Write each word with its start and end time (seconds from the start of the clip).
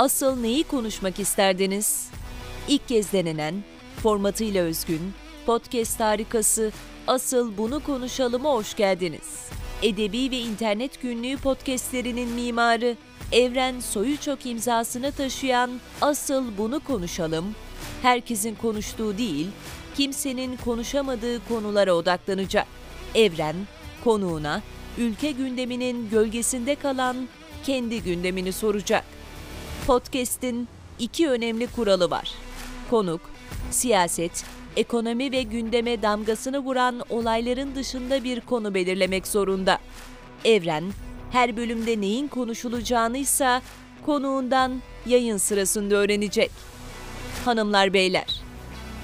Asıl 0.00 0.36
neyi 0.36 0.64
konuşmak 0.64 1.18
isterdiniz? 1.18 2.08
İlk 2.68 2.88
kez 2.88 3.12
denenen, 3.12 3.54
formatıyla 4.02 4.62
özgün, 4.62 5.12
podcast 5.46 6.00
harikası 6.00 6.72
Asıl 7.06 7.56
Bunu 7.58 7.80
Konuşalım'a 7.80 8.50
hoş 8.50 8.76
geldiniz. 8.76 9.48
Edebi 9.82 10.30
ve 10.30 10.38
internet 10.38 11.02
günlüğü 11.02 11.36
podcastlerinin 11.36 12.28
mimarı, 12.28 12.96
Evren 13.32 13.80
Soyuçok 13.80 14.46
imzasını 14.46 15.12
taşıyan 15.12 15.70
Asıl 16.00 16.58
Bunu 16.58 16.80
Konuşalım, 16.80 17.54
herkesin 18.02 18.54
konuştuğu 18.54 19.18
değil, 19.18 19.46
kimsenin 19.96 20.56
konuşamadığı 20.56 21.48
konulara 21.48 21.92
odaklanacak. 21.92 22.66
Evren, 23.14 23.56
konuğuna, 24.04 24.62
ülke 24.98 25.30
gündeminin 25.30 26.10
gölgesinde 26.10 26.74
kalan 26.74 27.16
kendi 27.64 28.02
gündemini 28.02 28.52
soracak. 28.52 29.19
Podcast'in 29.86 30.68
iki 30.98 31.28
önemli 31.28 31.66
kuralı 31.66 32.10
var. 32.10 32.32
Konuk, 32.90 33.20
siyaset, 33.70 34.44
ekonomi 34.76 35.32
ve 35.32 35.42
gündeme 35.42 36.02
damgasını 36.02 36.58
vuran 36.58 37.02
olayların 37.10 37.74
dışında 37.74 38.24
bir 38.24 38.40
konu 38.40 38.74
belirlemek 38.74 39.26
zorunda. 39.26 39.78
Evren, 40.44 40.84
her 41.32 41.56
bölümde 41.56 42.00
neyin 42.00 42.28
konuşulacağını 42.28 43.18
ise 43.18 43.60
konuğundan 44.06 44.82
yayın 45.06 45.36
sırasında 45.36 45.94
öğrenecek. 45.94 46.50
Hanımlar 47.44 47.92
beyler, 47.92 48.40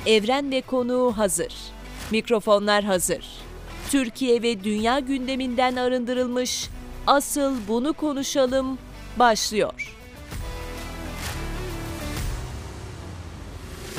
Evren 0.07 0.51
ve 0.51 0.61
konuğu 0.61 1.13
hazır. 1.17 1.55
Mikrofonlar 2.11 2.85
hazır. 2.85 3.25
Türkiye 3.91 4.43
ve 4.43 4.65
dünya 4.65 4.99
gündeminden 4.99 5.77
arındırılmış 5.77 6.69
Asıl 7.07 7.55
Bunu 7.69 7.93
Konuşalım 7.93 8.79
başlıyor. 9.19 9.96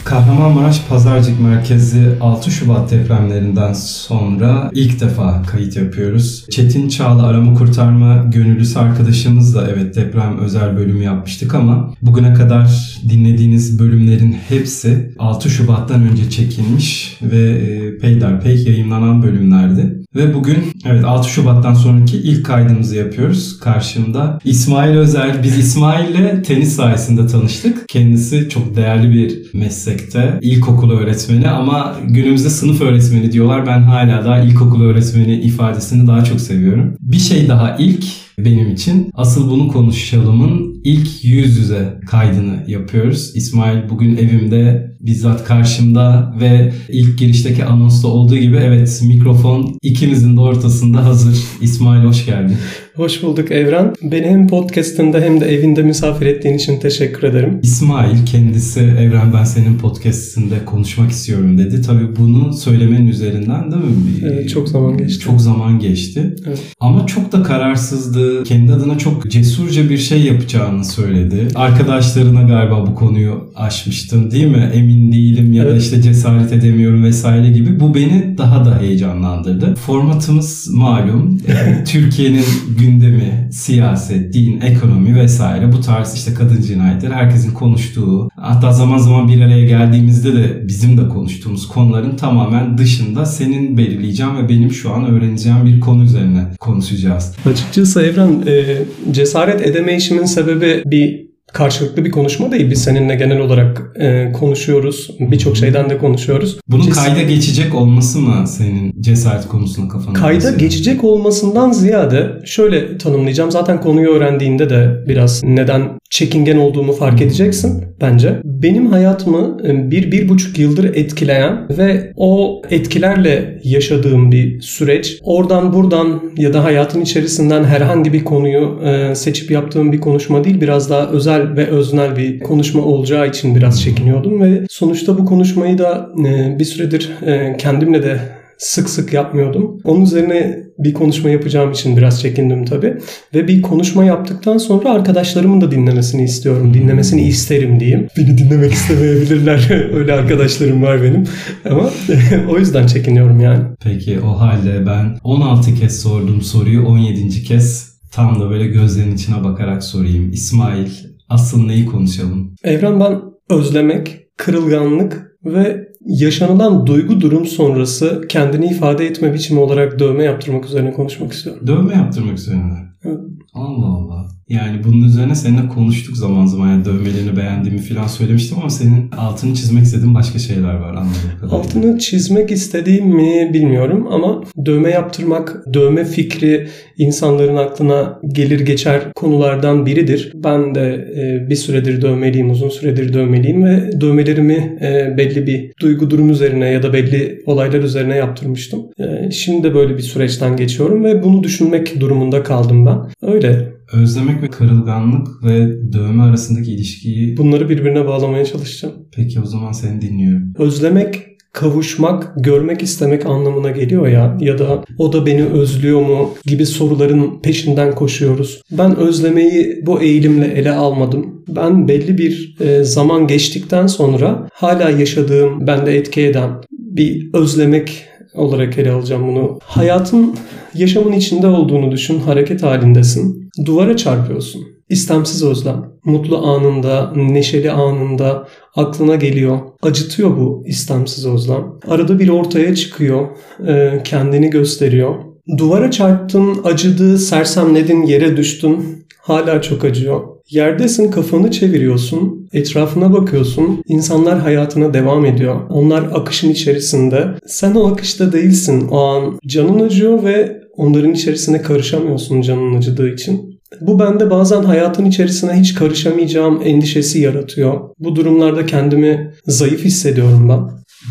Kahramanmaraş 0.07 0.81
Pazarcık 0.89 1.39
Merkezi 1.39 2.17
6 2.21 2.51
Şubat 2.51 2.91
depremlerinden 2.91 3.73
sonra 3.73 4.71
ilk 4.73 5.01
defa 5.01 5.43
kayıt 5.43 5.75
yapıyoruz. 5.75 6.45
Çetin 6.51 6.89
Çağlı 6.89 7.23
arama 7.23 7.53
kurtarma 7.53 8.25
gönüllüsü 8.33 8.79
arkadaşımızla 8.79 9.67
evet 9.73 9.95
deprem 9.95 10.39
özel 10.39 10.77
bölümü 10.77 11.03
yapmıştık 11.03 11.55
ama 11.55 11.93
bugüne 12.01 12.33
kadar 12.33 12.97
dinlediğiniz 13.09 13.79
bölümlerin 13.79 14.31
hepsi 14.49 15.13
6 15.19 15.49
Şubat'tan 15.49 16.01
önce 16.01 16.29
çekilmiş 16.29 17.17
ve 17.21 17.49
e, 17.49 17.97
peyderpey 17.97 18.63
yayınlanan 18.63 19.23
bölümlerdi. 19.23 20.06
Ve 20.17 20.33
bugün 20.33 20.57
evet 20.85 21.05
6 21.05 21.29
Şubat'tan 21.29 21.73
sonraki 21.73 22.17
ilk 22.17 22.45
kaydımızı 22.45 22.95
yapıyoruz. 22.95 23.59
Karşımda 23.59 24.39
İsmail 24.43 24.97
Özel. 24.97 25.43
Biz 25.43 25.57
İsmail'le 25.57 26.43
tenis 26.43 26.75
sayesinde 26.75 27.27
tanıştık. 27.27 27.89
Kendisi 27.89 28.49
çok 28.49 28.75
değerli 28.75 29.13
bir 29.13 29.53
meslekte. 29.53 30.39
İlkokul 30.41 30.91
öğretmeni 30.91 31.49
ama 31.49 31.95
günümüzde 32.07 32.49
sınıf 32.49 32.81
öğretmeni 32.81 33.31
diyorlar. 33.31 33.67
Ben 33.67 33.81
hala 33.81 34.25
da 34.25 34.39
ilkokul 34.39 34.83
öğretmeni 34.83 35.35
ifadesini 35.41 36.07
daha 36.07 36.23
çok 36.23 36.41
seviyorum. 36.41 36.95
Bir 36.99 37.19
şey 37.19 37.47
daha 37.47 37.75
ilk 37.79 38.05
benim 38.39 38.71
için. 38.71 39.11
Asıl 39.13 39.51
bunu 39.51 39.67
konuşalımın 39.67 40.81
ilk 40.83 41.23
yüz 41.23 41.57
yüze 41.57 41.99
kaydını 42.07 42.63
yapıyoruz. 42.67 43.31
İsmail 43.35 43.89
bugün 43.89 44.17
evimde 44.17 44.96
bizzat 44.99 45.45
karşımda 45.45 46.33
ve 46.39 46.73
ilk 46.89 47.19
girişteki 47.19 47.65
anonsta 47.65 48.07
olduğu 48.07 48.37
gibi 48.37 48.57
evet 48.57 49.01
mikrofon 49.07 49.77
ikimizin 49.81 50.37
de 50.37 50.41
ortasında 50.41 51.05
hazır. 51.05 51.37
İsmail 51.61 52.03
hoş 52.03 52.25
geldin. 52.25 52.57
Hoş 52.95 53.23
bulduk 53.23 53.51
Evren. 53.51 53.93
Beni 54.03 54.25
hem 54.25 54.47
podcastında 54.47 55.19
hem 55.19 55.41
de 55.41 55.45
evinde 55.45 55.81
misafir 55.81 56.25
ettiğin 56.25 56.55
için 56.55 56.79
teşekkür 56.79 57.27
ederim. 57.27 57.59
İsmail 57.63 58.25
kendisi 58.25 58.79
Evren 58.79 59.33
ben 59.33 59.43
senin 59.43 59.77
podcastinde 59.77 60.65
konuşmak 60.65 61.11
istiyorum 61.11 61.57
dedi. 61.57 61.81
Tabii 61.81 62.15
bunu 62.15 62.53
söylemenin 62.53 63.07
üzerinden 63.07 63.71
değil 63.71 63.83
mi? 63.83 63.91
Evet, 64.23 64.49
çok 64.49 64.69
zaman 64.69 64.97
geçti. 64.97 65.19
Çok 65.23 65.41
zaman 65.41 65.79
geçti. 65.79 66.35
Evet. 66.47 66.59
Ama 66.79 67.07
çok 67.07 67.31
da 67.31 67.43
kararsızdı. 67.43 68.43
Kendi 68.43 68.73
adına 68.73 68.97
çok 68.97 69.31
cesurca 69.31 69.89
bir 69.89 69.97
şey 69.97 70.21
yapacağını 70.21 70.85
söyledi. 70.85 71.47
Arkadaşlarına 71.55 72.41
galiba 72.41 72.87
bu 72.87 72.95
konuyu 72.95 73.51
açmıştın 73.55 74.31
değil 74.31 74.47
mi? 74.47 74.71
Emin 74.87 75.11
değilim 75.11 75.53
ya 75.53 75.63
evet. 75.63 75.73
da 75.73 75.77
işte 75.77 76.01
cesaret 76.01 76.53
edemiyorum 76.53 77.03
vesaire 77.03 77.51
gibi. 77.51 77.79
Bu 77.79 77.95
beni 77.95 78.37
daha 78.37 78.65
da 78.65 78.79
heyecanlandırdı. 78.81 79.75
Formatımız 79.75 80.69
malum. 80.73 81.37
Türkiye'nin 81.87 82.45
gündemi, 82.79 83.49
siyaset, 83.51 84.33
din, 84.33 84.61
ekonomi 84.61 85.15
vesaire 85.15 85.71
bu 85.71 85.81
tarz 85.81 86.13
işte 86.13 86.33
kadın 86.33 86.61
cinayetleri 86.61 87.13
herkesin 87.13 87.53
konuştuğu 87.53 88.29
hatta 88.35 88.71
zaman 88.71 88.97
zaman 88.97 89.27
bir 89.27 89.41
araya 89.41 89.65
geldiğimizde 89.65 90.33
de 90.33 90.67
bizim 90.67 90.97
de 90.97 91.09
konuştuğumuz 91.09 91.67
konuların 91.67 92.15
tamamen 92.15 92.77
dışında 92.77 93.25
senin 93.25 93.77
belirleyeceğim 93.77 94.37
ve 94.37 94.49
benim 94.49 94.71
şu 94.71 94.93
an 94.93 95.05
öğreneceğim 95.05 95.65
bir 95.65 95.79
konu 95.79 96.03
üzerine 96.03 96.43
konuşacağız. 96.59 97.35
Açıkçası 97.45 98.01
Evren 98.01 98.43
e, 98.47 98.77
cesaret 99.11 99.67
edemeyişimin 99.67 100.25
sebebi 100.25 100.83
bir 100.85 101.26
karşılıklı 101.53 102.05
bir 102.05 102.11
konuşma 102.11 102.51
değil. 102.51 102.71
Biz 102.71 102.83
seninle 102.83 103.15
genel 103.15 103.39
olarak 103.39 103.81
e, 103.99 104.31
konuşuyoruz. 104.31 105.09
Birçok 105.19 105.57
şeyden 105.57 105.89
de 105.89 105.97
konuşuyoruz. 105.97 106.57
Bunun 106.67 106.83
Ces- 106.83 106.93
kayda 106.95 107.21
geçecek 107.21 107.75
olması 107.75 108.19
mı 108.19 108.47
senin 108.47 109.01
cesaret 109.01 109.47
konusuna 109.47 109.87
kafana? 109.89 110.13
Kayda 110.13 110.33
yazıyor? 110.33 110.59
geçecek 110.59 111.03
olmasından 111.03 111.71
ziyade 111.71 112.31
şöyle 112.45 112.97
tanımlayacağım. 112.97 113.51
Zaten 113.51 113.81
konuyu 113.81 114.09
öğrendiğinde 114.09 114.69
de 114.69 115.03
biraz 115.07 115.43
neden 115.43 115.89
çekingen 116.09 116.57
olduğumu 116.57 116.93
fark 116.93 117.21
edeceksin 117.21 117.85
bence. 118.01 118.41
Benim 118.43 118.87
hayatımı 118.87 119.57
e, 119.67 119.91
bir, 119.91 120.11
bir 120.11 120.29
buçuk 120.29 120.59
yıldır 120.59 120.95
etkileyen 120.95 121.67
ve 121.77 122.13
o 122.15 122.61
etkilerle 122.69 123.59
yaşadığım 123.63 124.31
bir 124.31 124.61
süreç. 124.61 125.19
Oradan 125.23 125.73
buradan 125.73 126.21
ya 126.37 126.53
da 126.53 126.63
hayatın 126.63 127.01
içerisinden 127.01 127.63
herhangi 127.63 128.13
bir 128.13 128.23
konuyu 128.23 128.79
e, 128.83 129.15
seçip 129.15 129.51
yaptığım 129.51 129.91
bir 129.91 130.01
konuşma 130.01 130.43
değil. 130.43 130.61
Biraz 130.61 130.89
daha 130.89 131.09
özel 131.09 131.55
ve 131.57 131.67
öznel 131.67 132.15
bir 132.15 132.39
konuşma 132.39 132.83
olacağı 132.83 133.27
için 133.27 133.55
biraz 133.55 133.81
çekiniyordum 133.81 134.41
ve 134.41 134.65
sonuçta 134.69 135.17
bu 135.17 135.25
konuşmayı 135.25 135.77
da 135.77 136.09
e, 136.27 136.59
bir 136.59 136.65
süredir 136.65 137.11
kendimle 137.57 138.03
de 138.03 138.36
sık 138.57 138.89
sık 138.89 139.13
yapmıyordum. 139.13 139.79
Onun 139.83 140.01
üzerine 140.01 140.67
bir 140.79 140.93
konuşma 140.93 141.29
yapacağım 141.29 141.71
için 141.71 141.97
biraz 141.97 142.21
çekindim 142.21 142.65
tabii. 142.65 142.97
Ve 143.33 143.47
bir 143.47 143.61
konuşma 143.61 144.05
yaptıktan 144.05 144.57
sonra 144.57 144.89
arkadaşlarımın 144.89 145.61
da 145.61 145.71
dinlemesini 145.71 146.23
istiyorum. 146.23 146.73
Dinlemesini 146.73 147.21
isterim 147.21 147.79
diyeyim. 147.79 148.07
Beni 148.17 148.37
dinlemek 148.37 148.73
istemeyebilirler. 148.73 149.89
Öyle 149.93 150.13
arkadaşlarım 150.13 150.81
var 150.81 151.03
benim. 151.03 151.23
Ama 151.69 151.89
o 152.49 152.57
yüzden 152.57 152.87
çekiniyorum 152.87 153.39
yani. 153.39 153.63
Peki 153.83 154.19
o 154.19 154.39
halde 154.39 154.85
ben 154.85 155.17
16 155.23 155.75
kez 155.75 156.01
sorduğum 156.01 156.41
soruyu 156.41 156.85
17. 156.85 157.43
kez 157.43 157.97
tam 158.11 158.39
da 158.39 158.49
böyle 158.49 158.67
gözlerinin 158.67 159.15
içine 159.15 159.43
bakarak 159.43 159.83
sorayım. 159.83 160.31
İsmail 160.31 160.89
asıl 161.29 161.65
neyi 161.65 161.85
konuşalım? 161.85 162.55
Evren 162.63 162.99
ben 162.99 163.21
özlemek, 163.49 164.19
kırılganlık 164.37 165.37
ve 165.45 165.86
yaşanılan 166.05 166.87
duygu 166.87 167.21
durum 167.21 167.45
sonrası 167.45 168.25
kendini 168.29 168.65
ifade 168.65 169.05
etme 169.05 169.33
biçimi 169.33 169.59
olarak 169.59 169.99
dövme 169.99 170.23
yaptırmak 170.23 170.65
üzerine 170.65 170.93
konuşmak 170.93 171.33
istiyorum. 171.33 171.67
Dövme 171.67 171.93
yaptırmak 171.93 172.37
üzerine? 172.37 172.73
Evet. 173.03 173.19
Allah 173.53 173.85
Allah. 173.85 174.36
Yani 174.49 174.83
bunun 174.83 175.03
üzerine 175.03 175.35
seninle 175.35 175.67
konuştuk 175.67 176.17
zaman 176.17 176.45
zaman. 176.45 176.67
Yani 176.67 176.85
dövmelerini 176.85 177.37
beğendiğimi 177.37 177.81
falan 177.81 178.07
söylemiştim 178.07 178.57
ama 178.59 178.69
senin 178.69 179.11
altını 179.17 179.53
çizmek 179.53 179.83
istediğin 179.83 180.15
başka 180.15 180.39
şeyler 180.39 180.73
var 180.73 180.89
anladığım 180.89 181.39
kadarıyla. 181.41 181.57
Altını 181.57 181.99
çizmek 181.99 182.51
istediğim 182.51 183.07
mi 183.07 183.49
bilmiyorum 183.53 184.07
ama 184.11 184.43
dövme 184.65 184.89
yaptırmak, 184.89 185.63
dövme 185.73 186.05
fikri 186.05 186.67
insanların 186.97 187.55
aklına 187.55 188.19
gelir 188.27 188.59
geçer 188.59 189.01
konulardan 189.15 189.85
biridir. 189.85 190.31
Ben 190.35 190.75
de 190.75 191.07
e, 191.15 191.49
bir 191.49 191.55
süredir 191.55 192.01
dövmeliyim, 192.01 192.51
uzun 192.51 192.69
süredir 192.69 193.13
dövmeliyim 193.13 193.65
ve 193.65 194.01
dövmelerimi 194.01 194.77
e, 194.81 195.17
belli 195.17 195.47
bir 195.47 195.71
duygu 195.81 196.09
durum 196.09 196.29
üzerine 196.29 196.69
ya 196.69 196.83
da 196.83 196.93
belli 196.93 197.43
olaylar 197.45 197.79
üzerine 197.79 198.15
yaptırmıştım. 198.15 198.81
E, 198.99 199.31
şimdi 199.31 199.63
de 199.63 199.73
böyle 199.73 199.97
bir 199.97 200.03
süreçten 200.03 200.57
geçiyorum 200.57 201.03
ve 201.03 201.23
bunu 201.23 201.43
düşünmek 201.43 201.99
durumunda 201.99 202.43
kaldım 202.43 202.85
ben. 202.85 202.97
Öyle 203.21 203.76
özlemek 203.93 204.43
ve 204.43 204.49
kırılganlık 204.49 205.43
ve 205.43 205.77
dövme 205.93 206.23
arasındaki 206.23 206.71
ilişkiyi... 206.71 207.37
Bunları 207.37 207.69
birbirine 207.69 208.05
bağlamaya 208.05 208.45
çalışacağım. 208.45 208.95
Peki 209.15 209.39
o 209.39 209.45
zaman 209.45 209.71
seni 209.71 210.01
dinliyorum. 210.01 210.53
Özlemek 210.57 211.27
kavuşmak, 211.53 212.33
görmek 212.37 212.81
istemek 212.83 213.25
anlamına 213.25 213.71
geliyor 213.71 214.07
ya 214.07 214.37
ya 214.39 214.59
da 214.59 214.83
o 214.97 215.13
da 215.13 215.25
beni 215.25 215.45
özlüyor 215.45 216.01
mu 216.01 216.33
gibi 216.45 216.65
soruların 216.65 217.41
peşinden 217.41 217.95
koşuyoruz. 217.95 218.61
Ben 218.71 218.95
özlemeyi 218.95 219.81
bu 219.85 220.01
eğilimle 220.01 220.45
ele 220.45 220.71
almadım. 220.71 221.43
Ben 221.47 221.87
belli 221.87 222.17
bir 222.17 222.55
e, 222.59 222.83
zaman 222.83 223.27
geçtikten 223.27 223.87
sonra 223.87 224.49
hala 224.53 224.89
yaşadığım, 224.89 225.67
bende 225.67 225.97
etki 225.97 226.21
eden 226.21 226.51
bir 226.71 227.29
özlemek 227.33 228.05
olarak 228.37 228.77
ele 228.77 228.91
alacağım 228.91 229.27
bunu. 229.27 229.59
Hayatın 229.63 230.35
yaşamın 230.73 231.11
içinde 231.11 231.47
olduğunu 231.47 231.91
düşün, 231.91 232.19
hareket 232.19 232.63
halindesin. 232.63 233.49
Duvara 233.65 233.97
çarpıyorsun. 233.97 234.61
istemsiz 234.89 235.43
özlem. 235.43 235.85
Mutlu 236.05 236.37
anında, 236.37 237.13
neşeli 237.15 237.71
anında 237.71 238.47
aklına 238.75 239.15
geliyor. 239.15 239.59
Acıtıyor 239.81 240.37
bu 240.37 240.63
istemsiz 240.67 241.25
özlem. 241.25 241.65
Arada 241.87 242.19
bir 242.19 242.29
ortaya 242.29 242.75
çıkıyor, 242.75 243.27
e, 243.67 244.01
kendini 244.03 244.49
gösteriyor. 244.49 245.15
Duvara 245.57 245.91
çarptın, 245.91 246.57
acıdı, 246.63 247.17
sersemledin, 247.17 248.03
yere 248.03 248.37
düştün. 248.37 249.05
Hala 249.21 249.61
çok 249.61 249.83
acıyor. 249.85 250.21
Yerdesin 250.49 251.11
kafanı 251.11 251.51
çeviriyorsun, 251.51 252.36
etrafına 252.53 253.13
bakıyorsun, 253.13 253.83
insanlar 253.87 254.39
hayatına 254.39 254.93
devam 254.93 255.25
ediyor. 255.25 255.69
Onlar 255.69 256.03
akışın 256.13 256.49
içerisinde. 256.49 257.27
Sen 257.47 257.75
o 257.75 257.87
akışta 257.87 258.31
değilsin. 258.31 258.87
O 258.87 258.99
an 258.99 259.39
canın 259.47 259.79
acıyor 259.79 260.23
ve 260.23 260.61
onların 260.77 261.13
içerisine 261.13 261.61
karışamıyorsun 261.61 262.41
canın 262.41 262.75
acıdığı 262.75 263.09
için. 263.13 263.57
Bu 263.81 263.99
bende 263.99 264.29
bazen 264.29 264.63
hayatın 264.63 265.05
içerisine 265.05 265.53
hiç 265.53 265.73
karışamayacağım 265.75 266.61
endişesi 266.63 267.19
yaratıyor. 267.19 267.79
Bu 267.99 268.15
durumlarda 268.15 268.65
kendimi 268.65 269.33
zayıf 269.45 269.85
hissediyorum 269.85 270.49
ben. 270.49 270.59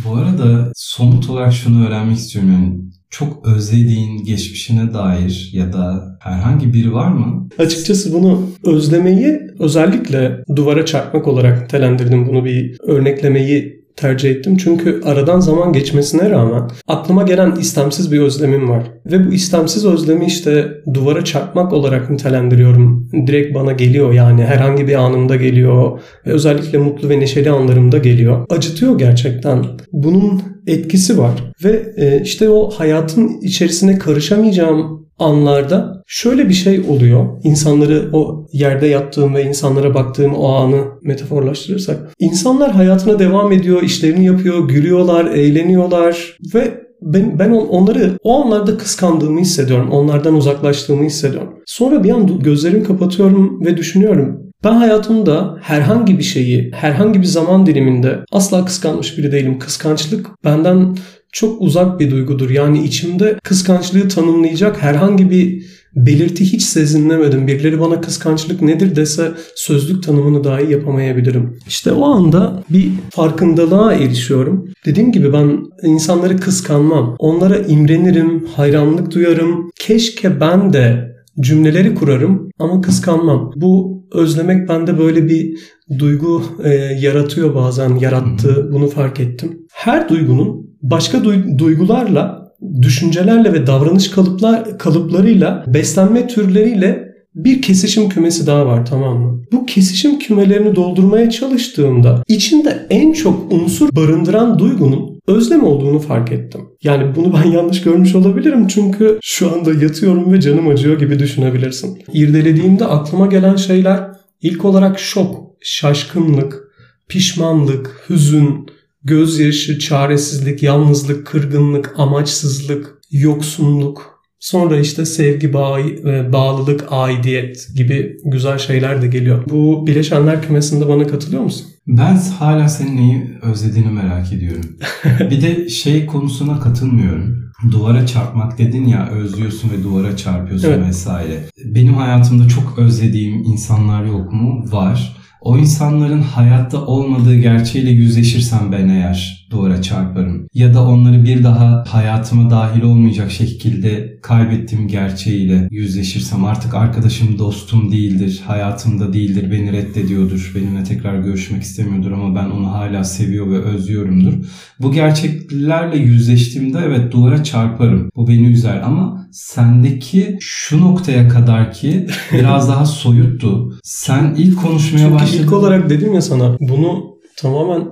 Bu 0.05 0.17
arada 0.17 0.73
somut 0.75 1.31
olarak 1.31 1.53
şunu 1.53 1.87
öğrenmek 1.87 2.19
istiyorum 2.19 2.53
yani 2.53 2.87
çok 3.11 3.47
özlediğin 3.47 4.25
geçmişine 4.25 4.95
dair 4.95 5.51
ya 5.53 5.73
da 5.73 6.17
herhangi 6.21 6.73
biri 6.73 6.93
var 6.93 7.09
mı? 7.09 7.49
Açıkçası 7.59 8.13
bunu 8.13 8.51
özlemeyi 8.65 9.41
özellikle 9.59 10.45
duvara 10.57 10.87
çarpmak 10.87 11.29
olarak 11.29 11.63
nitelendirdim. 11.63 12.27
Bunu 12.29 12.45
bir 12.45 12.77
örneklemeyi 12.87 13.87
tercih 13.97 14.31
ettim. 14.31 14.57
Çünkü 14.57 15.01
aradan 15.05 15.41
zaman 15.41 15.73
geçmesine 15.73 16.31
rağmen 16.31 16.71
aklıma 16.89 17.23
gelen 17.23 17.57
istemsiz 17.57 18.13
bir 18.13 18.21
özlemim 18.21 18.69
var. 18.69 18.83
Ve 19.07 19.27
bu 19.27 19.33
istemsiz 19.33 19.85
özlemi 19.87 20.27
işte 20.27 20.69
duvara 20.95 21.25
çarpmak 21.25 21.73
olarak 21.73 22.11
nitelendiriyorum. 22.11 23.11
Direkt 23.27 23.55
bana 23.55 23.73
geliyor 23.73 24.13
yani 24.13 24.45
herhangi 24.45 24.89
bir 24.89 24.95
anımda 24.95 25.37
geliyor. 25.37 26.01
Ve 26.27 26.31
özellikle 26.31 26.79
mutlu 26.79 27.09
ve 27.09 27.21
neşeli 27.21 27.51
anlarımda 27.51 27.99
geliyor. 27.99 28.47
Acıtıyor 28.51 28.99
gerçekten. 28.99 29.65
Bunun 29.93 30.43
etkisi 30.67 31.19
var. 31.19 31.33
Ve 31.65 31.93
e, 31.97 32.23
işte 32.23 32.49
o 32.49 32.71
hayatın 32.71 33.41
içerisine 33.43 33.99
karışamayacağım 33.99 34.96
anlarda 35.19 36.03
şöyle 36.07 36.49
bir 36.49 36.55
şey 36.55 36.81
oluyor. 36.81 37.27
İnsanları 37.45 38.11
o 38.13 38.47
yerde 38.53 38.87
yattığım 38.87 39.35
ve 39.35 39.45
insanlara 39.45 39.95
baktığım 39.95 40.35
o 40.35 40.49
anı 40.49 40.85
metaforlaştırırsak. 41.03 42.15
insanlar 42.19 42.71
hayatına 42.71 43.19
devam 43.19 43.53
ediyor, 43.53 43.83
işlerini 43.83 44.27
yapıyor, 44.27 44.69
gülüyorlar, 44.69 45.25
eğleniyorlar 45.25 46.39
ve 46.55 46.87
ben, 47.03 47.39
ben 47.39 47.51
onları 47.51 48.19
o 48.23 48.45
anlarda 48.45 48.79
kıskandığımı 48.79 49.41
hissediyorum. 49.41 49.91
Onlardan 49.91 50.35
uzaklaştığımı 50.35 51.05
hissediyorum. 51.05 51.55
Sonra 51.67 52.05
bir 52.05 52.11
an 52.11 52.39
gözlerimi 52.39 52.83
kapatıyorum 52.83 53.65
ve 53.65 53.77
düşünüyorum. 53.77 54.47
Ben 54.65 54.73
hayatımda 54.73 55.59
herhangi 55.63 56.19
bir 56.19 56.23
şeyi, 56.23 56.71
herhangi 56.75 57.21
bir 57.21 57.27
zaman 57.27 57.67
diliminde 57.67 58.19
asla 58.33 58.65
kıskanmış 58.65 59.19
biri 59.19 59.33
değilim. 59.33 59.59
Kıskançlık 59.59 60.45
benden 60.45 60.97
çok 61.37 61.63
uzak 61.63 62.01
bir 62.01 62.11
duygudur. 62.11 62.51
Yani 62.51 62.85
içimde 62.85 63.39
kıskançlığı 63.45 64.09
tanımlayacak 64.09 64.83
herhangi 64.83 65.31
bir 65.31 65.67
belirti 65.97 66.45
hiç 66.45 66.63
sezinlemedim. 66.63 67.47
Birileri 67.47 67.81
bana 67.81 68.01
kıskançlık 68.01 68.63
nedir 68.63 68.97
dese 68.97 69.33
sözlük 69.55 70.03
tanımını 70.03 70.45
dahi 70.45 70.73
yapamayabilirim. 70.73 71.59
İşte 71.69 71.93
o 71.93 72.05
anda 72.05 72.63
bir 72.71 72.91
farkındalığa 73.11 73.93
erişiyorum. 73.93 74.69
Dediğim 74.87 75.13
gibi 75.13 75.33
ben 75.33 75.67
insanları 75.83 76.37
kıskanmam. 76.37 77.17
Onlara 77.19 77.59
imrenirim, 77.59 78.47
hayranlık 78.57 79.15
duyarım. 79.15 79.71
Keşke 79.79 80.41
ben 80.41 80.73
de 80.73 81.16
cümleleri 81.41 81.95
kurarım 81.95 82.51
ama 82.59 82.81
kıskanmam. 82.81 83.53
Bu 83.57 84.03
özlemek 84.13 84.69
bende 84.69 84.99
böyle 84.99 85.29
bir 85.29 85.59
duygu 85.99 86.43
e, 86.65 86.69
yaratıyor 87.01 87.55
bazen, 87.55 87.97
yarattı. 87.97 88.69
Bunu 88.73 88.87
fark 88.87 89.21
ettim. 89.21 89.59
Her 89.73 90.09
duygunun 90.09 90.77
başka 90.83 91.25
duygularla, 91.59 92.53
düşüncelerle 92.83 93.53
ve 93.53 93.67
davranış 93.67 94.11
kalıplar 94.11 94.79
kalıplarıyla, 94.79 95.65
beslenme 95.67 96.27
türleriyle 96.27 97.07
bir 97.35 97.63
kesişim 97.63 98.09
kümesi 98.09 98.47
daha 98.47 98.67
var 98.67 98.87
tamam 98.87 99.19
mı? 99.19 99.43
Bu 99.53 99.67
kesişim 99.67 100.19
kümelerini 100.19 100.77
doldurmaya 100.77 101.31
çalıştığımda 101.31 102.23
içinde 102.29 102.87
en 102.91 103.13
çok 103.13 103.53
unsur 103.53 103.97
barındıran 103.97 104.59
duygunun 104.59 105.16
özlem 105.27 105.65
olduğunu 105.65 105.99
fark 105.99 106.33
ettim. 106.33 106.61
Yani 106.83 107.17
bunu 107.17 107.35
ben 107.35 107.51
yanlış 107.51 107.83
görmüş 107.83 108.15
olabilirim 108.15 108.67
çünkü 108.67 109.19
şu 109.23 109.55
anda 109.55 109.73
yatıyorum 109.73 110.33
ve 110.33 110.41
canım 110.41 110.69
acıyor 110.69 110.99
gibi 110.99 111.19
düşünebilirsin. 111.19 111.99
İrdelediğimde 112.13 112.85
aklıma 112.85 113.27
gelen 113.27 113.57
şeyler 113.57 114.11
ilk 114.43 114.65
olarak 114.65 114.99
şok, 114.99 115.57
şaşkınlık, 115.63 116.63
pişmanlık, 117.09 118.07
hüzün, 118.09 118.67
gözyaşı, 119.05 119.79
çaresizlik, 119.79 120.63
yalnızlık, 120.63 121.27
kırgınlık, 121.27 121.95
amaçsızlık, 121.97 122.95
yoksunluk, 123.11 124.21
sonra 124.39 124.81
işte 124.81 125.05
sevgi, 125.05 125.53
bağ, 125.53 125.81
e, 125.81 126.33
bağlılık, 126.33 126.85
aidiyet 126.91 127.69
gibi 127.77 128.17
güzel 128.25 128.59
şeyler 128.59 129.03
de 129.03 129.07
geliyor. 129.07 129.45
Bu 129.51 129.87
bileşenler 129.87 130.43
kümesinde 130.43 130.89
bana 130.89 131.07
katılıyor 131.07 131.43
musun? 131.43 131.67
Ben 131.87 132.17
hala 132.39 132.69
senin 132.69 132.97
neyi 132.97 133.39
özlediğini 133.43 133.91
merak 133.91 134.33
ediyorum. 134.33 134.77
bir 135.21 135.43
de 135.43 135.69
şey 135.69 136.07
konusuna 136.07 136.61
katılmıyorum. 136.61 137.53
Duvara 137.71 138.07
çarpmak 138.07 138.59
dedin 138.59 138.87
ya 138.87 139.09
özlüyorsun 139.09 139.71
ve 139.71 139.85
duvara 139.85 140.17
çarpıyorsun 140.17 140.69
evet. 140.69 140.87
vesaire. 140.87 141.45
Benim 141.65 141.95
hayatımda 141.95 142.49
çok 142.49 142.79
özlediğim 142.79 143.45
insanlar 143.45 144.05
yok 144.05 144.33
mu? 144.33 144.65
Var. 144.73 145.17
O 145.41 145.59
insanların 145.59 146.23
hayatta 146.23 146.87
olmadığı 146.87 147.37
gerçeğiyle 147.37 147.91
yüzleşirsem 147.91 148.73
ben 148.73 148.89
eğer 148.89 149.46
duvara 149.51 149.83
çarparım. 149.83 150.47
Ya 150.55 150.75
da 150.75 150.83
onları 150.89 151.25
bir 151.25 151.45
daha 151.45 151.85
hayatıma 151.89 152.51
dahil 152.51 152.83
olmayacak 152.83 153.31
şekilde 153.31 154.19
kaybettiğim 154.23 154.89
gerçeğiyle 154.89 155.69
yüzleşirsem 155.71 156.45
artık 156.45 156.75
arkadaşım 156.75 157.39
dostum 157.39 157.93
değildir, 157.93 158.43
hayatımda 158.47 159.13
değildir, 159.13 159.51
beni 159.53 159.73
reddediyordur, 159.73 160.53
benimle 160.55 160.85
tekrar 160.85 161.19
görüşmek 161.19 161.63
istemiyordur 161.63 162.13
ama 162.13 162.35
ben 162.35 162.51
onu 162.51 162.73
hala 162.73 163.05
seviyor 163.05 163.51
ve 163.51 163.59
özlüyorumdur. 163.59 164.33
Bu 164.81 164.93
gerçeklerle 164.93 165.99
yüzleştiğimde 165.99 166.79
evet 166.87 167.13
duvara 167.13 167.45
çarparım. 167.45 168.11
Bu 168.17 168.29
beni 168.29 168.47
üzer 168.47 168.81
ama 168.81 169.29
sendeki 169.33 170.37
şu 170.41 170.81
noktaya 170.81 171.29
kadar 171.29 171.73
ki 171.73 172.07
biraz 172.33 172.69
daha 172.69 172.87
soyuttu. 172.87 173.79
Sen 173.83 174.35
ilk 174.39 174.63
konuşmaya 174.63 174.99
Çünkü 174.99 175.15
başladın. 175.15 175.43
ilk 175.43 175.53
olarak 175.53 175.91
dedim 175.91 176.15
ya 176.15 176.23
sana 176.23 176.57
bunu 176.61 177.05
tamamen 177.37 177.89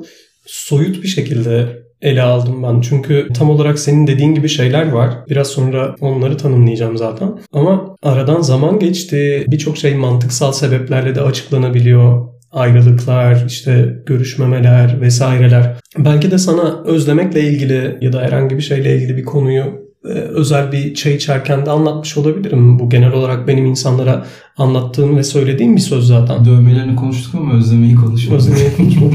soyut 0.46 1.02
bir 1.02 1.08
şekilde 1.08 1.84
ele 2.02 2.22
aldım 2.22 2.62
ben. 2.62 2.80
Çünkü 2.80 3.28
tam 3.34 3.50
olarak 3.50 3.78
senin 3.78 4.06
dediğin 4.06 4.34
gibi 4.34 4.48
şeyler 4.48 4.92
var. 4.92 5.14
Biraz 5.28 5.48
sonra 5.48 5.94
onları 6.00 6.36
tanımlayacağım 6.36 6.96
zaten. 6.96 7.38
Ama 7.52 7.96
aradan 8.02 8.40
zaman 8.40 8.78
geçti. 8.78 9.44
Birçok 9.48 9.76
şey 9.76 9.94
mantıksal 9.94 10.52
sebeplerle 10.52 11.14
de 11.14 11.20
açıklanabiliyor 11.20 12.34
ayrılıklar, 12.54 13.44
işte 13.46 13.96
görüşmemeler 14.06 15.00
vesaireler. 15.00 15.76
Belki 15.98 16.30
de 16.30 16.38
sana 16.38 16.84
özlemekle 16.84 17.40
ilgili 17.40 17.98
ya 18.00 18.12
da 18.12 18.22
herhangi 18.22 18.56
bir 18.56 18.62
şeyle 18.62 18.96
ilgili 18.96 19.16
bir 19.16 19.24
konuyu 19.24 19.83
özel 20.12 20.72
bir 20.72 20.94
çay 20.94 21.14
içerken 21.14 21.66
de 21.66 21.70
anlatmış 21.70 22.16
olabilirim. 22.16 22.78
Bu 22.78 22.90
genel 22.90 23.12
olarak 23.12 23.48
benim 23.48 23.66
insanlara 23.66 24.26
anlattığım 24.56 25.16
ve 25.16 25.24
söylediğim 25.24 25.76
bir 25.76 25.80
söz 25.80 26.06
zaten. 26.06 26.44
Dövmelerini 26.44 26.96
konuştuk 26.96 27.34
ama 27.34 27.54
özlemeyi 27.54 27.94
konuşmadık. 27.94 28.40
Özlemeyi 28.40 28.76
konuşmadık. 28.76 29.14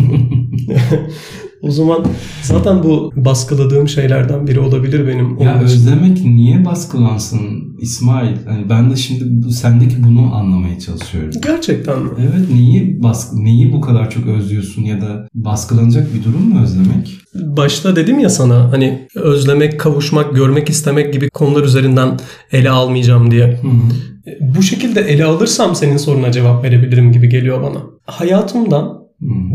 O 1.62 1.72
zaman 1.72 2.06
zaten 2.42 2.84
bu 2.84 3.12
baskıladığım 3.16 3.88
şeylerden 3.88 4.48
biri 4.48 4.60
olabilir 4.60 5.08
benim. 5.08 5.40
Ya 5.40 5.56
için. 5.56 5.66
özlemek 5.66 6.26
niye 6.26 6.66
baskılansın 6.66 7.40
İsmail? 7.82 8.36
Yani 8.48 8.70
ben 8.70 8.92
de 8.92 8.96
şimdi 8.96 9.24
bu, 9.28 9.52
sendeki 9.52 10.04
bunu 10.04 10.36
anlamaya 10.36 10.80
çalışıyorum. 10.80 11.32
Gerçekten 11.44 12.00
mi? 12.00 12.10
Evet 12.20 12.50
neyi 12.54 13.04
baskı 13.04 13.44
neyi 13.44 13.74
bu 13.74 13.82
kadar 13.82 14.10
çok 14.10 14.28
özlüyorsun 14.28 14.82
ya 14.82 15.02
da 15.02 15.28
baskılanacak 15.34 16.14
bir 16.14 16.24
durum 16.24 16.50
mu 16.50 16.62
özlemek? 16.64 17.18
Başta 17.36 17.96
dedim 17.96 18.20
ya 18.20 18.30
sana 18.30 18.72
hani 18.72 19.08
özlemek, 19.16 19.80
kavuşmak, 19.80 20.36
görmek 20.36 20.70
istemek 20.70 21.14
gibi 21.14 21.30
konular 21.30 21.64
üzerinden 21.64 22.20
ele 22.52 22.70
almayacağım 22.70 23.32
diye. 23.32 23.46
Hı 23.46 23.68
hı. 23.68 24.56
Bu 24.58 24.62
şekilde 24.62 25.02
ele 25.02 25.26
alırsam 25.26 25.76
senin 25.76 25.98
soruna 25.98 26.32
cevap 26.32 26.64
verebilirim 26.64 27.12
gibi 27.12 27.30
geliyor 27.30 27.64
bana. 27.64 27.80
Hayatımdan. 28.06 29.00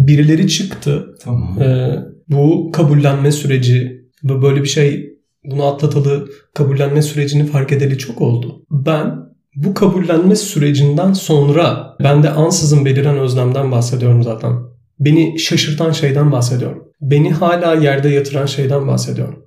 Birileri 0.07 0.49
çıktı. 0.49 1.15
Tamam. 1.21 1.63
Ee, 1.63 1.97
bu 2.29 2.71
kabullenme 2.73 3.33
süreci 3.33 4.05
böyle 4.23 4.63
bir 4.63 4.69
şey 4.69 5.15
bunu 5.45 5.65
atlatalı 5.65 6.29
kabullenme 6.55 7.03
sürecini 7.03 7.47
fark 7.47 7.73
edeli 7.73 7.99
çok 7.99 8.21
oldu. 8.21 8.63
Ben 8.71 9.25
bu 9.57 9.75
kabullenme 9.75 10.37
sürecinden 10.37 11.13
sonra 11.13 11.97
ben 12.03 12.23
de 12.23 12.31
ansızın 12.31 12.85
beliren 12.85 13.19
özlemden 13.19 13.73
bahsediyorum 13.73 14.23
zaten. 14.23 14.53
Beni 15.01 15.39
şaşırtan 15.39 15.93
şeyden 15.93 16.33
bahsediyorum. 16.33 16.85
Beni 17.01 17.33
hala 17.33 17.75
yerde 17.75 18.09
yatıran 18.09 18.47
şeyden 18.47 18.89
bahsediyorum. 18.89 19.45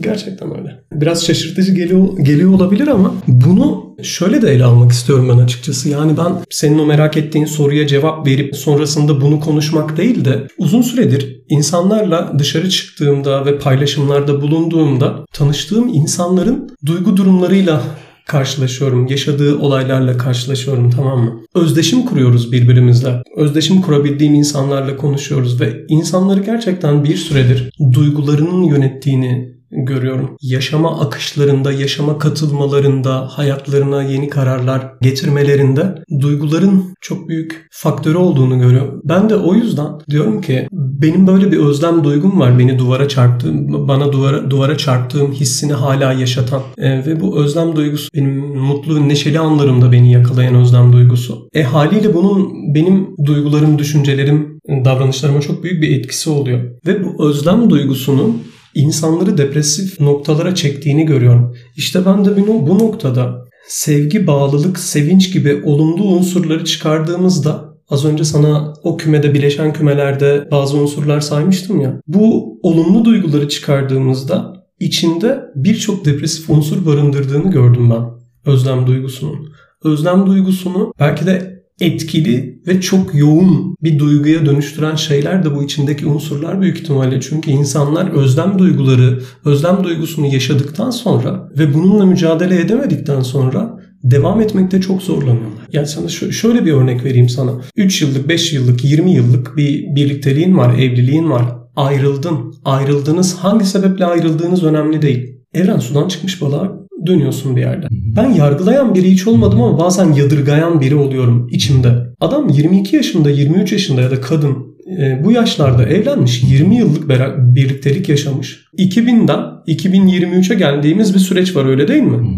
Gerçekten 0.00 0.58
öyle. 0.58 0.80
Biraz 0.92 1.26
şaşırtıcı 1.26 1.74
geliyor, 1.74 2.18
geliyor 2.18 2.52
olabilir 2.52 2.88
ama 2.88 3.14
bunu 3.26 3.96
şöyle 4.02 4.42
de 4.42 4.50
ele 4.50 4.64
almak 4.64 4.92
istiyorum 4.92 5.28
ben 5.28 5.38
açıkçası. 5.38 5.88
Yani 5.88 6.16
ben 6.16 6.32
senin 6.50 6.78
o 6.78 6.86
merak 6.86 7.16
ettiğin 7.16 7.44
soruya 7.44 7.86
cevap 7.86 8.26
verip 8.26 8.56
sonrasında 8.56 9.20
bunu 9.20 9.40
konuşmak 9.40 9.96
değil 9.96 10.24
de 10.24 10.46
uzun 10.58 10.82
süredir 10.82 11.40
insanlarla 11.48 12.32
dışarı 12.38 12.70
çıktığımda 12.70 13.46
ve 13.46 13.58
paylaşımlarda 13.58 14.42
bulunduğumda 14.42 15.24
tanıştığım 15.32 15.88
insanların 15.88 16.76
duygu 16.86 17.16
durumlarıyla 17.16 17.82
karşılaşıyorum. 18.28 19.06
Yaşadığı 19.06 19.58
olaylarla 19.58 20.16
karşılaşıyorum 20.16 20.90
tamam 20.90 21.24
mı? 21.24 21.40
Özdeşim 21.54 22.02
kuruyoruz 22.02 22.52
birbirimizle. 22.52 23.22
Özdeşim 23.36 23.82
kurabildiğim 23.82 24.34
insanlarla 24.34 24.96
konuşuyoruz 24.96 25.60
ve 25.60 25.84
insanları 25.88 26.40
gerçekten 26.40 27.04
bir 27.04 27.16
süredir 27.16 27.70
duygularının 27.92 28.62
yönettiğini 28.62 29.57
görüyorum. 29.70 30.36
Yaşama 30.42 31.00
akışlarında, 31.00 31.72
yaşama 31.72 32.18
katılmalarında, 32.18 33.26
hayatlarına 33.26 34.02
yeni 34.02 34.28
kararlar 34.28 34.92
getirmelerinde 35.02 35.94
duyguların 36.20 36.94
çok 37.00 37.28
büyük 37.28 37.66
faktörü 37.70 38.16
olduğunu 38.16 38.60
görüyorum. 38.60 39.00
Ben 39.04 39.30
de 39.30 39.36
o 39.36 39.54
yüzden 39.54 39.86
diyorum 40.10 40.40
ki 40.40 40.68
benim 40.72 41.26
böyle 41.26 41.52
bir 41.52 41.58
özlem 41.58 42.04
duygum 42.04 42.40
var. 42.40 42.58
Beni 42.58 42.78
duvara 42.78 43.08
çarptığım, 43.08 43.88
bana 43.88 44.12
duvara, 44.12 44.50
duvara 44.50 44.76
çarptığım 44.76 45.32
hissini 45.32 45.72
hala 45.72 46.12
yaşatan 46.12 46.62
e, 46.78 47.06
ve 47.06 47.20
bu 47.20 47.38
özlem 47.38 47.76
duygusu 47.76 48.08
benim 48.14 48.56
mutlu, 48.56 49.08
neşeli 49.08 49.38
anlarımda 49.38 49.92
beni 49.92 50.12
yakalayan 50.12 50.54
özlem 50.54 50.92
duygusu. 50.92 51.48
E 51.54 51.62
haliyle 51.62 52.14
bunun 52.14 52.48
benim 52.74 53.08
duygularım, 53.24 53.78
düşüncelerim, 53.78 54.60
davranışlarıma 54.68 55.40
çok 55.40 55.62
büyük 55.62 55.82
bir 55.82 55.98
etkisi 55.98 56.30
oluyor. 56.30 56.60
Ve 56.86 57.04
bu 57.04 57.28
özlem 57.28 57.70
duygusunun 57.70 58.42
insanları 58.74 59.38
depresif 59.38 60.00
noktalara 60.00 60.54
çektiğini 60.54 61.06
görüyorum. 61.06 61.56
İşte 61.76 62.06
ben 62.06 62.24
de 62.24 62.36
bu 62.46 62.78
noktada 62.78 63.44
sevgi, 63.68 64.26
bağlılık, 64.26 64.78
sevinç 64.78 65.32
gibi 65.32 65.62
olumlu 65.64 66.04
unsurları 66.04 66.64
çıkardığımızda 66.64 67.68
az 67.88 68.04
önce 68.04 68.24
sana 68.24 68.74
o 68.82 68.96
kümede 68.96 69.34
bileşen 69.34 69.72
kümelerde 69.72 70.48
bazı 70.50 70.76
unsurlar 70.76 71.20
saymıştım 71.20 71.80
ya. 71.80 72.00
Bu 72.06 72.58
olumlu 72.62 73.04
duyguları 73.04 73.48
çıkardığımızda 73.48 74.64
içinde 74.80 75.40
birçok 75.54 76.04
depresif 76.04 76.50
unsur 76.50 76.86
barındırdığını 76.86 77.50
gördüm 77.50 77.90
ben 77.90 78.04
özlem 78.52 78.86
duygusunun. 78.86 79.52
Özlem 79.84 80.26
duygusunu 80.26 80.92
belki 81.00 81.26
de 81.26 81.57
etkili 81.80 82.60
ve 82.66 82.80
çok 82.80 83.14
yoğun 83.14 83.76
bir 83.82 83.98
duyguya 83.98 84.46
dönüştüren 84.46 84.94
şeyler 84.94 85.44
de 85.44 85.56
bu 85.56 85.62
içindeki 85.62 86.06
unsurlar 86.06 86.60
büyük 86.60 86.80
ihtimalle. 86.80 87.20
Çünkü 87.20 87.50
insanlar 87.50 88.10
özlem 88.10 88.58
duyguları, 88.58 89.22
özlem 89.44 89.84
duygusunu 89.84 90.26
yaşadıktan 90.26 90.90
sonra 90.90 91.48
ve 91.58 91.74
bununla 91.74 92.06
mücadele 92.06 92.60
edemedikten 92.60 93.20
sonra 93.20 93.78
devam 94.02 94.40
etmekte 94.40 94.80
çok 94.80 95.02
zorlanıyorlar. 95.02 95.68
Yani 95.72 95.86
sana 95.86 96.08
şöyle 96.08 96.64
bir 96.64 96.72
örnek 96.72 97.04
vereyim 97.04 97.28
sana. 97.28 97.52
3 97.76 98.02
yıllık, 98.02 98.28
5 98.28 98.52
yıllık, 98.52 98.84
20 98.84 99.12
yıllık 99.12 99.56
bir 99.56 99.94
birlikteliğin 99.94 100.56
var, 100.56 100.74
evliliğin 100.74 101.30
var. 101.30 101.44
Ayrıldın. 101.76 102.54
Ayrıldınız. 102.64 103.34
Hangi 103.34 103.64
sebeple 103.64 104.04
ayrıldığınız 104.04 104.64
önemli 104.64 105.02
değil. 105.02 105.38
Evren 105.54 105.78
sudan 105.78 106.08
çıkmış 106.08 106.42
balığa 106.42 106.77
dönüyorsun 107.06 107.56
bir 107.56 107.60
yerde. 107.60 107.86
Ben 107.90 108.30
yargılayan 108.30 108.94
biri 108.94 109.10
hiç 109.10 109.26
olmadım 109.26 109.62
ama 109.62 109.78
bazen 109.78 110.12
yadırgayan 110.12 110.80
biri 110.80 110.94
oluyorum 110.94 111.48
içimde. 111.52 111.94
Adam 112.20 112.48
22 112.48 112.96
yaşında, 112.96 113.30
23 113.30 113.72
yaşında 113.72 114.00
ya 114.00 114.10
da 114.10 114.20
kadın 114.20 114.56
e, 115.00 115.24
bu 115.24 115.32
yaşlarda 115.32 115.86
evlenmiş, 115.86 116.42
20 116.42 116.76
yıllık 116.76 117.08
birliktelik 117.54 118.08
yaşamış. 118.08 118.64
2000'den 118.78 119.74
2023'e 119.74 120.56
geldiğimiz 120.56 121.14
bir 121.14 121.18
süreç 121.18 121.56
var 121.56 121.64
öyle 121.64 121.88
değil 121.88 122.02
mi? 122.02 122.28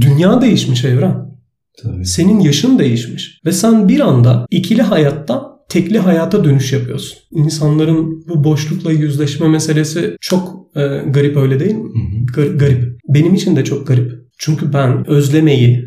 Dünya 0.00 0.40
değişmiş 0.40 0.84
Evren. 0.84 1.34
Tabii. 1.82 2.06
Senin 2.06 2.40
yaşın 2.40 2.78
değişmiş. 2.78 3.40
Ve 3.46 3.52
sen 3.52 3.88
bir 3.88 4.00
anda 4.00 4.46
ikili 4.50 4.82
hayattan 4.82 5.53
tekli 5.68 5.98
hayata 5.98 6.44
dönüş 6.44 6.72
yapıyorsun. 6.72 7.18
İnsanların 7.30 8.24
bu 8.28 8.44
boşlukla 8.44 8.92
yüzleşme 8.92 9.48
meselesi 9.48 10.16
çok 10.20 10.66
e, 10.76 10.80
garip 11.10 11.36
öyle 11.36 11.60
değil 11.60 11.74
mi? 11.74 11.90
Hı 12.36 12.42
hı. 12.42 12.56
garip. 12.56 12.98
Benim 13.08 13.34
için 13.34 13.56
de 13.56 13.64
çok 13.64 13.86
garip. 13.86 14.12
Çünkü 14.38 14.72
ben 14.72 15.10
özlemeyi 15.10 15.84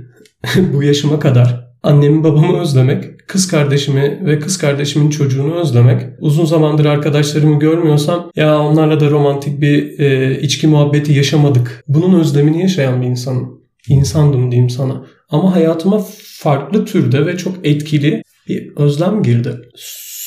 bu 0.73 0.83
yaşıma 0.83 1.19
kadar 1.19 1.67
annemi 1.83 2.23
babamı 2.23 2.59
özlemek, 2.59 3.27
kız 3.27 3.47
kardeşimi 3.47 4.21
ve 4.25 4.39
kız 4.39 4.57
kardeşimin 4.57 5.09
çocuğunu 5.09 5.55
özlemek, 5.55 6.01
uzun 6.19 6.45
zamandır 6.45 6.85
arkadaşlarımı 6.85 7.59
görmüyorsam 7.59 8.31
ya 8.35 8.59
onlarla 8.59 8.99
da 8.99 9.09
romantik 9.09 9.61
bir 9.61 9.99
e, 9.99 10.39
içki 10.41 10.67
muhabbeti 10.67 11.13
yaşamadık. 11.13 11.83
Bunun 11.87 12.19
özlemini 12.19 12.61
yaşayan 12.61 13.01
bir 13.01 13.07
insanım. 13.07 13.61
İnsandım 13.89 14.51
diyeyim 14.51 14.69
sana. 14.69 15.05
Ama 15.29 15.55
hayatıma 15.55 16.05
farklı 16.39 16.85
türde 16.85 17.25
ve 17.25 17.37
çok 17.37 17.55
etkili 17.63 18.21
bir 18.47 18.77
özlem 18.77 19.23
girdi. 19.23 19.55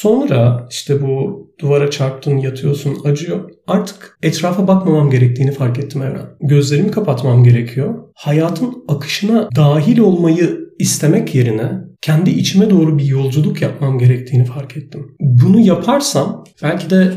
Sonra 0.01 0.67
işte 0.71 1.03
bu 1.03 1.47
duvara 1.61 1.91
çarptın, 1.91 2.37
yatıyorsun, 2.37 2.97
acıyor. 3.05 3.51
Artık 3.67 4.19
etrafa 4.23 4.69
bakmamam 4.69 5.11
gerektiğini 5.11 5.53
fark 5.53 5.79
ettim 5.79 6.03
Evren. 6.03 6.27
Gözlerimi 6.41 6.91
kapatmam 6.91 7.45
gerekiyor. 7.45 7.95
Hayatın 8.15 8.85
akışına 8.89 9.49
dahil 9.57 9.99
olmayı 9.99 10.61
istemek 10.79 11.35
yerine 11.35 11.73
kendi 12.03 12.31
içime 12.31 12.71
doğru 12.71 12.99
bir 12.99 13.05
yolculuk 13.05 13.63
yapmam 13.63 13.99
gerektiğini 13.99 14.45
fark 14.45 14.77
ettim. 14.77 15.17
Bunu 15.21 15.61
yaparsam 15.61 16.45
belki 16.63 16.91
de 16.91 17.13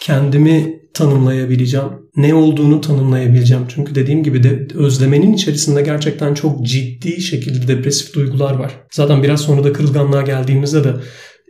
kendimi 0.00 0.73
tanımlayabileceğim. 0.94 1.88
Ne 2.16 2.34
olduğunu 2.34 2.80
tanımlayabileceğim. 2.80 3.64
Çünkü 3.68 3.94
dediğim 3.94 4.22
gibi 4.22 4.42
de 4.42 4.66
özlemenin 4.74 5.32
içerisinde 5.32 5.82
gerçekten 5.82 6.34
çok 6.34 6.66
ciddi 6.66 7.20
şekilde 7.20 7.68
depresif 7.68 8.14
duygular 8.14 8.54
var. 8.54 8.72
Zaten 8.92 9.22
biraz 9.22 9.40
sonra 9.40 9.64
da 9.64 9.72
kırılganlığa 9.72 10.22
geldiğimizde 10.22 10.84
de 10.84 10.94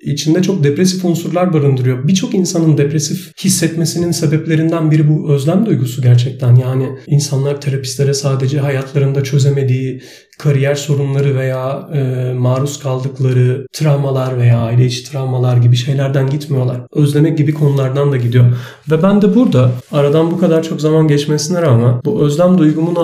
içinde 0.05 0.43
çok 0.43 0.65
depresif 0.65 1.05
unsurlar 1.05 1.53
barındırıyor. 1.53 2.09
Birçok 2.09 2.35
insanın 2.35 2.79
depresif 2.79 3.33
hissetmesinin 3.45 4.11
sebeplerinden 4.11 4.91
biri 4.91 5.09
bu 5.09 5.33
özlem 5.33 5.67
duygusu 5.67 6.03
gerçekten. 6.03 6.55
Yani 6.55 6.89
insanlar 7.07 7.61
terapistlere 7.61 8.15
sadece 8.15 8.59
hayatlarında 8.59 9.25
çözemediği 9.25 10.03
kariyer 10.39 10.75
sorunları 10.75 11.37
veya 11.37 11.89
e, 11.95 12.33
maruz 12.33 12.79
kaldıkları 12.79 13.67
travmalar 13.73 14.39
veya 14.39 14.59
aile 14.59 14.87
içi 14.87 15.11
travmalar 15.11 15.57
gibi 15.57 15.77
şeylerden 15.77 16.31
gitmiyorlar. 16.31 16.81
Özlemek 16.93 17.39
gibi 17.39 17.55
konulardan 17.55 18.13
da 18.13 18.17
gidiyor. 18.17 18.45
Ve 18.91 19.03
ben 19.03 19.23
de 19.23 19.35
burada 19.35 19.71
aradan 19.93 20.31
bu 20.31 20.39
kadar 20.39 20.63
çok 20.63 20.81
zaman 20.81 21.09
geçmesine 21.09 21.63
rağmen 21.63 22.01
bu 22.05 22.23
özlem 22.23 22.59
duygumun 22.59 22.97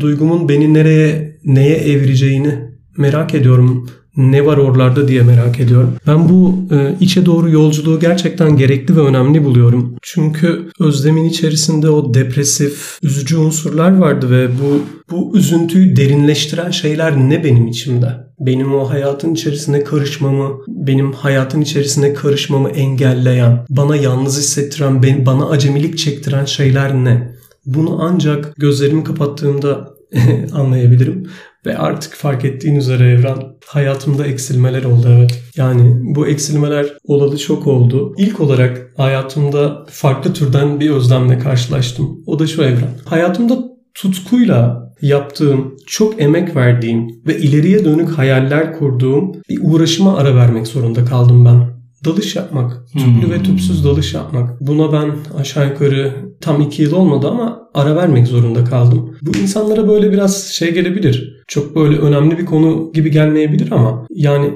duygumun 0.00 0.48
beni 0.48 0.74
nereye 0.74 1.38
neye 1.44 1.76
evireceğini 1.76 2.58
merak 2.98 3.34
ediyorum 3.34 3.88
ne 4.16 4.46
var 4.46 4.56
oralarda 4.56 5.08
diye 5.08 5.22
merak 5.22 5.60
ediyorum. 5.60 5.94
Ben 6.06 6.28
bu 6.28 6.58
e, 6.74 6.96
içe 7.00 7.26
doğru 7.26 7.50
yolculuğu 7.50 8.00
gerçekten 8.00 8.56
gerekli 8.56 8.96
ve 8.96 9.00
önemli 9.00 9.44
buluyorum. 9.44 9.94
Çünkü 10.02 10.70
özlemin 10.80 11.24
içerisinde 11.24 11.90
o 11.90 12.14
depresif, 12.14 12.98
üzücü 13.02 13.36
unsurlar 13.36 13.98
vardı 13.98 14.30
ve 14.30 14.48
bu 14.48 14.80
bu 15.10 15.38
üzüntüyü 15.38 15.96
derinleştiren 15.96 16.70
şeyler 16.70 17.16
ne 17.16 17.44
benim 17.44 17.66
içimde? 17.66 18.06
Benim 18.40 18.74
o 18.74 18.90
hayatın 18.90 19.34
içerisine 19.34 19.84
karışmamı, 19.84 20.58
benim 20.68 21.12
hayatın 21.12 21.60
içerisine 21.60 22.14
karışmamı 22.14 22.68
engelleyen, 22.68 23.66
bana 23.68 23.96
yalnız 23.96 24.38
hissettiren, 24.38 25.26
bana 25.26 25.48
acemilik 25.48 25.98
çektiren 25.98 26.44
şeyler 26.44 26.94
ne? 26.94 27.34
Bunu 27.66 27.98
ancak 28.02 28.56
gözlerimi 28.56 29.04
kapattığımda 29.04 29.94
anlayabilirim. 30.52 31.26
Ve 31.66 31.78
artık 31.78 32.14
fark 32.14 32.44
ettiğin 32.44 32.76
üzere 32.76 33.10
Evren 33.10 33.38
hayatımda 33.66 34.26
eksilmeler 34.26 34.84
oldu 34.84 35.06
evet. 35.08 35.42
Yani 35.56 36.00
bu 36.02 36.26
eksilmeler 36.26 36.86
olalı 37.04 37.38
çok 37.38 37.66
oldu. 37.66 38.14
İlk 38.18 38.40
olarak 38.40 38.92
hayatımda 38.96 39.86
farklı 39.90 40.32
türden 40.32 40.80
bir 40.80 40.90
özlemle 40.90 41.38
karşılaştım. 41.38 42.18
O 42.26 42.38
da 42.38 42.46
şu 42.46 42.62
Evren. 42.62 42.90
Hayatımda 43.04 43.58
tutkuyla 43.94 44.84
yaptığım, 45.02 45.76
çok 45.86 46.22
emek 46.22 46.56
verdiğim 46.56 47.08
ve 47.26 47.38
ileriye 47.38 47.84
dönük 47.84 48.10
hayaller 48.10 48.78
kurduğum 48.78 49.32
bir 49.48 49.58
uğraşıma 49.62 50.16
ara 50.16 50.34
vermek 50.34 50.66
zorunda 50.66 51.04
kaldım 51.04 51.44
ben 51.44 51.74
dalış 52.04 52.36
yapmak. 52.36 52.86
Tüplü 52.92 53.22
hmm. 53.22 53.30
ve 53.30 53.42
tüpsüz 53.42 53.84
dalış 53.84 54.14
yapmak. 54.14 54.60
Buna 54.60 54.92
ben 54.92 55.12
aşağı 55.38 55.68
yukarı 55.68 56.12
tam 56.40 56.60
iki 56.60 56.82
yıl 56.82 56.92
olmadı 56.92 57.28
ama 57.28 57.68
ara 57.74 57.96
vermek 57.96 58.26
zorunda 58.26 58.64
kaldım. 58.64 59.16
Bu 59.22 59.38
insanlara 59.38 59.88
böyle 59.88 60.12
biraz 60.12 60.44
şey 60.44 60.74
gelebilir. 60.74 61.33
Çok 61.48 61.76
böyle 61.76 61.98
önemli 61.98 62.38
bir 62.38 62.46
konu 62.46 62.90
gibi 62.94 63.10
gelmeyebilir 63.10 63.72
ama 63.72 64.06
yani 64.10 64.50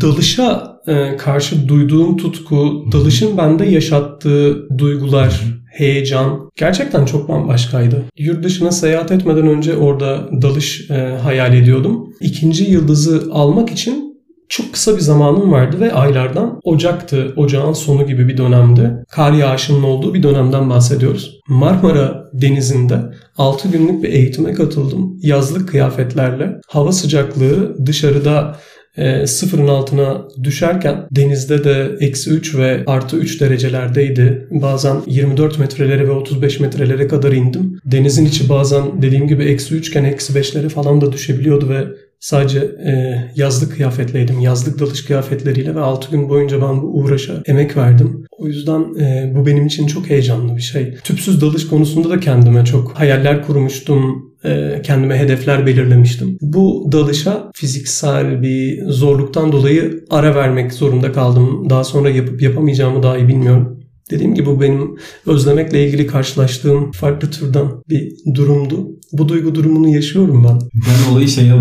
dalışa 0.00 0.72
e, 0.86 1.16
karşı 1.16 1.68
duyduğum 1.68 2.16
tutku, 2.16 2.84
dalışın 2.92 3.36
bende 3.36 3.64
yaşattığı 3.64 4.68
duygular, 4.78 5.42
heyecan 5.72 6.50
gerçekten 6.56 7.04
çok 7.04 7.28
bambaşkaydı. 7.28 8.04
Yurt 8.18 8.44
dışına 8.44 8.72
seyahat 8.72 9.12
etmeden 9.12 9.46
önce 9.46 9.76
orada 9.76 10.28
dalış 10.42 10.90
e, 10.90 11.18
hayal 11.22 11.54
ediyordum. 11.54 12.08
İkinci 12.20 12.64
yıldızı 12.64 13.28
almak 13.32 13.70
için 13.70 14.12
çok 14.48 14.72
kısa 14.72 14.96
bir 14.96 15.00
zamanım 15.00 15.52
vardı 15.52 15.80
ve 15.80 15.92
aylardan 15.92 16.60
Ocak'tı, 16.64 17.32
ocağın 17.36 17.72
sonu 17.72 18.06
gibi 18.06 18.28
bir 18.28 18.36
dönemdi. 18.36 19.04
Kar 19.10 19.32
yağışının 19.32 19.82
olduğu 19.82 20.14
bir 20.14 20.22
dönemden 20.22 20.70
bahsediyoruz. 20.70 21.40
Marmara 21.48 22.24
Denizi'nde 22.32 23.00
6 23.38 23.68
günlük 23.68 24.02
bir 24.02 24.08
eğitime 24.08 24.52
katıldım. 24.52 25.18
Yazlık 25.22 25.68
kıyafetlerle. 25.68 26.60
Hava 26.68 26.92
sıcaklığı 26.92 27.86
dışarıda 27.86 28.58
e, 28.96 29.26
sıfırın 29.26 29.68
altına 29.68 30.28
düşerken 30.42 31.06
denizde 31.10 31.64
de 31.64 31.96
eksi 32.00 32.30
3 32.30 32.54
ve 32.54 32.82
artı 32.86 33.16
3 33.16 33.40
derecelerdeydi. 33.40 34.46
Bazen 34.50 34.96
24 35.06 35.58
metrelere 35.58 36.08
ve 36.08 36.10
35 36.10 36.60
metrelere 36.60 37.08
kadar 37.08 37.32
indim. 37.32 37.78
Denizin 37.84 38.26
içi 38.26 38.48
bazen 38.48 39.02
dediğim 39.02 39.28
gibi 39.28 39.44
eksi 39.44 39.74
3 39.74 39.88
iken 39.88 40.04
eksi 40.04 40.32
5'lere 40.32 40.68
falan 40.68 41.00
da 41.00 41.12
düşebiliyordu 41.12 41.68
ve 41.68 41.84
Sadece 42.22 42.58
e, 42.58 42.92
yazlık 43.36 43.72
kıyafetleydim. 43.72 44.40
Yazlık 44.40 44.78
dalış 44.78 45.04
kıyafetleriyle 45.04 45.74
ve 45.74 45.80
6 45.80 46.10
gün 46.10 46.28
boyunca 46.28 46.62
ben 46.62 46.82
bu 46.82 46.86
uğraşa 46.86 47.42
emek 47.46 47.76
verdim. 47.76 48.21
O 48.38 48.46
yüzden 48.46 48.94
e, 49.00 49.32
bu 49.34 49.46
benim 49.46 49.66
için 49.66 49.86
çok 49.86 50.10
heyecanlı 50.10 50.56
bir 50.56 50.62
şey. 50.62 50.94
Tüpsüz 51.04 51.40
dalış 51.40 51.66
konusunda 51.66 52.10
da 52.10 52.20
kendime 52.20 52.64
çok 52.64 52.92
hayaller 52.92 53.46
kurmuştum. 53.46 54.32
E, 54.44 54.82
kendime 54.84 55.18
hedefler 55.18 55.66
belirlemiştim. 55.66 56.38
Bu 56.40 56.88
dalışa 56.92 57.50
fiziksel 57.54 58.42
bir 58.42 58.84
zorluktan 58.86 59.52
dolayı 59.52 60.04
ara 60.10 60.34
vermek 60.34 60.72
zorunda 60.72 61.12
kaldım. 61.12 61.70
Daha 61.70 61.84
sonra 61.84 62.10
yapıp 62.10 62.42
yapamayacağımı 62.42 63.02
daha 63.02 63.18
iyi 63.18 63.28
bilmiyorum. 63.28 63.78
Dediğim 64.10 64.34
gibi 64.34 64.46
bu 64.46 64.60
benim 64.60 64.96
özlemekle 65.26 65.86
ilgili 65.86 66.06
karşılaştığım 66.06 66.92
farklı 66.92 67.30
türden 67.30 67.66
bir 67.88 68.12
durumdu. 68.34 68.88
Bu 69.12 69.28
duygu 69.28 69.54
durumunu 69.54 69.88
yaşıyorum 69.88 70.44
ben. 70.48 70.58
Ben 70.74 71.12
olayı 71.12 71.28
şeye 71.28 71.54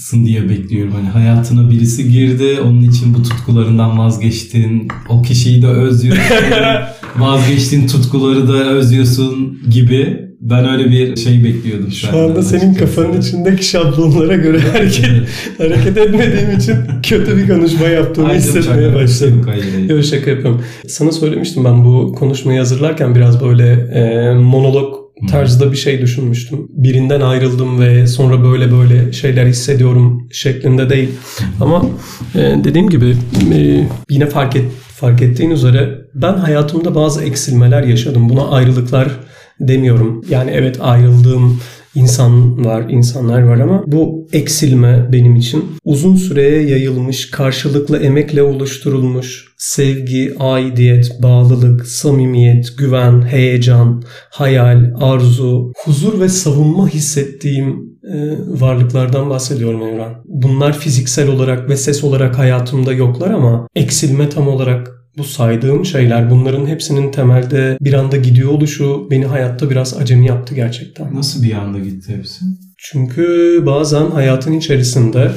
bağlayacaksın 0.00 0.26
diye 0.26 0.48
bekliyorum. 0.48 0.92
Hani 0.92 1.08
hayatına 1.08 1.70
birisi 1.70 2.10
girdi, 2.10 2.60
onun 2.64 2.82
için 2.82 3.14
bu 3.14 3.22
tutkularından 3.22 3.98
vazgeçtin, 3.98 4.88
o 5.08 5.22
kişiyi 5.22 5.62
de 5.62 5.66
özlüyorsun, 5.66 6.24
vazgeçtiğin 7.18 7.86
tutkuları 7.86 8.48
da 8.48 8.70
özlüyorsun 8.70 9.58
gibi 9.70 10.30
ben 10.40 10.68
öyle 10.68 10.90
bir 10.90 11.16
şey 11.16 11.44
bekliyordum. 11.44 11.90
Şu 11.90 12.18
anda 12.18 12.42
senin 12.42 12.74
kafanın 12.74 13.20
içindeki 13.20 13.64
şablonlara 13.64 14.36
göre 14.36 14.60
hareket, 14.60 15.10
hareket 15.58 15.96
etmediğim 15.98 16.58
için 16.58 16.76
kötü 17.02 17.36
bir 17.36 17.48
konuşma 17.48 17.86
yaptığımı 17.86 18.28
Aynen, 18.28 18.38
hissetmeye 18.38 18.94
başladım. 18.94 19.46
Yok 19.88 20.04
şaka 20.04 20.30
yapıyorum. 20.30 20.62
Sana 20.88 21.12
söylemiştim 21.12 21.64
ben 21.64 21.84
bu 21.84 22.12
konuşmayı 22.12 22.58
hazırlarken 22.58 23.14
biraz 23.14 23.44
böyle 23.44 23.72
e, 23.72 24.34
monolog 24.34 24.99
tarzda 25.28 25.72
bir 25.72 25.76
şey 25.76 26.00
düşünmüştüm. 26.00 26.66
Birinden 26.70 27.20
ayrıldım 27.20 27.80
ve 27.80 28.06
sonra 28.06 28.44
böyle 28.44 28.72
böyle 28.72 29.12
şeyler 29.12 29.46
hissediyorum 29.46 30.28
şeklinde 30.32 30.90
değil. 30.90 31.08
Ama 31.60 31.86
e, 32.34 32.38
dediğim 32.38 32.90
gibi 32.90 33.16
e, 33.54 33.88
yine 34.10 34.26
fark 34.26 34.56
et 34.56 34.64
fark 35.00 35.22
ettiğin 35.22 35.50
üzere 35.50 35.98
ben 36.14 36.32
hayatımda 36.32 36.94
bazı 36.94 37.24
eksilmeler 37.24 37.82
yaşadım. 37.82 38.28
Buna 38.28 38.48
ayrılıklar 38.48 39.08
demiyorum. 39.60 40.24
Yani 40.28 40.50
evet 40.50 40.76
ayrıldığım 40.80 41.60
insan 41.94 42.64
var, 42.64 42.90
insanlar 42.90 43.42
var 43.42 43.58
ama 43.58 43.82
bu 43.86 44.28
eksilme 44.32 45.08
benim 45.12 45.36
için 45.36 45.64
uzun 45.84 46.16
süreye 46.16 46.62
yayılmış, 46.62 47.30
karşılıklı 47.30 47.98
emekle 47.98 48.42
oluşturulmuş 48.42 49.50
sevgi, 49.60 50.34
aidiyet, 50.38 51.22
bağlılık, 51.22 51.86
samimiyet, 51.86 52.78
güven, 52.78 53.22
heyecan, 53.22 54.02
hayal, 54.30 54.92
arzu, 55.00 55.72
huzur 55.84 56.20
ve 56.20 56.28
savunma 56.28 56.88
hissettiğim 56.88 57.90
e, 58.04 58.38
varlıklardan 58.60 59.30
bahsediyorum 59.30 59.82
Evren. 59.82 60.14
Bunlar 60.24 60.78
fiziksel 60.78 61.28
olarak 61.28 61.68
ve 61.68 61.76
ses 61.76 62.04
olarak 62.04 62.38
hayatımda 62.38 62.92
yoklar 62.92 63.30
ama 63.30 63.66
eksilme 63.74 64.28
tam 64.28 64.48
olarak 64.48 64.99
bu 65.18 65.24
saydığım 65.24 65.84
şeyler 65.84 66.30
bunların 66.30 66.66
hepsinin 66.66 67.10
temelde 67.10 67.78
bir 67.80 67.92
anda 67.92 68.16
gidiyor 68.16 68.50
oluşu 68.50 69.08
beni 69.10 69.24
hayatta 69.24 69.70
biraz 69.70 69.96
acemi 69.96 70.26
yaptı 70.26 70.54
gerçekten. 70.54 71.14
Nasıl 71.14 71.42
bir 71.42 71.52
anda 71.52 71.78
gitti 71.78 72.16
hepsi? 72.16 72.44
Çünkü 72.78 73.62
bazen 73.66 74.10
hayatın 74.10 74.52
içerisinde 74.52 75.30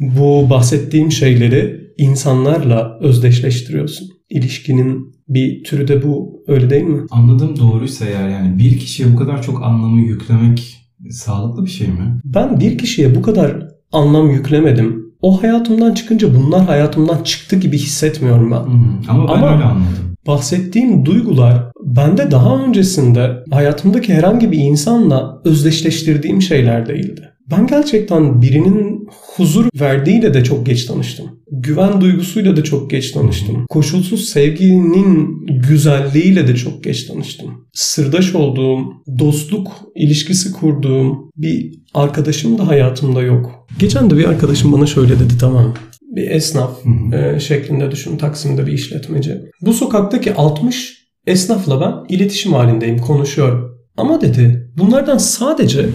bu 0.00 0.50
bahsettiğim 0.50 1.12
şeyleri 1.12 1.80
insanlarla 1.98 2.98
özdeşleştiriyorsun. 3.00 4.08
İlişkinin 4.30 5.18
bir 5.28 5.64
türü 5.64 5.88
de 5.88 6.02
bu 6.02 6.42
öyle 6.46 6.70
değil 6.70 6.82
mi? 6.84 7.06
Anladığım 7.10 7.58
doğruysa 7.58 8.04
eğer 8.04 8.28
yani 8.28 8.58
bir 8.58 8.78
kişiye 8.78 9.12
bu 9.12 9.16
kadar 9.16 9.42
çok 9.42 9.62
anlamı 9.62 10.00
yüklemek 10.00 10.76
sağlıklı 11.10 11.64
bir 11.64 11.70
şey 11.70 11.88
mi? 11.88 12.20
Ben 12.24 12.60
bir 12.60 12.78
kişiye 12.78 13.14
bu 13.14 13.22
kadar 13.22 13.68
anlam 13.92 14.30
yüklemedim 14.30 15.07
o 15.22 15.42
hayatımdan 15.42 15.94
çıkınca 15.94 16.34
bunlar 16.34 16.66
hayatımdan 16.66 17.22
çıktı 17.22 17.56
gibi 17.56 17.78
hissetmiyorum 17.78 18.50
ben. 18.50 18.60
Hmm, 18.60 19.00
ama 19.08 19.28
ben 19.28 19.34
ama 19.34 19.52
öyle 19.52 19.64
anladım. 19.64 20.16
Bahsettiğim 20.26 21.06
duygular 21.06 21.64
bende 21.84 22.30
daha 22.30 22.56
öncesinde 22.56 23.44
hayatımdaki 23.50 24.14
herhangi 24.14 24.52
bir 24.52 24.58
insanla 24.58 25.40
özdeşleştirdiğim 25.44 26.42
şeyler 26.42 26.86
değildi. 26.86 27.32
Ben 27.50 27.66
gerçekten 27.66 28.42
birinin 28.42 29.08
huzur 29.36 29.66
verdiğiyle 29.80 30.34
de 30.34 30.44
çok 30.44 30.66
geç 30.66 30.84
tanıştım. 30.84 31.26
Güven 31.52 32.00
duygusuyla 32.00 32.56
da 32.56 32.64
çok 32.64 32.90
geç 32.90 33.10
tanıştım. 33.10 33.66
Koşulsuz 33.68 34.28
sevginin 34.28 35.46
güzelliğiyle 35.68 36.48
de 36.48 36.56
çok 36.56 36.84
geç 36.84 37.04
tanıştım. 37.04 37.68
Sırdaş 37.72 38.34
olduğum, 38.34 38.78
dostluk 39.18 39.68
ilişkisi 39.96 40.52
kurduğum 40.52 41.30
bir 41.36 41.78
arkadaşım 41.94 42.58
da 42.58 42.66
hayatımda 42.68 43.22
yok. 43.22 43.66
Geçen 43.78 44.10
de 44.10 44.16
bir 44.16 44.24
arkadaşım 44.24 44.72
bana 44.72 44.86
şöyle 44.86 45.14
dedi 45.14 45.38
tamam 45.40 45.74
bir 46.18 46.30
esnaf 46.30 46.78
e, 47.12 47.40
şeklinde 47.40 47.90
düşün 47.90 48.16
Taksim'de 48.16 48.66
bir 48.66 48.72
işletmeci. 48.72 49.40
Bu 49.60 49.72
sokaktaki 49.72 50.34
60 50.34 51.08
esnafla 51.26 51.80
ben 51.80 52.14
iletişim 52.14 52.52
halindeyim 52.52 52.98
konuşuyorum. 52.98 53.78
Ama 53.96 54.20
dedi 54.20 54.72
bunlardan 54.78 55.18
sadece 55.18 55.88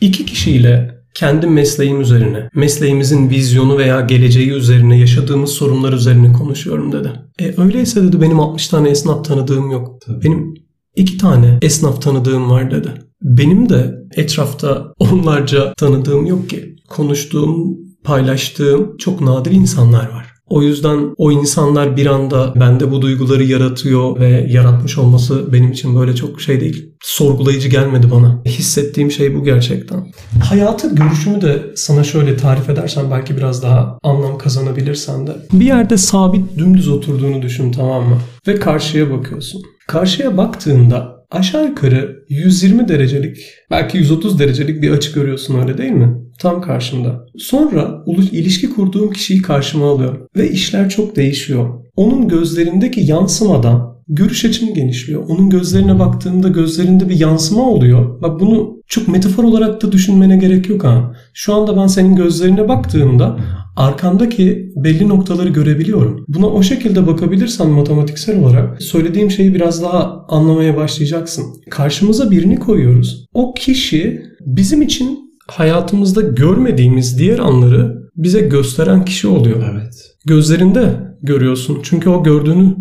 iki 0.00 0.26
kişiyle 0.26 0.98
kendi 1.14 1.46
mesleğim 1.46 2.00
üzerine, 2.00 2.48
mesleğimizin 2.54 3.30
vizyonu 3.30 3.78
veya 3.78 4.00
geleceği 4.00 4.50
üzerine, 4.50 4.98
yaşadığımız 4.98 5.50
sorunlar 5.50 5.92
üzerine 5.92 6.32
konuşuyorum 6.32 6.92
dedi. 6.92 7.12
E 7.38 7.60
öyleyse 7.60 8.02
dedi 8.02 8.20
benim 8.20 8.40
60 8.40 8.68
tane 8.68 8.90
esnaf 8.90 9.24
tanıdığım 9.24 9.70
yok. 9.70 10.00
Tabii. 10.06 10.24
Benim 10.24 10.54
iki 10.96 11.18
tane 11.18 11.58
esnaf 11.62 12.02
tanıdığım 12.02 12.50
var 12.50 12.70
dedi. 12.70 12.88
Benim 13.22 13.68
de 13.68 13.94
etrafta 14.16 14.92
onlarca 14.98 15.74
tanıdığım 15.74 16.26
yok 16.26 16.50
ki. 16.50 16.76
Konuştuğum, 16.88 17.76
paylaştığım 18.04 18.96
çok 18.96 19.20
nadir 19.20 19.50
insanlar 19.50 20.08
var. 20.08 20.26
O 20.48 20.62
yüzden 20.62 21.14
o 21.16 21.32
insanlar 21.32 21.96
bir 21.96 22.06
anda 22.06 22.52
bende 22.60 22.90
bu 22.90 23.02
duyguları 23.02 23.44
yaratıyor 23.44 24.20
ve 24.20 24.46
yaratmış 24.50 24.98
olması 24.98 25.52
benim 25.52 25.72
için 25.72 25.96
böyle 25.96 26.14
çok 26.14 26.40
şey 26.40 26.60
değil. 26.60 26.94
Sorgulayıcı 27.02 27.68
gelmedi 27.68 28.10
bana. 28.10 28.42
Hissettiğim 28.46 29.10
şey 29.10 29.34
bu 29.34 29.44
gerçekten. 29.44 30.12
Hayatı 30.44 30.94
görüşümü 30.94 31.40
de 31.40 31.62
sana 31.76 32.04
şöyle 32.04 32.36
tarif 32.36 32.70
edersen 32.70 33.10
belki 33.10 33.36
biraz 33.36 33.62
daha 33.62 33.98
anlam 34.02 34.38
kazanabilirsen 34.38 35.26
de. 35.26 35.36
Bir 35.52 35.66
yerde 35.66 35.96
sabit 35.96 36.58
dümdüz 36.58 36.88
oturduğunu 36.88 37.42
düşün 37.42 37.72
tamam 37.72 38.08
mı? 38.08 38.18
Ve 38.46 38.54
karşıya 38.54 39.10
bakıyorsun. 39.10 39.62
Karşıya 39.88 40.36
baktığında 40.36 41.18
aşağı 41.30 41.66
yukarı 41.66 42.16
120 42.28 42.88
derecelik 42.88 43.38
belki 43.70 43.98
130 43.98 44.38
derecelik 44.38 44.82
bir 44.82 44.90
açı 44.90 45.12
görüyorsun 45.12 45.60
öyle 45.60 45.78
değil 45.78 45.90
mi? 45.92 46.27
Tam 46.38 46.62
karşımda. 46.62 47.26
Sonra 47.38 48.04
ilişki 48.32 48.70
kurduğum 48.70 49.10
kişiyi 49.10 49.42
karşıma 49.42 49.90
alıyorum 49.90 50.26
ve 50.36 50.50
işler 50.50 50.88
çok 50.88 51.16
değişiyor. 51.16 51.68
Onun 51.96 52.28
gözlerindeki 52.28 53.00
yansımadan 53.00 53.98
görüş 54.08 54.44
açım 54.44 54.74
genişliyor. 54.74 55.24
Onun 55.28 55.50
gözlerine 55.50 55.98
baktığımda 55.98 56.48
gözlerinde 56.48 57.08
bir 57.08 57.20
yansıma 57.20 57.62
oluyor. 57.62 58.22
Bak 58.22 58.40
bunu 58.40 58.78
çok 58.86 59.08
metafor 59.08 59.44
olarak 59.44 59.82
da 59.82 59.92
düşünmene 59.92 60.36
gerek 60.36 60.68
yok 60.68 60.84
ha. 60.84 61.12
Şu 61.34 61.54
anda 61.54 61.76
ben 61.76 61.86
senin 61.86 62.16
gözlerine 62.16 62.68
baktığımda 62.68 63.38
arkandaki 63.76 64.72
belli 64.76 65.08
noktaları 65.08 65.48
görebiliyorum. 65.48 66.24
Buna 66.28 66.46
o 66.46 66.62
şekilde 66.62 67.06
bakabilirsen 67.06 67.70
matematiksel 67.70 68.40
olarak 68.40 68.82
söylediğim 68.82 69.30
şeyi 69.30 69.54
biraz 69.54 69.82
daha 69.82 70.26
anlamaya 70.28 70.76
başlayacaksın. 70.76 71.44
Karşımıza 71.70 72.30
birini 72.30 72.58
koyuyoruz. 72.58 73.26
O 73.34 73.54
kişi 73.54 74.22
bizim 74.46 74.82
için 74.82 75.27
hayatımızda 75.50 76.20
görmediğimiz 76.20 77.18
diğer 77.18 77.38
anları 77.38 77.98
bize 78.16 78.40
gösteren 78.40 79.04
kişi 79.04 79.28
oluyor. 79.28 79.62
Evet. 79.72 79.94
Gözlerinde 80.26 81.08
görüyorsun. 81.22 81.78
Çünkü 81.82 82.10
o 82.10 82.22
gördüğünü 82.22 82.76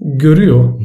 görüyor. 0.00 0.80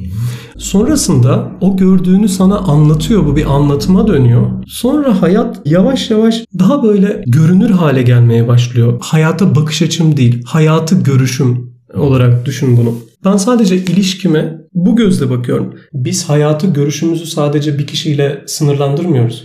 Sonrasında 0.57 1.51
o 1.61 1.77
gördüğünü 1.77 2.29
sana 2.29 2.57
anlatıyor. 2.57 3.25
Bu 3.25 3.35
bir 3.35 3.45
anlatıma 3.45 4.07
dönüyor. 4.07 4.63
Sonra 4.67 5.21
hayat 5.21 5.61
yavaş 5.65 6.11
yavaş 6.11 6.45
daha 6.59 6.83
böyle 6.83 7.23
görünür 7.27 7.69
hale 7.69 8.01
gelmeye 8.01 8.47
başlıyor. 8.47 8.97
Hayata 9.01 9.55
bakış 9.55 9.81
açım 9.81 10.17
değil, 10.17 10.43
hayatı 10.45 10.95
görüşüm 10.95 11.75
olarak 11.95 12.45
düşün 12.45 12.77
bunu. 12.77 12.95
Ben 13.25 13.37
sadece 13.37 13.75
ilişkime 13.75 14.57
bu 14.75 14.95
gözle 14.95 15.29
bakıyorum. 15.29 15.75
Biz 15.93 16.29
hayatı 16.29 16.67
görüşümüzü 16.67 17.25
sadece 17.25 17.79
bir 17.79 17.87
kişiyle 17.87 18.41
sınırlandırmıyoruz. 18.45 19.43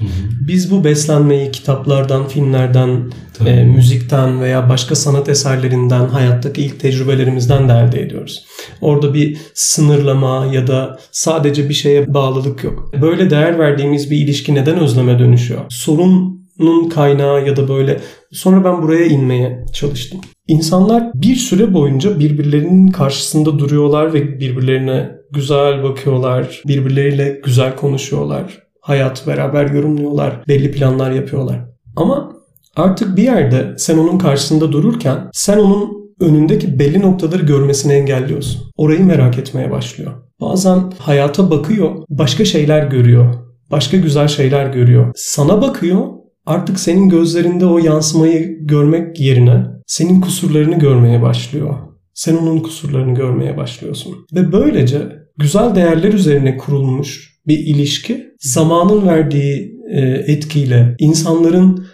Biz 0.48 0.70
bu 0.70 0.84
beslenmeyi 0.84 1.50
kitaplardan, 1.50 2.28
filmlerden, 2.28 3.12
e, 3.46 3.64
müzikten 3.64 4.40
veya 4.40 4.68
başka 4.68 4.94
sanat 4.94 5.28
eserlerinden, 5.28 6.08
hayattaki 6.08 6.62
ilk 6.62 6.80
tecrübelerimizden 6.80 7.68
de 7.68 7.72
elde 7.72 8.02
ediyoruz. 8.02 8.44
Orada 8.80 9.14
bir 9.14 9.36
sınırlama 9.54 10.46
ya 10.52 10.66
da 10.66 10.98
sadece 11.12 11.68
bir 11.68 11.74
şeye 11.74 12.14
bağlılık 12.14 12.64
yok. 12.64 12.92
Böyle 13.02 13.30
değer 13.30 13.58
verdiğimiz 13.58 14.10
bir 14.10 14.16
ilişki 14.16 14.54
neden 14.54 14.78
özleme 14.78 15.18
dönüşüyor? 15.18 15.60
Sorunun 15.68 16.88
kaynağı 16.94 17.46
ya 17.46 17.56
da 17.56 17.68
böyle 17.68 18.00
sonra 18.32 18.64
ben 18.64 18.82
buraya 18.82 19.06
inmeye 19.06 19.64
çalıştım. 19.72 20.20
İnsanlar 20.48 21.10
bir 21.14 21.36
süre 21.36 21.74
boyunca 21.74 22.18
birbirlerinin 22.18 22.88
karşısında 22.88 23.58
duruyorlar 23.58 24.14
ve 24.14 24.40
birbirlerine 24.40 25.19
güzel 25.32 25.82
bakıyorlar, 25.82 26.62
birbirleriyle 26.66 27.40
güzel 27.44 27.76
konuşuyorlar. 27.76 28.62
Hayat 28.80 29.26
beraber 29.26 29.70
yorumluyorlar, 29.70 30.44
belli 30.48 30.70
planlar 30.72 31.10
yapıyorlar. 31.10 31.60
Ama 31.96 32.32
artık 32.76 33.16
bir 33.16 33.22
yerde 33.22 33.74
sen 33.78 33.98
onun 33.98 34.18
karşısında 34.18 34.72
dururken 34.72 35.28
sen 35.32 35.58
onun 35.58 36.00
önündeki 36.20 36.78
belli 36.78 37.00
noktaları 37.02 37.42
görmesini 37.42 37.92
engelliyorsun. 37.92 38.62
Orayı 38.76 39.04
merak 39.04 39.38
etmeye 39.38 39.70
başlıyor. 39.70 40.12
Bazen 40.40 40.92
hayata 40.98 41.50
bakıyor, 41.50 41.94
başka 42.08 42.44
şeyler 42.44 42.86
görüyor. 42.86 43.34
Başka 43.70 43.96
güzel 43.96 44.28
şeyler 44.28 44.66
görüyor. 44.66 45.12
Sana 45.14 45.62
bakıyor, 45.62 46.06
artık 46.46 46.80
senin 46.80 47.08
gözlerinde 47.08 47.66
o 47.66 47.78
yansımayı 47.78 48.66
görmek 48.66 49.20
yerine 49.20 49.66
senin 49.86 50.20
kusurlarını 50.20 50.78
görmeye 50.78 51.22
başlıyor. 51.22 51.74
Sen 52.14 52.36
onun 52.36 52.58
kusurlarını 52.58 53.14
görmeye 53.14 53.56
başlıyorsun. 53.56 54.14
Ve 54.34 54.52
böylece 54.52 55.19
güzel 55.40 55.74
değerler 55.74 56.12
üzerine 56.12 56.56
kurulmuş 56.56 57.40
bir 57.46 57.58
ilişki 57.58 58.26
zamanın 58.38 59.06
verdiği 59.06 59.80
e, 59.90 60.00
etkiyle, 60.26 60.94
insanların 60.98 61.86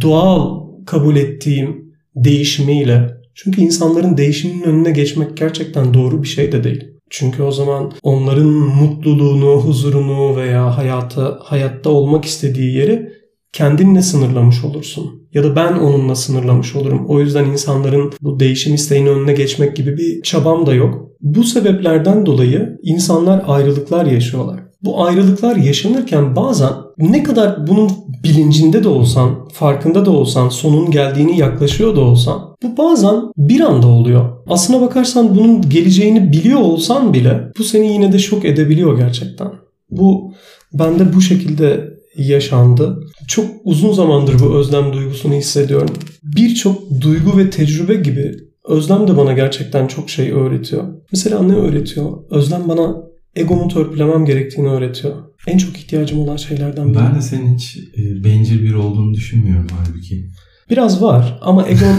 doğal 0.00 0.68
kabul 0.86 1.16
ettiğim 1.16 1.94
değişimiyle 2.16 3.18
çünkü 3.34 3.60
insanların 3.60 4.16
değişiminin 4.16 4.62
önüne 4.62 4.90
geçmek 4.90 5.36
gerçekten 5.36 5.94
doğru 5.94 6.22
bir 6.22 6.28
şey 6.28 6.52
de 6.52 6.64
değil. 6.64 6.84
Çünkü 7.10 7.42
o 7.42 7.50
zaman 7.50 7.92
onların 8.02 8.46
mutluluğunu, 8.50 9.60
huzurunu 9.60 10.36
veya 10.36 10.76
hayata 10.76 11.38
hayatta 11.42 11.90
olmak 11.90 12.24
istediği 12.24 12.74
yeri 12.74 13.12
kendinle 13.52 14.02
sınırlamış 14.02 14.64
olursun. 14.64 15.28
Ya 15.34 15.44
da 15.44 15.56
ben 15.56 15.72
onunla 15.72 16.14
sınırlamış 16.14 16.76
olurum. 16.76 17.06
O 17.08 17.20
yüzden 17.20 17.44
insanların 17.44 18.12
bu 18.20 18.40
değişim 18.40 18.74
isteğinin 18.74 19.10
önüne 19.10 19.32
geçmek 19.32 19.76
gibi 19.76 19.96
bir 19.96 20.22
çabam 20.22 20.66
da 20.66 20.74
yok. 20.74 21.07
Bu 21.20 21.44
sebeplerden 21.44 22.26
dolayı 22.26 22.78
insanlar 22.82 23.42
ayrılıklar 23.46 24.06
yaşıyorlar. 24.06 24.60
Bu 24.82 25.04
ayrılıklar 25.04 25.56
yaşanırken 25.56 26.36
bazen 26.36 26.70
ne 26.98 27.22
kadar 27.22 27.66
bunun 27.66 27.90
bilincinde 28.24 28.84
de 28.84 28.88
olsan, 28.88 29.48
farkında 29.52 30.06
da 30.06 30.10
olsan, 30.10 30.48
sonun 30.48 30.90
geldiğini 30.90 31.38
yaklaşıyor 31.38 31.96
da 31.96 32.00
olsan 32.00 32.48
bu 32.62 32.76
bazen 32.76 33.20
bir 33.36 33.60
anda 33.60 33.86
oluyor. 33.86 34.30
Aslına 34.46 34.80
bakarsan 34.80 35.36
bunun 35.36 35.68
geleceğini 35.68 36.32
biliyor 36.32 36.60
olsan 36.60 37.14
bile 37.14 37.52
bu 37.58 37.64
seni 37.64 37.92
yine 37.92 38.12
de 38.12 38.18
şok 38.18 38.44
edebiliyor 38.44 38.98
gerçekten. 38.98 39.48
Bu 39.90 40.32
bende 40.72 41.14
bu 41.14 41.20
şekilde 41.20 41.98
yaşandı. 42.16 43.00
Çok 43.28 43.46
uzun 43.64 43.92
zamandır 43.92 44.40
bu 44.40 44.54
özlem 44.54 44.92
duygusunu 44.92 45.34
hissediyorum. 45.34 45.94
Birçok 46.22 47.00
duygu 47.00 47.38
ve 47.38 47.50
tecrübe 47.50 47.94
gibi 47.94 48.34
özlem 48.68 49.08
de 49.08 49.16
bana 49.16 49.32
gerçekten 49.32 49.86
çok 49.86 50.10
şey 50.10 50.32
öğretiyor. 50.32 50.84
Mesela 51.12 51.42
ne 51.42 51.54
öğretiyor? 51.54 52.12
Özlem 52.30 52.68
bana 52.68 52.96
egomu 53.36 53.68
törpülemem 53.68 54.24
gerektiğini 54.24 54.68
öğretiyor. 54.68 55.14
En 55.46 55.58
çok 55.58 55.76
ihtiyacım 55.76 56.18
olan 56.18 56.36
şeylerden 56.36 56.88
biri. 56.88 56.98
Ben 56.98 57.14
de 57.14 57.22
senin 57.22 57.54
hiç 57.54 57.76
e, 57.76 58.24
bencil 58.24 58.62
bir 58.62 58.74
olduğunu 58.74 59.14
düşünmüyorum 59.14 59.66
halbuki. 59.70 60.30
Biraz 60.70 61.02
var 61.02 61.38
ama 61.42 61.68
egon 61.68 61.96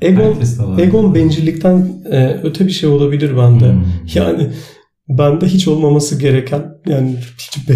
egon 0.00 0.36
egon 0.78 1.14
bencillikten 1.14 2.02
e, 2.10 2.40
öte 2.42 2.66
bir 2.66 2.72
şey 2.72 2.88
olabilir 2.88 3.36
bende. 3.36 3.72
Hmm. 3.72 3.84
Yani 4.14 4.50
bende 5.08 5.46
hiç 5.46 5.68
olmaması 5.68 6.20
gereken 6.20 6.64
yani 6.86 7.16
hiç 7.38 7.68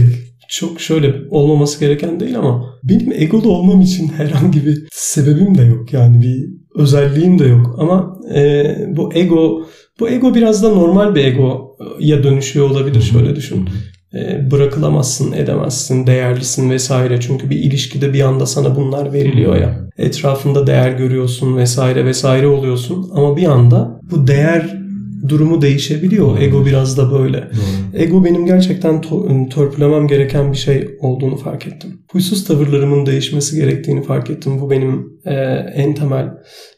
çok 0.49 0.81
şöyle 0.81 1.15
olmaması 1.31 1.81
gereken 1.81 2.21
değil 2.21 2.39
ama 2.39 2.65
benim 2.83 3.13
egolu 3.13 3.49
olmam 3.49 3.81
için 3.81 4.09
herhangi 4.17 4.67
bir 4.67 4.89
sebebim 4.93 5.59
de 5.59 5.63
yok. 5.63 5.93
Yani 5.93 6.23
bir 6.23 6.65
özelliğim 6.83 7.39
de 7.39 7.45
yok. 7.45 7.77
Ama 7.79 8.19
e, 8.35 8.65
bu 8.97 9.15
ego 9.15 9.67
bu 10.01 10.09
ego 10.09 10.35
biraz 10.35 10.63
da 10.63 10.69
normal 10.69 11.15
bir 11.15 11.25
egoya 11.25 12.23
dönüşüyor 12.23 12.71
olabilir. 12.71 13.01
Şöyle 13.01 13.37
düşün. 13.37 13.69
E, 14.15 14.51
bırakılamazsın, 14.51 15.33
edemezsin, 15.33 16.07
değerlisin 16.07 16.71
vesaire. 16.71 17.21
Çünkü 17.21 17.51
bir 17.51 17.57
ilişkide 17.57 18.13
bir 18.13 18.21
anda 18.21 18.47
sana 18.47 18.77
bunlar 18.77 19.13
veriliyor 19.13 19.57
ya. 19.57 19.89
Etrafında 19.99 20.67
değer 20.67 20.93
görüyorsun 20.93 21.57
vesaire 21.57 22.05
vesaire 22.05 22.47
oluyorsun. 22.47 23.11
Ama 23.15 23.37
bir 23.37 23.47
anda 23.47 24.01
bu 24.11 24.27
değer 24.27 24.84
durumu 25.29 25.63
değişebiliyor. 25.63 26.39
Ego 26.39 26.67
biraz 26.67 26.99
da 26.99 27.13
böyle. 27.13 27.39
Doğru. 27.39 28.03
Ego 28.03 28.25
benim 28.25 28.47
gerçekten 28.47 28.95
to- 28.95 29.49
törpülemem 29.49 30.07
gereken 30.09 30.53
bir 30.53 30.57
şey 30.57 30.89
olduğunu 31.01 31.37
fark 31.37 31.67
ettim. 31.67 31.91
Huysuz 32.13 32.45
tavırlarımın 32.45 33.07
değişmesi 33.07 33.57
gerektiğini 33.57 34.03
fark 34.03 34.31
ettim. 34.31 34.61
Bu 34.61 34.71
benim 34.71 35.07
e, 35.27 35.35
en 35.75 35.95
temel 35.95 36.29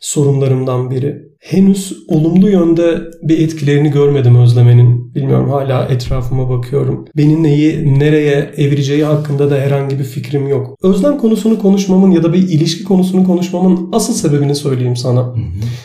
sorunlarımdan 0.00 0.90
biri. 0.90 1.26
Henüz 1.40 1.96
olumlu 2.09 2.50
yönde 2.50 3.00
bir 3.22 3.38
etkilerini 3.38 3.90
görmedim 3.90 4.37
özlemenin. 4.37 5.14
Bilmiyorum 5.14 5.50
hala 5.50 5.85
etrafıma 5.85 6.48
bakıyorum. 6.50 7.04
Beni 7.16 7.42
neyi 7.42 7.98
nereye 7.98 8.50
evireceği 8.56 9.04
hakkında 9.04 9.50
da 9.50 9.56
herhangi 9.56 9.98
bir 9.98 10.04
fikrim 10.04 10.48
yok. 10.48 10.76
Özlem 10.82 11.18
konusunu 11.18 11.59
konuşmamın 11.59 12.11
ya 12.11 12.22
da 12.22 12.32
bir 12.32 12.38
ilişki 12.38 12.85
konusunu 12.85 13.24
konuşmamın 13.24 13.88
asıl 13.92 14.14
sebebini 14.14 14.54
söyleyeyim 14.54 14.96
sana. 14.96 15.20
Hı 15.20 15.30
hı. 15.30 15.40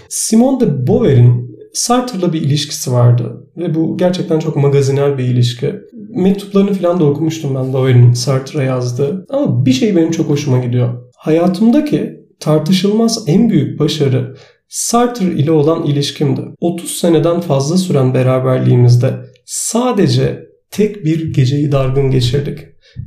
Simone 0.09 0.59
de 0.59 0.87
Beauvoir'in 0.87 1.50
Sartre'la 1.73 2.33
bir 2.33 2.41
ilişkisi 2.41 2.91
vardı. 2.91 3.47
Ve 3.57 3.75
bu 3.75 3.97
gerçekten 3.97 4.39
çok 4.39 4.55
magazinel 4.55 5.17
bir 5.17 5.23
ilişki. 5.23 5.75
Mektuplarını 6.09 6.73
falan 6.73 6.99
da 6.99 7.05
okumuştum 7.05 7.55
ben 7.55 7.73
Beauvoir'in 7.73 8.13
Sartre'a 8.13 8.63
yazdığı. 8.63 9.25
Ama 9.29 9.65
bir 9.65 9.71
şey 9.71 9.95
benim 9.95 10.11
çok 10.11 10.29
hoşuma 10.29 10.59
gidiyor. 10.59 10.93
Hayatımdaki 11.15 12.21
tartışılmaz 12.39 13.23
en 13.27 13.49
büyük 13.49 13.79
başarı 13.79 14.35
Sartre 14.71 15.25
ile 15.25 15.51
olan 15.51 15.83
ilişkimdi. 15.83 16.41
30 16.59 16.91
seneden 16.91 17.41
fazla 17.41 17.77
süren 17.77 18.13
beraberliğimizde 18.13 19.13
sadece 19.45 20.39
tek 20.69 21.05
bir 21.05 21.33
geceyi 21.33 21.71
dargın 21.71 22.11
geçirdik. 22.11 22.59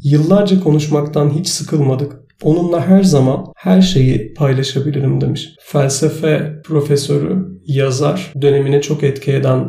Yıllarca 0.05 0.61
konuşmaktan 0.61 1.31
hiç 1.31 1.49
sıkılmadık. 1.49 2.13
Onunla 2.43 2.87
her 2.87 3.03
zaman 3.03 3.45
her 3.57 3.83
şeyi 3.83 4.35
paylaşabilirim 4.35 5.21
demiş. 5.21 5.49
Felsefe 5.61 6.61
profesörü, 6.65 7.54
yazar, 7.67 8.33
dönemine 8.43 8.81
çok 8.81 9.03
etki 9.03 9.33
eden 9.33 9.69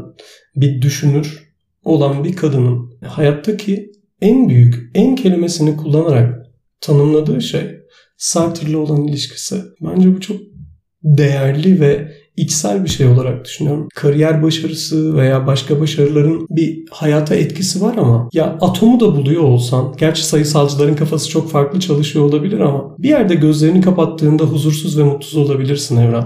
bir 0.56 0.82
düşünür 0.82 1.54
olan 1.84 2.24
bir 2.24 2.36
kadının 2.36 2.92
hayattaki 3.06 3.92
en 4.22 4.50
büyük, 4.50 4.92
en 4.96 5.16
kelimesini 5.16 5.78
kullanarak 5.78 6.46
tanımladığı 6.82 7.42
şey 7.42 7.62
Sartre'la 8.18 8.78
olan 8.78 9.04
ilişkisi. 9.04 9.62
Bence 9.82 10.16
bu 10.16 10.22
çok 10.22 10.38
değerli 11.04 11.82
ve 11.82 12.12
içsel 12.38 12.84
bir 12.84 12.90
şey 12.90 13.08
olarak 13.08 13.46
düşünüyorum. 13.46 13.88
Kariyer 13.96 14.44
başarısı 14.44 15.16
veya 15.16 15.48
başka 15.48 15.80
başarıların 15.80 16.48
bir 16.50 16.86
hayata 16.92 17.36
etkisi 17.36 17.82
var 17.82 17.96
ama 17.98 18.30
ya 18.34 18.58
atomu 18.62 19.00
da 19.00 19.16
buluyor 19.16 19.44
olsan, 19.44 19.96
gerçi 19.98 20.26
sayısalcıların 20.26 20.96
kafası 20.96 21.30
çok 21.30 21.52
farklı 21.52 21.80
çalışıyor 21.80 22.26
olabilir 22.26 22.60
ama 22.60 22.96
bir 23.00 23.10
yerde 23.10 23.36
gözlerini 23.36 23.82
kapattığında 23.82 24.44
huzursuz 24.44 24.98
ve 25.00 25.04
mutsuz 25.04 25.38
olabilirsin 25.38 25.98
Evren. 25.98 26.26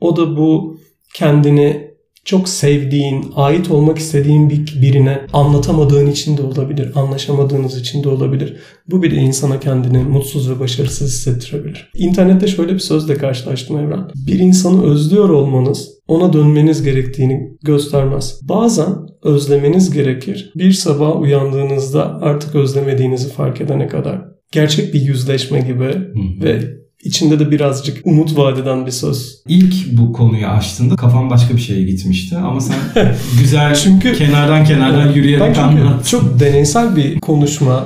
O 0.00 0.16
da 0.16 0.36
bu 0.36 0.79
kendini 1.14 1.90
çok 2.24 2.48
sevdiğin, 2.48 3.32
ait 3.36 3.70
olmak 3.70 3.98
istediğin 3.98 4.50
bir 4.50 4.82
birine 4.82 5.20
anlatamadığın 5.32 6.06
için 6.06 6.36
de 6.36 6.42
olabilir, 6.42 6.92
anlaşamadığınız 6.94 7.80
için 7.80 8.04
de 8.04 8.08
olabilir. 8.08 8.56
Bu 8.86 9.02
bir 9.02 9.10
insana 9.10 9.60
kendini 9.60 9.98
mutsuz 9.98 10.50
ve 10.50 10.60
başarısız 10.60 11.12
hissettirebilir. 11.12 11.90
İnternette 11.94 12.46
şöyle 12.46 12.74
bir 12.74 12.78
sözle 12.78 13.14
karşılaştım 13.14 13.78
Evren. 13.78 14.08
Bir 14.26 14.38
insanı 14.38 14.84
özlüyor 14.84 15.28
olmanız 15.28 15.88
ona 16.08 16.32
dönmeniz 16.32 16.82
gerektiğini 16.82 17.50
göstermez. 17.62 18.40
Bazen 18.42 18.96
özlemeniz 19.22 19.90
gerekir. 19.90 20.52
Bir 20.54 20.72
sabah 20.72 21.20
uyandığınızda 21.20 22.18
artık 22.20 22.54
özlemediğinizi 22.54 23.28
fark 23.28 23.60
edene 23.60 23.88
kadar. 23.88 24.22
Gerçek 24.52 24.94
bir 24.94 25.00
yüzleşme 25.00 25.60
gibi 25.60 25.90
ve 26.42 26.80
İçinde 27.04 27.38
de 27.38 27.50
birazcık 27.50 28.06
umut 28.06 28.38
vadeden 28.38 28.86
bir 28.86 28.90
söz. 28.90 29.42
İlk 29.48 29.98
bu 29.98 30.12
konuyu 30.12 30.46
açtığında 30.46 30.96
kafam 30.96 31.30
başka 31.30 31.54
bir 31.54 31.60
şeye 31.60 31.82
gitmişti 31.82 32.36
ama 32.36 32.60
sen 32.60 32.76
güzel 33.40 33.74
çünkü 33.74 34.12
kenardan 34.12 34.64
kenardan 34.64 35.12
yürüyerek 35.12 35.58
anlattın. 35.58 36.10
Çok 36.10 36.40
deneysel 36.40 36.96
bir 36.96 37.20
konuşma 37.20 37.84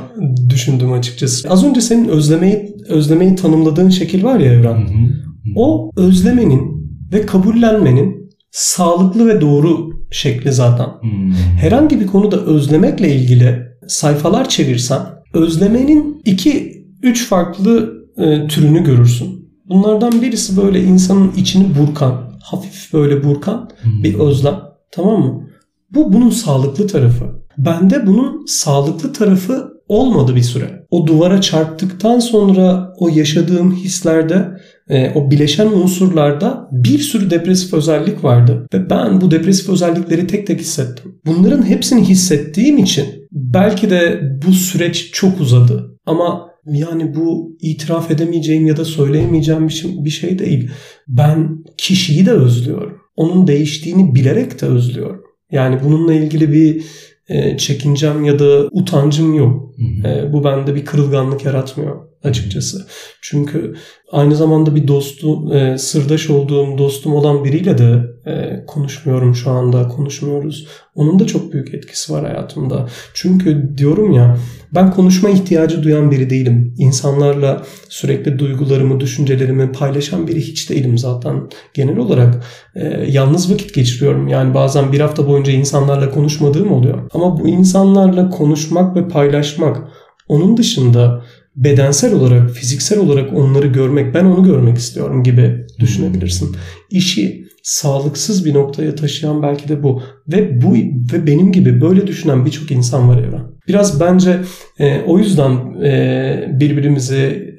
düşündüm 0.48 0.92
açıkçası. 0.92 1.48
Az 1.48 1.64
önce 1.64 1.80
senin 1.80 2.08
özlemeyi 2.08 2.76
özlemeyi 2.88 3.34
tanımladığın 3.34 3.90
şekil 3.90 4.24
var 4.24 4.38
ya 4.38 4.52
Evren. 4.52 4.76
Hı 4.76 4.94
hı. 4.94 5.08
O 5.56 5.90
özlemenin 5.96 6.90
ve 7.12 7.26
kabullenmenin 7.26 8.30
sağlıklı 8.50 9.26
ve 9.26 9.40
doğru 9.40 9.90
şekli 10.10 10.52
zaten. 10.52 10.86
Hmm. 11.00 11.32
Herhangi 11.32 12.00
bir 12.00 12.06
konuda 12.06 12.40
özlemekle 12.40 13.14
ilgili 13.14 13.62
sayfalar 13.88 14.48
çevirsen 14.48 15.00
özlemenin 15.32 16.22
iki 16.24 16.84
üç 17.02 17.26
farklı 17.26 18.03
e, 18.18 18.46
türünü 18.46 18.84
görürsün. 18.84 19.44
Bunlardan 19.68 20.22
birisi 20.22 20.56
böyle 20.56 20.82
insanın 20.82 21.32
içini 21.36 21.66
burkan, 21.78 22.30
hafif 22.42 22.92
böyle 22.92 23.24
burkan 23.24 23.70
bir 24.02 24.14
özlem. 24.14 24.60
Tamam 24.92 25.20
mı? 25.20 25.48
Bu 25.90 26.12
bunun 26.12 26.30
sağlıklı 26.30 26.86
tarafı. 26.86 27.24
Bende 27.58 28.06
bunun 28.06 28.46
sağlıklı 28.46 29.12
tarafı 29.12 29.74
olmadı 29.88 30.36
bir 30.36 30.42
süre. 30.42 30.86
O 30.90 31.06
duvara 31.06 31.40
çarptıktan 31.40 32.18
sonra 32.18 32.92
o 32.98 33.08
yaşadığım 33.08 33.74
hislerde 33.74 34.48
e, 34.88 35.10
o 35.14 35.30
bileşen 35.30 35.66
unsurlarda 35.66 36.68
bir 36.72 36.98
sürü 36.98 37.30
depresif 37.30 37.74
özellik 37.74 38.24
vardı. 38.24 38.66
Ve 38.74 38.90
ben 38.90 39.20
bu 39.20 39.30
depresif 39.30 39.68
özellikleri 39.68 40.26
tek 40.26 40.46
tek 40.46 40.60
hissettim. 40.60 41.14
Bunların 41.26 41.66
hepsini 41.66 42.04
hissettiğim 42.04 42.78
için 42.78 43.06
belki 43.32 43.90
de 43.90 44.20
bu 44.46 44.52
süreç 44.52 45.10
çok 45.12 45.40
uzadı. 45.40 45.98
Ama 46.06 46.53
yani 46.66 47.14
bu 47.14 47.56
itiraf 47.60 48.10
edemeyeceğim 48.10 48.66
ya 48.66 48.76
da 48.76 48.84
söyleyemeyeceğim 48.84 49.68
bir 49.68 49.72
şey, 49.72 50.04
bir 50.04 50.10
şey 50.10 50.38
değil. 50.38 50.70
Ben 51.08 51.64
kişiyi 51.76 52.26
de 52.26 52.32
özlüyorum. 52.32 52.98
Onun 53.16 53.46
değiştiğini 53.46 54.14
bilerek 54.14 54.60
de 54.60 54.66
özlüyorum. 54.66 55.22
Yani 55.50 55.78
bununla 55.84 56.14
ilgili 56.14 56.52
bir 56.52 56.84
e, 57.28 57.56
çekincem 57.56 58.24
ya 58.24 58.38
da 58.38 58.68
utancım 58.72 59.34
yok. 59.34 59.74
E, 60.04 60.32
bu 60.32 60.44
bende 60.44 60.74
bir 60.74 60.84
kırılganlık 60.84 61.44
yaratmıyor 61.44 62.13
açıkçası. 62.24 62.86
Çünkü 63.20 63.74
aynı 64.12 64.36
zamanda 64.36 64.74
bir 64.74 64.88
dostu, 64.88 65.54
e, 65.54 65.78
sırdaş 65.78 66.30
olduğum 66.30 66.78
dostum 66.78 67.14
olan 67.14 67.44
biriyle 67.44 67.78
de 67.78 68.02
e, 68.26 68.64
konuşmuyorum 68.66 69.34
şu 69.34 69.50
anda, 69.50 69.88
konuşmuyoruz. 69.88 70.66
Onun 70.94 71.18
da 71.18 71.26
çok 71.26 71.52
büyük 71.52 71.74
etkisi 71.74 72.12
var 72.12 72.26
hayatımda. 72.26 72.88
Çünkü 73.14 73.74
diyorum 73.78 74.12
ya 74.12 74.36
ben 74.74 74.90
konuşma 74.90 75.30
ihtiyacı 75.30 75.82
duyan 75.82 76.10
biri 76.10 76.30
değilim. 76.30 76.74
İnsanlarla 76.78 77.62
sürekli 77.88 78.38
duygularımı, 78.38 79.00
düşüncelerimi 79.00 79.72
paylaşan 79.72 80.28
biri 80.28 80.40
hiç 80.40 80.70
değilim 80.70 80.98
zaten. 80.98 81.48
Genel 81.74 81.96
olarak 81.96 82.44
e, 82.74 83.06
yalnız 83.08 83.52
vakit 83.52 83.74
geçiriyorum. 83.74 84.28
Yani 84.28 84.54
bazen 84.54 84.92
bir 84.92 85.00
hafta 85.00 85.26
boyunca 85.26 85.52
insanlarla 85.52 86.10
konuşmadığım 86.10 86.72
oluyor. 86.72 86.98
Ama 87.14 87.40
bu 87.40 87.48
insanlarla 87.48 88.30
konuşmak 88.30 88.96
ve 88.96 89.08
paylaşmak 89.08 89.80
onun 90.28 90.56
dışında 90.56 91.24
bedensel 91.56 92.14
olarak, 92.14 92.50
fiziksel 92.50 92.98
olarak 92.98 93.32
onları 93.32 93.66
görmek, 93.66 94.14
ben 94.14 94.24
onu 94.24 94.44
görmek 94.44 94.78
istiyorum 94.78 95.22
gibi 95.22 95.66
düşünebilirsin. 95.80 96.56
İşi 96.90 97.44
sağlıksız 97.62 98.44
bir 98.44 98.54
noktaya 98.54 98.94
taşıyan 98.94 99.42
belki 99.42 99.68
de 99.68 99.82
bu. 99.82 100.02
Ve 100.28 100.62
bu 100.62 100.74
ve 101.12 101.26
benim 101.26 101.52
gibi 101.52 101.80
böyle 101.80 102.06
düşünen 102.06 102.46
birçok 102.46 102.70
insan 102.70 103.08
var 103.08 103.22
Evren. 103.22 103.44
Biraz 103.68 104.00
bence 104.00 104.40
e, 104.78 105.00
o 105.00 105.18
yüzden 105.18 105.80
e, 105.82 106.48
birbirimizi 106.60 107.54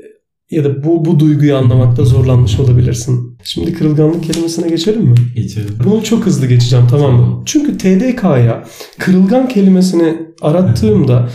ya 0.52 0.64
da 0.64 0.84
bu 0.84 1.06
bu 1.06 1.20
duyguyu 1.20 1.56
anlamakta 1.56 2.04
zorlanmış 2.04 2.60
olabilirsin. 2.60 3.38
Şimdi 3.44 3.74
kırılganlık 3.74 4.24
kelimesine 4.24 4.70
geçelim 4.70 5.02
mi? 5.02 5.16
Geçelim. 5.36 5.78
Bunu 5.84 6.04
çok 6.04 6.26
hızlı 6.26 6.48
geçeceğim 6.48 6.86
tamam 6.90 7.14
mı? 7.14 7.44
Çünkü 7.46 7.78
TDK'ya 7.78 8.64
kırılgan 9.00 9.48
kelimesini 9.48 10.18
arattığımda 10.42 11.30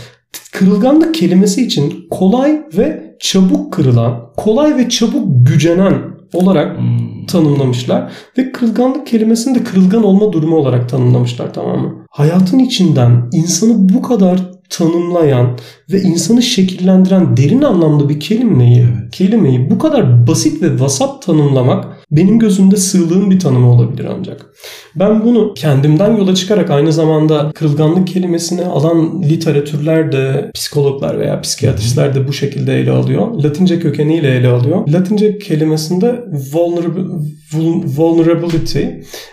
kırılganlık 0.51 1.15
kelimesi 1.15 1.65
için 1.65 2.07
kolay 2.09 2.61
ve 2.77 3.15
çabuk 3.19 3.73
kırılan, 3.73 4.31
kolay 4.37 4.77
ve 4.77 4.89
çabuk 4.89 5.47
gücenen 5.47 6.01
olarak 6.33 6.77
Hmm. 6.77 7.25
tanımlamışlar 7.27 8.11
ve 8.37 8.51
kırılganlık 8.51 9.07
kelimesini 9.07 9.55
de 9.55 9.63
kırılgan 9.63 10.03
olma 10.03 10.33
durumu 10.33 10.55
olarak 10.55 10.89
tanımlamışlar 10.89 11.53
tamam 11.53 11.79
mı? 11.79 12.05
Hayatın 12.09 12.59
içinden 12.59 13.29
insanı 13.33 13.89
bu 13.89 14.01
kadar 14.01 14.39
tanımlayan 14.69 15.57
ve 15.91 16.01
insanı 16.01 16.41
şekillendiren 16.41 17.37
derin 17.37 17.61
anlamda 17.61 18.09
bir 18.09 18.19
kelimeyi, 18.19 18.85
kelimeyi 19.11 19.69
bu 19.69 19.79
kadar 19.79 20.27
basit 20.27 20.61
ve 20.61 20.79
vasat 20.79 21.21
tanımlamak 21.21 22.00
benim 22.11 22.39
gözümde 22.39 22.77
sığlığın 22.77 23.31
bir 23.31 23.39
tanımı 23.39 23.71
olabilir 23.71 24.07
ancak. 24.19 24.45
Ben 24.95 25.25
bunu 25.25 25.53
kendimden 25.53 26.15
yola 26.17 26.35
çıkarak 26.35 26.69
aynı 26.69 26.93
zamanda 26.93 27.51
kırılganlık 27.55 28.07
kelimesini 28.07 28.65
alan 28.65 29.21
literatürler 29.21 30.11
de 30.11 30.51
psikologlar 30.53 31.19
veya 31.19 31.41
psikiyatristler 31.41 32.15
de 32.15 32.27
bu 32.27 32.33
şekilde 32.33 32.79
ele 32.79 32.91
alıyor. 32.91 33.43
Latince 33.43 33.79
kökeniyle 33.79 34.27
ele 34.35 34.47
alıyor. 34.47 34.87
Latince 34.87 35.37
kelimesinde 35.37 36.07
vulnerab- 36.53 37.21
vul- 37.53 37.97
vulnerability 37.97 38.83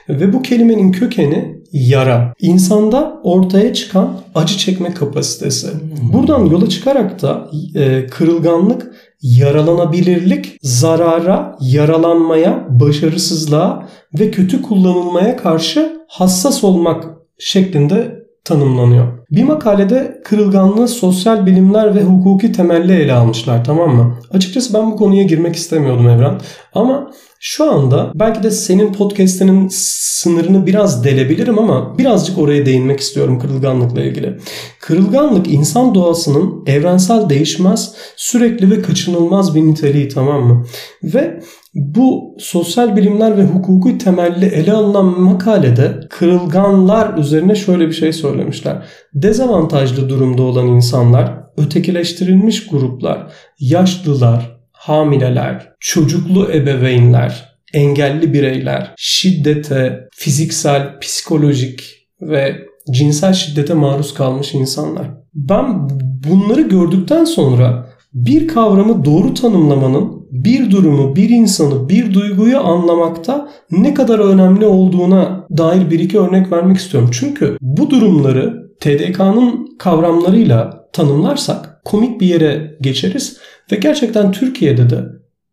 ve 0.08 0.32
bu 0.32 0.42
kelimenin 0.42 0.92
kökeni 0.92 1.58
yara. 1.72 2.34
İnsanda 2.40 3.20
ortaya 3.22 3.74
çıkan 3.74 4.20
acı 4.34 4.58
çekme 4.58 4.94
kapasitesi. 4.94 5.68
Buradan 6.12 6.46
yola 6.46 6.68
çıkarak 6.68 7.22
da 7.22 7.50
e, 7.74 8.06
kırılganlık 8.06 8.97
yaralanabilirlik, 9.22 10.58
zarara, 10.62 11.56
yaralanmaya, 11.60 12.66
başarısızlığa 12.70 13.88
ve 14.18 14.30
kötü 14.30 14.62
kullanılmaya 14.62 15.36
karşı 15.36 16.00
hassas 16.08 16.64
olmak 16.64 17.04
şeklinde 17.38 18.17
tanımlanıyor. 18.44 19.06
Bir 19.30 19.42
makalede 19.42 20.20
kırılganlığı 20.24 20.88
sosyal 20.88 21.46
bilimler 21.46 21.94
ve 21.94 22.02
hukuki 22.02 22.52
temelli 22.52 22.92
ele 22.92 23.12
almışlar 23.12 23.64
tamam 23.64 23.96
mı? 23.96 24.14
Açıkçası 24.30 24.74
ben 24.74 24.92
bu 24.92 24.96
konuya 24.96 25.22
girmek 25.22 25.56
istemiyordum 25.56 26.08
Evren. 26.08 26.40
Ama 26.74 27.10
şu 27.40 27.72
anda 27.72 28.12
belki 28.14 28.42
de 28.42 28.50
senin 28.50 28.92
podcast'inin 28.92 29.68
sınırını 29.70 30.66
biraz 30.66 31.04
delebilirim 31.04 31.58
ama 31.58 31.98
birazcık 31.98 32.38
oraya 32.38 32.66
değinmek 32.66 33.00
istiyorum 33.00 33.38
kırılganlıkla 33.38 34.02
ilgili. 34.02 34.38
Kırılganlık 34.80 35.48
insan 35.48 35.94
doğasının 35.94 36.64
evrensel 36.66 37.28
değişmez, 37.28 37.94
sürekli 38.16 38.70
ve 38.70 38.82
kaçınılmaz 38.82 39.54
bir 39.54 39.62
niteliği 39.62 40.08
tamam 40.08 40.46
mı? 40.46 40.66
Ve 41.02 41.40
bu 41.74 42.36
sosyal 42.38 42.96
bilimler 42.96 43.38
ve 43.38 43.44
hukuki 43.44 43.98
temelli 43.98 44.46
ele 44.46 44.72
alınan 44.72 45.20
makalede 45.20 46.00
kırılganlar 46.10 47.18
üzerine 47.18 47.54
şöyle 47.54 47.88
bir 47.88 47.92
şey 47.92 48.12
söylemişler. 48.12 48.82
Dezavantajlı 49.14 50.08
durumda 50.08 50.42
olan 50.42 50.66
insanlar, 50.66 51.38
ötekileştirilmiş 51.56 52.66
gruplar, 52.66 53.32
yaşlılar, 53.60 54.58
hamileler, 54.72 55.72
çocuklu 55.80 56.52
ebeveynler, 56.52 57.58
engelli 57.74 58.32
bireyler, 58.32 58.94
şiddete, 58.96 60.08
fiziksel, 60.12 60.98
psikolojik 61.00 62.08
ve 62.20 62.56
cinsel 62.90 63.32
şiddete 63.32 63.74
maruz 63.74 64.14
kalmış 64.14 64.54
insanlar. 64.54 65.10
Ben 65.34 65.88
bunları 66.28 66.60
gördükten 66.60 67.24
sonra 67.24 67.88
bir 68.14 68.48
kavramı 68.48 69.04
doğru 69.04 69.34
tanımlamanın 69.34 70.17
bir 70.30 70.70
durumu, 70.70 71.16
bir 71.16 71.30
insanı, 71.30 71.88
bir 71.88 72.14
duyguyu 72.14 72.58
anlamakta 72.58 73.48
ne 73.70 73.94
kadar 73.94 74.18
önemli 74.18 74.66
olduğuna 74.66 75.46
dair 75.56 75.90
bir 75.90 75.98
iki 75.98 76.20
örnek 76.20 76.52
vermek 76.52 76.76
istiyorum. 76.76 77.10
Çünkü 77.12 77.56
bu 77.60 77.90
durumları 77.90 78.68
TDK'nın 78.80 79.76
kavramlarıyla 79.78 80.88
tanımlarsak 80.92 81.80
komik 81.84 82.20
bir 82.20 82.26
yere 82.26 82.76
geçeriz 82.80 83.36
ve 83.72 83.76
gerçekten 83.76 84.32
Türkiye'de 84.32 84.90
de 84.90 85.04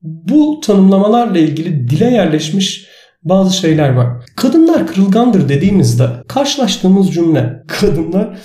bu 0.02 0.60
tanımlamalarla 0.60 1.40
ilgili 1.40 1.90
dile 1.90 2.06
yerleşmiş 2.06 2.88
bazı 3.24 3.58
şeyler 3.58 3.90
var. 3.90 4.08
Kadınlar 4.36 4.88
kırılgandır 4.88 5.50
dediğimizde 5.50 6.10
karşılaştığımız 6.28 7.14
cümle 7.14 7.64
kadınlar 7.68 8.40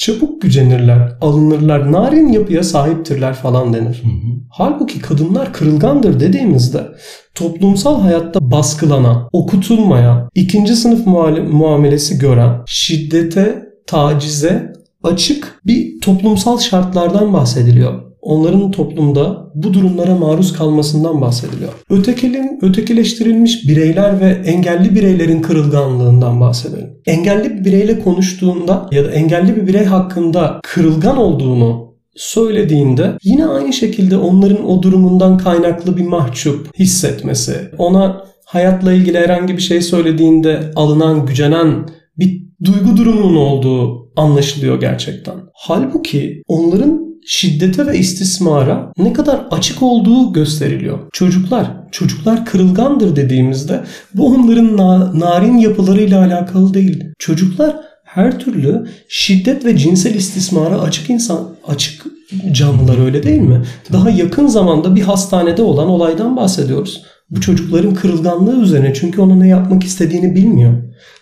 çabuk 0.00 0.42
gücenirler, 0.42 1.12
alınırlar, 1.20 1.92
narin 1.92 2.28
yapıya 2.28 2.62
sahiptirler 2.62 3.34
falan 3.34 3.74
denir. 3.74 4.02
Hı 4.04 4.08
hı. 4.08 4.40
Halbuki 4.50 4.98
kadınlar 4.98 5.52
kırılgandır 5.52 6.20
dediğimizde 6.20 6.88
toplumsal 7.34 8.00
hayatta 8.00 8.50
baskılanan, 8.50 9.28
okutulmayan, 9.32 10.28
ikinci 10.34 10.76
sınıf 10.76 11.06
muamelesi 11.52 12.18
gören, 12.18 12.62
şiddete, 12.66 13.62
tacize 13.86 14.72
açık 15.02 15.60
bir 15.66 16.00
toplumsal 16.00 16.58
şartlardan 16.58 17.32
bahsediliyor. 17.32 18.09
Onların 18.22 18.70
toplumda 18.70 19.50
bu 19.54 19.74
durumlara 19.74 20.14
maruz 20.14 20.52
kalmasından 20.52 21.20
bahsediliyor. 21.20 21.72
Ötekilin, 21.90 22.58
ötekileştirilmiş 22.62 23.68
bireyler 23.68 24.20
ve 24.20 24.26
engelli 24.26 24.94
bireylerin 24.94 25.42
kırılganlığından 25.42 26.40
bahsedelim. 26.40 26.90
Engelli 27.06 27.50
bir 27.50 27.64
bireyle 27.64 28.00
konuştuğunda 28.00 28.88
ya 28.92 29.04
da 29.04 29.10
engelli 29.10 29.56
bir 29.56 29.66
birey 29.66 29.84
hakkında 29.84 30.60
kırılgan 30.62 31.16
olduğunu 31.16 31.90
söylediğinde 32.16 33.12
yine 33.22 33.46
aynı 33.46 33.72
şekilde 33.72 34.16
onların 34.16 34.70
o 34.70 34.82
durumundan 34.82 35.38
kaynaklı 35.38 35.96
bir 35.96 36.04
mahcup 36.04 36.78
hissetmesi, 36.78 37.54
ona 37.78 38.24
hayatla 38.44 38.92
ilgili 38.92 39.18
herhangi 39.18 39.56
bir 39.56 39.62
şey 39.62 39.82
söylediğinde 39.82 40.70
alınan, 40.76 41.26
gücenen 41.26 41.88
bir 42.18 42.42
duygu 42.64 42.96
durumunun 42.96 43.36
olduğu 43.36 44.10
anlaşılıyor 44.16 44.80
gerçekten. 44.80 45.34
Halbuki 45.54 46.42
onların 46.48 47.09
şiddete 47.26 47.86
ve 47.86 47.98
istismara 47.98 48.92
ne 48.98 49.12
kadar 49.12 49.46
açık 49.50 49.82
olduğu 49.82 50.32
gösteriliyor. 50.32 50.98
Çocuklar, 51.12 51.66
çocuklar 51.90 52.46
kırılgandır 52.46 53.16
dediğimizde 53.16 53.80
bu 54.14 54.26
onların 54.26 54.76
na- 54.76 55.20
narin 55.20 55.56
yapılarıyla 55.58 56.24
alakalı 56.24 56.74
değil. 56.74 57.04
Çocuklar 57.18 57.76
her 58.04 58.38
türlü 58.38 58.86
şiddet 59.08 59.64
ve 59.64 59.76
cinsel 59.76 60.14
istismara 60.14 60.80
açık 60.80 61.10
insan, 61.10 61.48
açık 61.66 62.06
canlılar 62.52 63.04
öyle 63.04 63.22
değil 63.22 63.40
mi? 63.40 63.62
Daha 63.92 64.10
yakın 64.10 64.46
zamanda 64.46 64.94
bir 64.94 65.02
hastanede 65.02 65.62
olan 65.62 65.88
olaydan 65.88 66.36
bahsediyoruz. 66.36 67.02
Bu 67.30 67.40
çocukların 67.40 67.94
kırılganlığı 67.94 68.62
üzerine 68.62 68.94
çünkü 68.94 69.20
ona 69.20 69.34
ne 69.34 69.48
yapmak 69.48 69.84
istediğini 69.84 70.34
bilmiyor. 70.34 70.72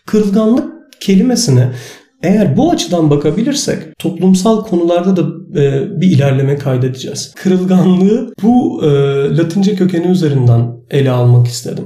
Kırılganlık 0.07 0.65
kelimesine 1.01 1.69
eğer 2.23 2.57
bu 2.57 2.71
açıdan 2.71 3.11
bakabilirsek 3.11 3.99
toplumsal 3.99 4.65
konularda 4.65 5.17
da 5.17 5.23
e, 5.61 6.01
bir 6.01 6.07
ilerleme 6.07 6.57
kaydedeceğiz. 6.57 7.35
Kırılganlığı 7.35 8.33
bu 8.43 8.85
e, 8.85 8.89
Latince 9.37 9.75
kökeni 9.75 10.07
üzerinden 10.07 10.73
ele 10.91 11.11
almak 11.11 11.47
istedim. 11.47 11.85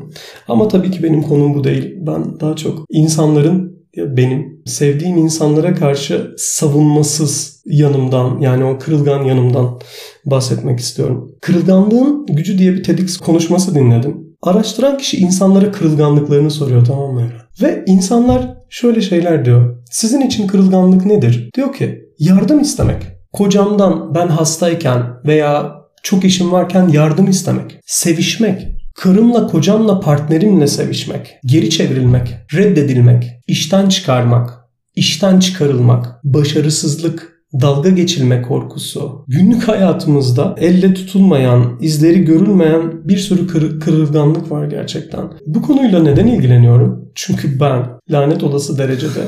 Ama 0.49 0.69
tabii 0.69 0.91
ki 0.91 1.03
benim 1.03 1.23
konum 1.23 1.55
bu 1.55 1.65
değil. 1.65 1.95
Ben 2.01 2.41
daha 2.41 2.57
çok 2.57 2.85
insanların 2.91 3.83
ya 3.97 4.17
benim 4.17 4.63
sevdiğim 4.67 5.17
insanlara 5.17 5.75
karşı 5.75 6.35
savunmasız 6.37 7.63
yanımdan 7.67 8.41
yani 8.41 8.65
o 8.65 8.79
kırılgan 8.79 9.25
yanımdan 9.25 9.81
bahsetmek 10.25 10.81
istiyorum. 10.81 11.33
Kırılganlığın 11.41 12.27
gücü 12.27 12.59
diye 12.59 12.73
bir 12.73 12.83
TEDx 12.83 13.17
konuşması 13.17 13.75
dinledim. 13.75 14.33
Araştıran 14.43 14.99
kişi 14.99 15.17
insanlara 15.17 15.73
kırılganlıklarını 15.73 16.51
soruyor 16.51 16.85
tamam 16.85 17.15
mı? 17.15 17.23
Ve 17.63 17.85
insanlar 17.87 18.62
şöyle 18.73 19.01
şeyler 19.01 19.45
diyor. 19.45 19.77
Sizin 19.91 20.21
için 20.21 20.47
kırılganlık 20.47 21.07
nedir? 21.07 21.51
Diyor 21.55 21.73
ki 21.73 22.05
yardım 22.19 22.61
istemek. 22.61 23.03
Kocamdan 23.33 24.15
ben 24.15 24.29
hastayken 24.29 25.03
veya 25.27 25.73
çok 26.03 26.25
işim 26.25 26.53
varken 26.53 26.89
yardım 26.89 27.29
istemek. 27.29 27.81
Sevişmek. 27.87 28.69
Karımla, 28.95 29.47
kocamla, 29.47 30.01
partnerimle 30.01 30.67
sevişmek. 30.67 31.35
Geri 31.45 31.71
çevrilmek. 31.71 32.35
Reddedilmek. 32.55 33.25
işten 33.47 33.89
çıkarmak. 33.89 34.51
işten 34.95 35.41
çıkarılmak. 35.41 36.25
Başarısızlık. 36.25 37.32
Dalga 37.61 37.89
geçilme 37.91 38.43
korkusu. 38.43 39.25
Günlük 39.29 39.69
hayatımızda 39.69 40.55
elle 40.59 40.95
tutulmayan, 40.95 41.79
izleri 41.81 42.25
görülmeyen 42.25 43.09
bir 43.09 43.17
sürü 43.17 43.47
kır- 43.47 43.81
kırılganlık 43.81 44.51
var 44.51 44.67
gerçekten. 44.67 45.25
Bu 45.47 45.63
konuyla 45.63 46.03
neden 46.03 46.27
ilgileniyorum? 46.27 47.09
Çünkü 47.15 47.61
ben 47.61 47.87
lanet 48.11 48.43
olası 48.43 48.79
derecede 48.79 49.21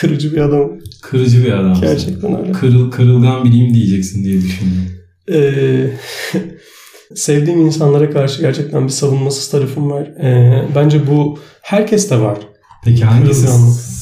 kırıcı 0.00 0.32
bir 0.32 0.38
adamım. 0.40 0.72
Kırıcı 1.02 1.44
bir 1.44 1.52
adam. 1.52 1.76
Gerçekten 1.80 2.40
öyle. 2.40 2.52
Kırıl, 2.52 2.90
kırılgan 2.90 3.44
biriyim 3.44 3.74
diyeceksin 3.74 4.24
diye 4.24 4.36
düşündüm. 4.40 4.82
Ee, 5.32 5.90
sevdiğim 7.14 7.60
insanlara 7.60 8.10
karşı 8.10 8.40
gerçekten 8.40 8.84
bir 8.84 8.92
savunmasız 8.92 9.50
tarafım 9.50 9.90
var. 9.90 10.02
Ee, 10.02 10.64
bence 10.74 11.06
bu 11.06 11.38
herkeste 11.62 12.20
var. 12.20 12.38
Peki 12.84 13.04
hangisi. 13.04 13.46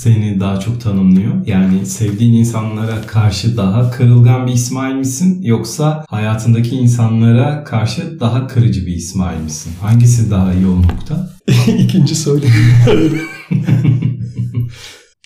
Seni 0.06 0.40
daha 0.40 0.60
çok 0.60 0.80
tanımlıyor? 0.80 1.46
Yani 1.46 1.86
sevdiğin 1.86 2.32
insanlara 2.32 3.02
karşı 3.06 3.56
daha 3.56 3.90
kırılgan 3.90 4.46
bir 4.46 4.52
İsmail 4.52 4.94
misin? 4.94 5.42
Yoksa 5.42 6.04
hayatındaki 6.08 6.76
insanlara 6.76 7.64
karşı 7.64 8.20
daha 8.20 8.46
kırıcı 8.46 8.86
bir 8.86 8.94
İsmail 8.94 9.40
misin? 9.40 9.72
Hangisi 9.80 10.30
daha 10.30 10.52
iyi 10.52 10.66
o 10.66 10.82
nokta? 10.82 11.28
İkinci 11.78 12.14
söylediğim. 12.14 12.54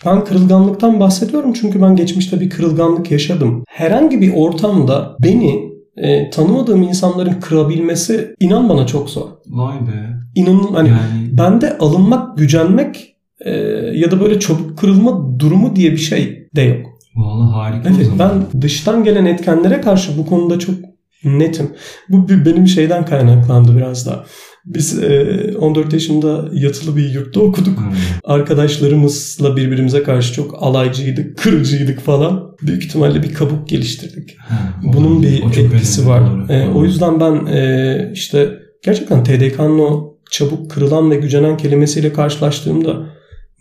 ben 0.07 0.25
kırılganlıktan 0.25 1.01
bahsediyorum 1.01 1.53
çünkü 1.53 1.83
ben 1.83 1.97
geçmişte 1.97 2.41
bir 2.41 2.51
kırılganlık 2.51 3.11
yaşadım. 3.11 3.65
Herhangi 3.69 4.21
bir 4.21 4.33
ortamda 4.35 5.17
beni 5.23 5.71
e, 5.97 6.31
tanımadığım 6.31 6.83
insanların 6.83 7.41
kırabilmesi 7.41 8.35
inan 8.41 8.69
bana 8.69 8.87
çok 8.87 9.11
zor. 9.11 9.29
Vay 9.47 9.75
be. 9.75 10.21
İnanın 10.35 10.75
hani 10.75 10.89
Yani 10.89 11.39
bende 11.39 11.79
alınmak, 11.79 12.39
gücenmek 12.39 13.10
e, 13.45 13.51
ya 13.95 14.11
da 14.11 14.21
böyle 14.21 14.41
çabuk 14.41 14.79
kırılma 14.79 15.39
durumu 15.41 15.77
diye 15.77 15.93
bir 15.93 15.97
şey 15.97 16.49
de 16.57 16.63
yok. 16.63 16.87
valla 17.17 17.53
harika 17.55 17.89
o 17.89 17.93
Evet 17.97 18.07
zaman. 18.07 18.47
ben 18.55 18.61
dıştan 18.63 19.05
gelen 19.05 19.25
etkenlere 19.25 19.81
karşı 19.81 20.19
bu 20.19 20.27
konuda 20.27 20.59
çok 20.59 20.75
netim. 21.25 21.71
Bu 22.09 22.29
benim 22.29 22.67
şeyden 22.69 23.05
kaynaklandı 23.07 23.77
biraz 23.77 24.07
da. 24.07 24.25
Biz 24.67 25.03
e, 25.03 25.53
14 25.59 25.93
yaşında 25.93 26.49
yatılı 26.53 26.97
bir 26.97 27.11
yurtta 27.15 27.41
okuduk. 27.41 27.79
Ha, 27.79 27.93
Arkadaşlarımızla 28.25 29.57
birbirimize 29.57 30.03
karşı 30.03 30.35
çok 30.35 30.63
alaycıydık, 30.63 31.39
kırıcıydık 31.39 32.01
falan. 32.01 32.43
Büyük 32.63 32.85
ihtimalle 32.85 33.23
bir 33.23 33.35
kabuk 33.35 33.69
geliştirdik. 33.69 34.37
ha, 34.39 34.57
Bunun 34.83 35.23
bir 35.23 35.43
etkisi 35.65 36.07
var. 36.07 36.23
doğru. 36.31 36.53
E, 36.53 36.69
o 36.69 36.85
yüzden 36.85 37.21
ben 37.21 37.47
e, 37.47 38.11
işte 38.15 38.49
gerçekten 38.85 39.25
TDK'nın 39.25 39.79
o 39.79 40.15
çabuk 40.31 40.71
kırılan 40.71 41.11
ve 41.11 41.17
gücenen 41.17 41.57
kelimesiyle 41.57 42.13
karşılaştığımda 42.13 43.07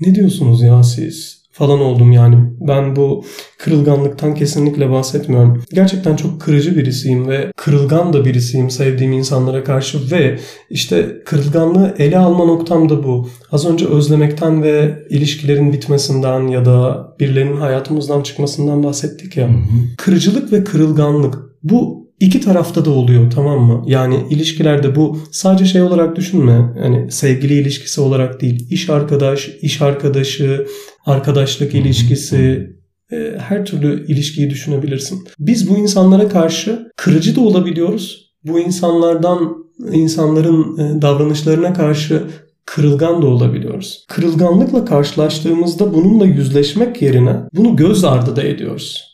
ne 0.01 0.15
diyorsunuz 0.15 0.62
ya 0.62 0.83
siz 0.83 1.39
falan 1.59 1.79
oldum 1.79 2.12
yani. 2.12 2.35
Ben 2.59 2.95
bu 2.95 3.25
kırılganlıktan 3.57 4.35
kesinlikle 4.35 4.89
bahsetmiyorum. 4.89 5.63
Gerçekten 5.73 6.15
çok 6.15 6.41
kırıcı 6.41 6.77
birisiyim 6.77 7.27
ve 7.27 7.51
kırılgan 7.57 8.13
da 8.13 8.25
birisiyim 8.25 8.69
sevdiğim 8.69 9.12
insanlara 9.12 9.63
karşı 9.63 10.12
ve 10.12 10.39
işte 10.69 11.21
kırılganlığı 11.25 11.95
ele 11.97 12.17
alma 12.17 12.45
noktam 12.45 12.89
da 12.89 13.03
bu. 13.03 13.29
Az 13.51 13.65
önce 13.65 13.88
özlemekten 13.88 14.63
ve 14.63 15.03
ilişkilerin 15.09 15.73
bitmesinden 15.73 16.47
ya 16.47 16.65
da 16.65 17.07
birilerinin 17.19 17.57
hayatımızdan 17.57 18.21
çıkmasından 18.21 18.83
bahsettik 18.83 19.38
ya 19.38 19.47
Hı 19.47 19.51
hı. 19.51 19.95
kırıcılık 19.97 20.53
ve 20.53 20.63
kırılganlık 20.63 21.35
bu 21.63 21.98
iki 22.19 22.41
tarafta 22.41 22.86
da 22.86 22.91
oluyor 22.91 23.32
tamam 23.32 23.60
mı? 23.60 23.84
Yani 23.88 24.25
ilişkilerde 24.29 24.95
bu 24.95 25.19
sadece 25.32 25.65
şey 25.65 25.82
olarak 25.82 26.15
düşünme. 26.15 26.73
Yani 26.84 27.12
sevgili 27.12 27.53
ilişkisi 27.53 28.01
olarak 28.01 28.41
değil. 28.41 28.67
iş 28.69 28.89
arkadaş, 28.89 29.49
iş 29.62 29.82
arkadaşı, 29.82 30.65
arkadaşlık 31.05 31.75
ilişkisi, 31.75 32.69
e, 33.12 33.15
her 33.38 33.65
türlü 33.65 34.08
ilişkiyi 34.08 34.49
düşünebilirsin. 34.49 35.27
Biz 35.39 35.69
bu 35.69 35.77
insanlara 35.77 36.29
karşı 36.29 36.91
kırıcı 36.95 37.36
da 37.36 37.41
olabiliyoruz. 37.41 38.32
Bu 38.43 38.60
insanlardan 38.60 39.65
insanların 39.91 40.77
e, 40.77 41.01
davranışlarına 41.01 41.73
karşı 41.73 42.23
kırılgan 42.65 43.21
da 43.21 43.27
olabiliyoruz. 43.27 44.05
Kırılganlıkla 44.08 44.86
karşılaştığımızda 44.86 45.93
bununla 45.93 46.25
yüzleşmek 46.25 47.01
yerine 47.01 47.36
bunu 47.53 47.75
göz 47.75 48.03
ardı 48.03 48.36
da 48.36 48.43
ediyoruz. 48.43 49.09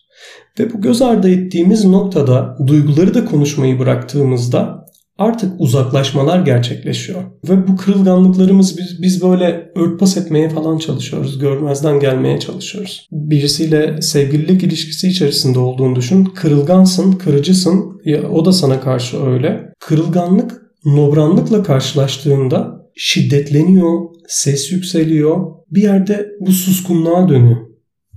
Ve 0.60 0.74
bu 0.74 0.82
göz 0.82 1.02
ardı 1.02 1.30
ettiğimiz 1.30 1.86
noktada 1.86 2.58
duyguları 2.68 3.14
da 3.14 3.26
konuşmayı 3.26 3.80
bıraktığımızda 3.80 4.86
artık 5.18 5.54
uzaklaşmalar 5.62 6.40
gerçekleşiyor. 6.40 7.24
Ve 7.50 7.68
bu 7.68 7.76
kırılganlıklarımız 7.76 8.78
biz, 8.78 9.02
biz 9.02 9.24
böyle 9.24 9.72
örtbas 9.76 10.18
etmeye 10.18 10.50
falan 10.50 10.78
çalışıyoruz. 10.78 11.40
Görmezden 11.40 12.00
gelmeye 12.00 12.40
çalışıyoruz. 12.40 13.08
Birisiyle 13.12 14.02
sevgililik 14.02 14.64
ilişkisi 14.64 15.08
içerisinde 15.08 15.60
olduğunu 15.60 15.96
düşün. 15.96 16.26
Kırılgansın, 16.26 17.12
kırıcısın. 17.12 18.02
Ya, 18.06 18.30
o 18.30 18.46
da 18.46 18.52
sana 18.52 18.82
karşı 18.82 19.26
öyle. 19.26 19.74
Kırılganlık 19.80 20.62
nobranlıkla 20.86 21.64
karşılaştığında 21.64 22.86
şiddetleniyor, 22.96 24.00
ses 24.28 24.72
yükseliyor. 24.72 25.56
Bir 25.72 25.82
yerde 25.82 26.28
bu 26.40 26.52
suskunluğa 26.52 27.30
dönüyor. 27.30 27.75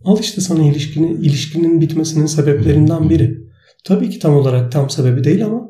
Al 0.08 0.18
işte 0.20 0.40
sana 0.40 0.62
ilişkinin, 0.62 1.22
ilişkinin 1.22 1.80
bitmesinin 1.80 2.26
sebeplerinden 2.26 3.10
biri. 3.10 3.38
Tabii 3.84 4.10
ki 4.10 4.18
tam 4.18 4.36
olarak 4.36 4.72
tam 4.72 4.90
sebebi 4.90 5.24
değil 5.24 5.44
ama 5.44 5.68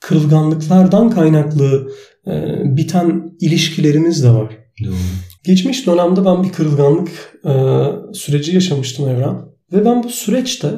kırılganlıklardan 0.00 1.10
kaynaklı 1.10 1.88
e, 2.26 2.32
biten 2.76 3.32
ilişkilerimiz 3.40 4.24
de 4.24 4.30
var. 4.30 4.58
Doğru. 4.84 4.94
Geçmiş 5.44 5.86
dönemde 5.86 6.24
ben 6.24 6.44
bir 6.44 6.52
kırılganlık 6.52 7.08
e, 7.44 7.52
süreci 8.14 8.54
yaşamıştım 8.54 9.08
Evren. 9.08 9.36
Ve 9.72 9.84
ben 9.84 10.02
bu 10.02 10.08
süreçte 10.08 10.68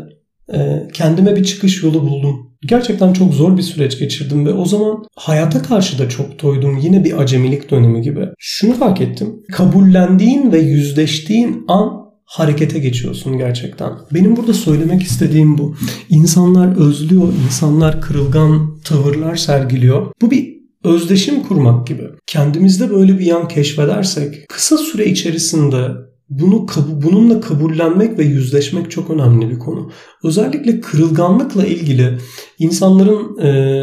e, 0.55 0.89
kendime 0.93 1.37
bir 1.37 1.45
çıkış 1.45 1.83
yolu 1.83 2.03
buldum. 2.03 2.57
Gerçekten 2.63 3.13
çok 3.13 3.35
zor 3.35 3.57
bir 3.57 3.63
süreç 3.63 3.99
geçirdim 3.99 4.47
ve 4.47 4.53
o 4.53 4.65
zaman 4.65 5.05
hayata 5.17 5.63
karşı 5.63 5.99
da 5.99 6.09
çok 6.09 6.39
toydum. 6.39 6.79
Yine 6.83 7.05
bir 7.05 7.23
acemilik 7.23 7.71
dönemi 7.71 8.03
gibi. 8.03 8.29
Şunu 8.39 8.75
fark 8.75 9.01
ettim. 9.01 9.43
Kabullendiğin 9.53 10.53
ve 10.53 10.59
yüzleştiğin 10.59 11.65
an 11.69 12.06
harekete 12.27 12.79
geçiyorsun 12.79 13.39
gerçekten. 13.39 13.93
Benim 14.15 14.37
burada 14.37 14.55
söylemek 14.55 15.03
istediğim 15.03 15.59
bu. 15.59 15.77
İnsanlar 16.09 16.77
özlüyor, 16.77 17.29
insanlar 17.47 18.01
kırılgan 18.01 18.79
tavırlar 18.85 19.37
sergiliyor. 19.37 20.07
Bu 20.23 20.31
bir 20.31 20.57
özdeşim 20.85 21.43
kurmak 21.43 21.87
gibi. 21.87 22.03
Kendimizde 22.27 22.91
böyle 22.91 23.19
bir 23.19 23.27
yan 23.27 23.49
keşfedersek 23.49 24.49
kısa 24.49 24.77
süre 24.77 25.07
içerisinde 25.07 25.89
bunu 26.29 26.67
bununla 27.03 27.41
kabullenmek 27.41 28.19
ve 28.19 28.25
yüzleşmek 28.25 28.91
çok 28.91 29.11
önemli 29.11 29.51
bir 29.51 29.59
konu. 29.59 29.91
Özellikle 30.25 30.81
kırılganlıkla 30.81 31.67
ilgili 31.67 32.19
insanların 32.59 33.39
e, 33.39 33.83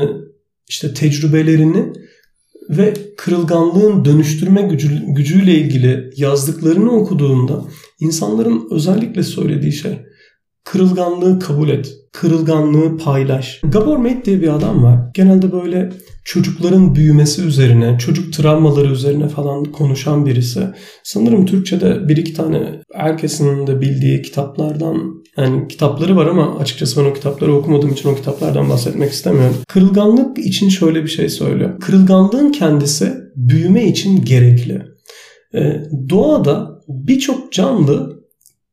işte 0.69 0.93
tecrübelerini 0.93 1.93
ve 2.69 2.93
kırılganlığın 3.17 4.05
dönüştürme 4.05 4.61
gücü, 4.61 5.01
gücüyle 5.07 5.55
ilgili 5.55 6.09
yazdıklarını 6.17 6.91
okuduğumda 6.91 7.65
insanların 8.03 8.67
özellikle 8.71 9.23
söylediği 9.23 9.71
şey 9.71 9.99
Kırılganlığı 10.63 11.39
kabul 11.39 11.69
et. 11.69 11.93
Kırılganlığı 12.11 12.97
paylaş. 12.97 13.59
Gabor 13.63 13.97
Mate 13.97 14.25
diye 14.25 14.41
bir 14.41 14.47
adam 14.47 14.83
var. 14.83 14.99
Genelde 15.13 15.51
böyle 15.51 15.89
çocukların 16.25 16.95
büyümesi 16.95 17.41
üzerine, 17.41 17.97
çocuk 17.99 18.33
travmaları 18.33 18.91
üzerine 18.91 19.27
falan 19.27 19.63
konuşan 19.63 20.25
birisi. 20.25 20.67
Sanırım 21.03 21.45
Türkçe'de 21.45 22.07
bir 22.07 22.17
iki 22.17 22.33
tane 22.33 22.81
herkesin 22.93 23.67
de 23.67 23.81
bildiği 23.81 24.21
kitaplardan 24.21 25.23
yani 25.37 25.67
kitapları 25.67 26.15
var 26.15 26.25
ama 26.25 26.57
açıkçası 26.57 27.01
ben 27.01 27.09
o 27.09 27.13
kitapları 27.13 27.55
okumadığım 27.55 27.91
için 27.91 28.09
o 28.09 28.15
kitaplardan 28.15 28.69
bahsetmek 28.69 29.11
istemiyorum. 29.11 29.55
Kırılganlık 29.67 30.37
için 30.37 30.69
şöyle 30.69 31.03
bir 31.03 31.09
şey 31.09 31.29
söylüyor. 31.29 31.79
Kırılganlığın 31.79 32.51
kendisi 32.51 33.13
büyüme 33.35 33.87
için 33.87 34.25
gerekli. 34.25 34.92
Ee, 35.55 35.83
doğada 36.09 36.81
birçok 36.87 37.53
canlı 37.53 38.23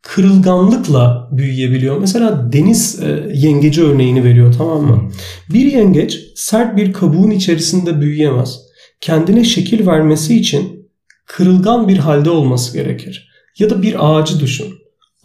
kırılganlıkla 0.02 1.28
büyüyebiliyor. 1.32 1.98
Mesela 1.98 2.52
deniz 2.52 3.02
e, 3.02 3.30
yengeci 3.34 3.84
örneğini 3.84 4.24
veriyor 4.24 4.54
tamam 4.58 4.82
mı? 4.82 5.10
Bir 5.52 5.72
yengeç 5.72 6.18
sert 6.34 6.76
bir 6.76 6.92
kabuğun 6.92 7.30
içerisinde 7.30 8.00
büyüyemez. 8.00 8.60
Kendine 9.00 9.44
şekil 9.44 9.86
vermesi 9.86 10.36
için 10.36 10.90
kırılgan 11.26 11.88
bir 11.88 11.96
halde 11.96 12.30
olması 12.30 12.78
gerekir. 12.78 13.30
Ya 13.58 13.70
da 13.70 13.82
bir 13.82 13.96
ağacı 13.98 14.40
düşün. 14.40 14.66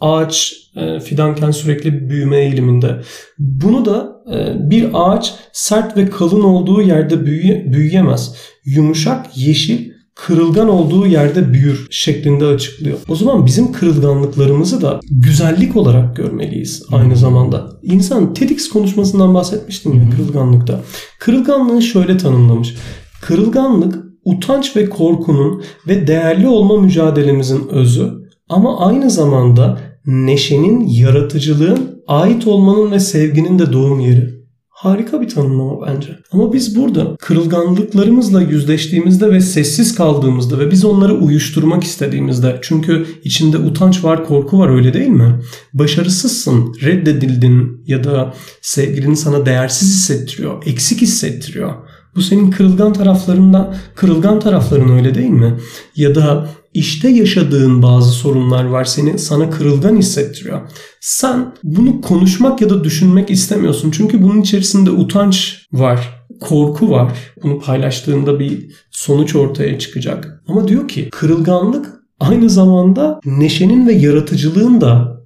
Ağaç 0.00 0.52
e, 0.76 1.00
fidanken 1.00 1.50
sürekli 1.50 2.08
büyüme 2.10 2.38
eğiliminde. 2.38 3.00
Bunu 3.38 3.84
da 3.84 4.22
e, 4.34 4.70
bir 4.70 4.88
ağaç 4.92 5.34
sert 5.52 5.96
ve 5.96 6.10
kalın 6.10 6.42
olduğu 6.42 6.82
yerde 6.82 7.26
büyüye, 7.26 7.72
büyüyemez. 7.72 8.34
Yumuşak, 8.64 9.36
yeşil 9.36 9.95
kırılgan 10.16 10.68
olduğu 10.68 11.06
yerde 11.06 11.52
büyür 11.52 11.86
şeklinde 11.90 12.44
açıklıyor. 12.44 12.98
O 13.08 13.16
zaman 13.16 13.46
bizim 13.46 13.72
kırılganlıklarımızı 13.72 14.82
da 14.82 15.00
güzellik 15.10 15.76
olarak 15.76 16.16
görmeliyiz 16.16 16.82
aynı 16.92 17.16
zamanda. 17.16 17.70
İnsan 17.82 18.34
TEDx 18.34 18.68
konuşmasından 18.68 19.34
bahsetmiştim 19.34 19.94
ya 19.94 20.10
kırılganlıkta. 20.10 20.80
Kırılganlığı 21.18 21.82
şöyle 21.82 22.16
tanımlamış. 22.16 22.74
Kırılganlık 23.22 24.04
utanç 24.24 24.76
ve 24.76 24.88
korkunun 24.88 25.62
ve 25.88 26.06
değerli 26.06 26.48
olma 26.48 26.80
mücadelemizin 26.80 27.68
özü 27.68 28.12
ama 28.48 28.86
aynı 28.86 29.10
zamanda 29.10 29.78
neşenin, 30.06 30.86
yaratıcılığın, 30.86 32.02
ait 32.06 32.46
olmanın 32.46 32.90
ve 32.90 33.00
sevginin 33.00 33.58
de 33.58 33.72
doğum 33.72 34.00
yeri. 34.00 34.35
Harika 34.76 35.20
bir 35.20 35.28
tanımlama 35.28 35.86
bence. 35.86 36.18
Ama 36.32 36.52
biz 36.52 36.76
burada 36.76 37.16
kırılganlıklarımızla 37.20 38.42
yüzleştiğimizde 38.42 39.30
ve 39.30 39.40
sessiz 39.40 39.94
kaldığımızda 39.94 40.58
ve 40.58 40.70
biz 40.70 40.84
onları 40.84 41.14
uyuşturmak 41.14 41.84
istediğimizde 41.84 42.58
çünkü 42.62 43.06
içinde 43.24 43.58
utanç 43.58 44.04
var, 44.04 44.24
korku 44.24 44.58
var 44.58 44.68
öyle 44.68 44.94
değil 44.94 45.08
mi? 45.08 45.40
Başarısızsın, 45.74 46.74
reddedildin 46.82 47.82
ya 47.86 48.04
da 48.04 48.34
sevgilin 48.60 49.14
sana 49.14 49.46
değersiz 49.46 49.88
hissettiriyor, 49.88 50.62
eksik 50.66 51.02
hissettiriyor. 51.02 51.74
Bu 52.16 52.22
senin 52.22 52.50
kırılgan 52.50 52.92
taraflarında, 52.92 53.74
kırılgan 53.94 54.40
tarafların 54.40 54.88
öyle 54.88 55.14
değil 55.14 55.30
mi? 55.30 55.54
Ya 55.96 56.14
da 56.14 56.48
işte 56.76 57.08
yaşadığın 57.08 57.82
bazı 57.82 58.10
sorunlar 58.10 58.64
var 58.64 58.84
seni 58.84 59.18
sana 59.18 59.50
kırılgan 59.50 59.96
hissettiriyor. 59.96 60.60
Sen 61.00 61.54
bunu 61.62 62.00
konuşmak 62.00 62.60
ya 62.60 62.70
da 62.70 62.84
düşünmek 62.84 63.30
istemiyorsun. 63.30 63.90
Çünkü 63.90 64.22
bunun 64.22 64.40
içerisinde 64.40 64.90
utanç 64.90 65.66
var, 65.72 66.26
korku 66.40 66.90
var. 66.90 67.12
Bunu 67.42 67.60
paylaştığında 67.60 68.40
bir 68.40 68.72
sonuç 68.90 69.36
ortaya 69.36 69.78
çıkacak. 69.78 70.42
Ama 70.48 70.68
diyor 70.68 70.88
ki 70.88 71.08
kırılganlık 71.12 71.86
aynı 72.20 72.50
zamanda 72.50 73.20
neşenin 73.24 73.86
ve 73.86 73.92
yaratıcılığın 73.92 74.80
da 74.80 75.22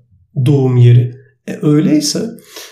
doğum 0.46 0.76
yeri. 0.76 1.12
E 1.48 1.58
öyleyse 1.62 2.30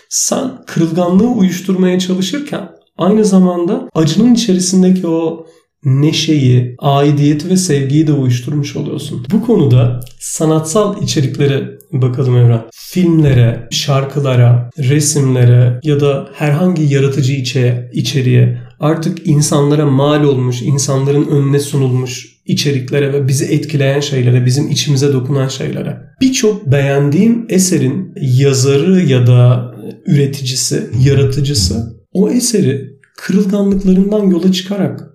sen 0.08 0.50
kırılganlığı 0.66 1.28
uyuşturmaya 1.28 1.98
çalışırken 1.98 2.68
aynı 2.98 3.24
zamanda 3.24 3.88
acının 3.94 4.34
içerisindeki 4.34 5.06
o 5.06 5.46
neşeyi, 5.84 6.74
aidiyeti 6.78 7.48
ve 7.48 7.56
sevgiyi 7.56 8.06
de 8.06 8.12
uyuşturmuş 8.12 8.76
oluyorsun. 8.76 9.26
Bu 9.32 9.46
konuda 9.46 10.00
sanatsal 10.20 11.02
içeriklere 11.02 11.78
bakalım 11.92 12.36
Evren. 12.36 12.62
Filmlere, 12.72 13.68
şarkılara, 13.70 14.70
resimlere 14.78 15.80
ya 15.82 16.00
da 16.00 16.28
herhangi 16.34 16.94
yaratıcı 16.94 17.32
içe, 17.32 17.90
içeriğe 17.92 18.58
artık 18.80 19.26
insanlara 19.26 19.86
mal 19.86 20.24
olmuş, 20.24 20.62
insanların 20.62 21.26
önüne 21.26 21.58
sunulmuş 21.58 22.38
içeriklere 22.46 23.12
ve 23.12 23.28
bizi 23.28 23.44
etkileyen 23.44 24.00
şeylere, 24.00 24.46
bizim 24.46 24.70
içimize 24.70 25.12
dokunan 25.12 25.48
şeylere. 25.48 25.96
Birçok 26.20 26.72
beğendiğim 26.72 27.46
eserin 27.48 28.12
yazarı 28.20 29.00
ya 29.00 29.26
da 29.26 29.74
üreticisi, 30.06 30.90
yaratıcısı 31.04 31.98
o 32.12 32.30
eseri 32.30 32.98
kırılganlıklarından 33.16 34.30
yola 34.30 34.52
çıkarak 34.52 35.07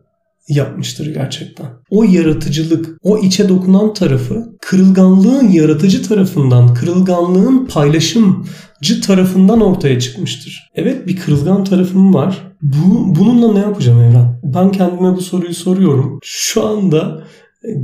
yapmıştır 0.56 1.14
gerçekten. 1.14 1.66
O 1.90 2.04
yaratıcılık, 2.04 2.98
o 3.04 3.18
içe 3.18 3.50
dokunan 3.50 3.94
tarafı 3.94 4.56
kırılganlığın 4.62 5.48
yaratıcı 5.48 6.08
tarafından, 6.08 6.74
kırılganlığın 6.74 7.66
paylaşımcı 7.66 9.02
tarafından 9.06 9.62
ortaya 9.62 10.00
çıkmıştır. 10.00 10.72
Evet 10.76 11.08
bir 11.08 11.16
kırılgan 11.16 11.64
tarafım 11.64 12.14
var. 12.14 12.54
Bu, 12.62 13.16
bununla 13.16 13.54
ne 13.54 13.60
yapacağım 13.60 14.02
Evren? 14.02 14.40
Ben 14.44 14.72
kendime 14.72 15.16
bu 15.16 15.22
soruyu 15.22 15.54
soruyorum. 15.54 16.20
Şu 16.24 16.66
anda 16.68 17.24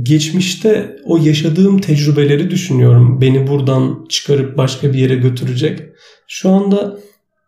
geçmişte 0.02 0.96
o 1.04 1.16
yaşadığım 1.16 1.78
tecrübeleri 1.78 2.50
düşünüyorum. 2.50 3.20
Beni 3.20 3.46
buradan 3.46 4.06
çıkarıp 4.08 4.56
başka 4.56 4.92
bir 4.92 4.98
yere 4.98 5.14
götürecek. 5.14 5.80
Şu 6.28 6.50
anda 6.50 6.98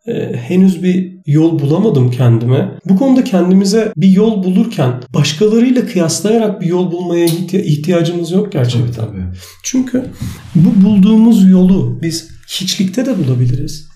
e, 0.07 0.13
henüz 0.37 0.83
bir 0.83 1.12
yol 1.27 1.59
bulamadım 1.59 2.11
kendime. 2.11 2.79
Bu 2.89 2.97
konuda 2.97 3.25
kendimize 3.25 3.93
bir 3.97 4.09
yol 4.09 4.45
bulurken 4.45 5.01
başkalarıyla 5.15 5.87
kıyaslayarak 5.87 6.61
bir 6.61 6.67
yol 6.67 6.93
bulmaya 6.93 7.27
ihtiyacımız 7.53 8.31
yok 8.31 8.53
gerçekten. 8.53 8.93
Tabii, 8.93 9.07
tabii. 9.07 9.23
Çünkü 9.63 10.05
bu 10.55 10.85
bulduğumuz 10.85 11.51
yolu 11.51 11.99
biz 12.03 12.29
hiçlikte 12.49 13.07
de 13.07 13.19
bulabiliriz. 13.19 13.89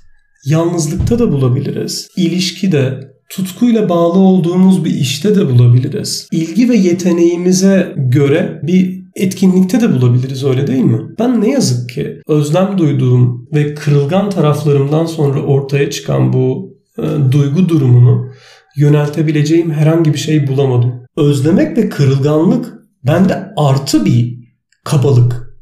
Yalnızlıkta 0.46 1.18
da 1.18 1.32
bulabiliriz. 1.32 2.08
İlişkide, 2.16 3.00
tutkuyla 3.28 3.88
bağlı 3.88 4.18
olduğumuz 4.18 4.84
bir 4.84 4.94
işte 4.94 5.34
de 5.34 5.48
bulabiliriz. 5.48 6.28
İlgi 6.32 6.68
ve 6.68 6.76
yeteneğimize 6.76 7.94
göre 7.96 8.60
bir 8.62 9.06
etkinlikte 9.16 9.80
de 9.80 9.92
bulabiliriz 9.92 10.44
öyle 10.44 10.66
değil 10.66 10.84
mi? 10.84 11.00
Ben 11.18 11.40
ne 11.40 11.50
yazık 11.50 11.90
ki 11.90 12.20
özlem 12.26 12.78
duyduğum 12.78 13.48
ve 13.54 13.74
kırılgan 13.74 14.30
taraflarımdan 14.30 15.06
sonra 15.06 15.42
ortaya 15.42 15.90
çıkan 15.90 16.32
bu 16.32 16.75
e, 16.98 17.32
duygu 17.32 17.68
durumunu 17.68 18.32
yöneltebileceğim 18.76 19.70
herhangi 19.70 20.12
bir 20.12 20.18
şey 20.18 20.48
bulamadım. 20.48 21.06
Özlemek 21.16 21.78
ve 21.78 21.88
kırılganlık 21.88 22.72
bende 23.06 23.52
artı 23.56 24.04
bir 24.04 24.38
kabalık 24.84 25.58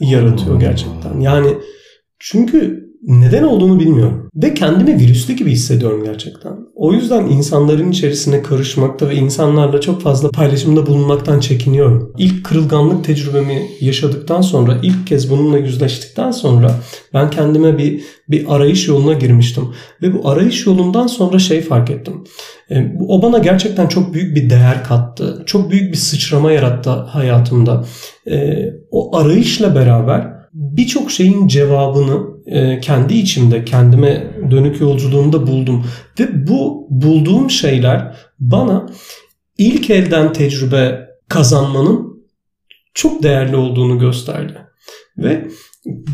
yaratıyor 0.00 0.60
gerçekten. 0.60 1.20
Yani 1.20 1.54
çünkü 2.18 2.87
neden 3.02 3.42
olduğunu 3.42 3.80
bilmiyorum. 3.80 4.30
Ve 4.34 4.54
kendimi 4.54 5.00
virüslü 5.00 5.34
gibi 5.34 5.50
hissediyorum 5.50 6.04
gerçekten. 6.04 6.52
O 6.74 6.92
yüzden 6.92 7.26
insanların 7.26 7.90
içerisine 7.90 8.42
karışmakta 8.42 9.08
ve 9.08 9.14
insanlarla 9.14 9.80
çok 9.80 10.02
fazla 10.02 10.30
paylaşımda 10.30 10.86
bulunmaktan 10.86 11.40
çekiniyorum. 11.40 12.12
İlk 12.18 12.44
kırılganlık 12.44 13.04
tecrübemi 13.04 13.62
yaşadıktan 13.80 14.40
sonra, 14.40 14.78
ilk 14.82 15.06
kez 15.06 15.30
bununla 15.30 15.58
yüzleştikten 15.58 16.30
sonra 16.30 16.74
ben 17.14 17.30
kendime 17.30 17.78
bir 17.78 18.02
bir 18.28 18.54
arayış 18.54 18.88
yoluna 18.88 19.12
girmiştim. 19.12 19.64
Ve 20.02 20.14
bu 20.14 20.28
arayış 20.28 20.66
yolundan 20.66 21.06
sonra 21.06 21.38
şey 21.38 21.60
fark 21.60 21.90
ettim. 21.90 22.24
E, 22.70 22.92
o 23.08 23.22
bana 23.22 23.38
gerçekten 23.38 23.86
çok 23.86 24.14
büyük 24.14 24.36
bir 24.36 24.50
değer 24.50 24.84
kattı. 24.84 25.42
Çok 25.46 25.70
büyük 25.70 25.92
bir 25.92 25.98
sıçrama 25.98 26.52
yarattı 26.52 26.90
hayatımda. 26.90 27.84
E, 28.30 28.66
o 28.90 29.16
arayışla 29.16 29.74
beraber 29.74 30.37
birçok 30.52 31.10
şeyin 31.10 31.48
cevabını 31.48 32.26
e, 32.46 32.80
kendi 32.80 33.14
içimde, 33.14 33.64
kendime 33.64 34.26
dönük 34.50 34.80
yolculuğumda 34.80 35.46
buldum. 35.46 35.84
Ve 36.20 36.48
bu 36.48 36.86
bulduğum 36.90 37.50
şeyler 37.50 38.16
bana 38.38 38.86
ilk 39.58 39.90
elden 39.90 40.32
tecrübe 40.32 41.08
kazanmanın 41.28 42.24
çok 42.94 43.22
değerli 43.22 43.56
olduğunu 43.56 43.98
gösterdi. 43.98 44.58
Ve 45.18 45.48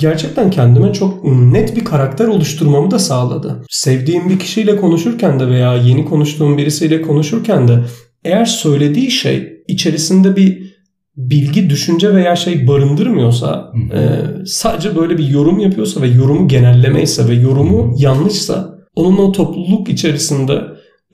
gerçekten 0.01 0.51
kendime 0.51 0.93
çok 0.93 1.25
net 1.25 1.77
bir 1.77 1.85
karakter 1.85 2.27
oluşturmamı 2.27 2.91
da 2.91 2.99
sağladı. 2.99 3.63
Sevdiğim 3.71 4.29
bir 4.29 4.39
kişiyle 4.39 4.77
konuşurken 4.77 5.41
de 5.41 5.47
veya 5.47 5.75
yeni 5.75 6.05
konuştuğum 6.05 6.59
birisiyle 6.59 7.03
konuşurken 7.03 7.69
de 7.69 7.85
eğer 8.25 8.45
söylediği 8.45 9.11
şey 9.11 9.63
içerisinde 9.69 10.37
bir 10.37 10.74
bilgi, 11.17 11.71
düşünce 11.71 12.15
veya 12.15 12.37
şey 12.37 12.67
barındırmıyorsa 12.69 13.73
e, 13.93 14.01
sadece 14.47 14.97
böyle 14.97 15.19
bir 15.19 15.29
yorum 15.29 15.59
yapıyorsa 15.59 16.03
ve 16.03 16.07
yorumu 16.07 16.49
genellemeyse 16.49 17.29
ve 17.29 17.35
yorumu 17.35 17.95
yanlışsa 17.99 18.79
onun 18.95 19.17
o 19.17 19.33
topluluk 19.33 19.89
içerisinde 19.89 20.61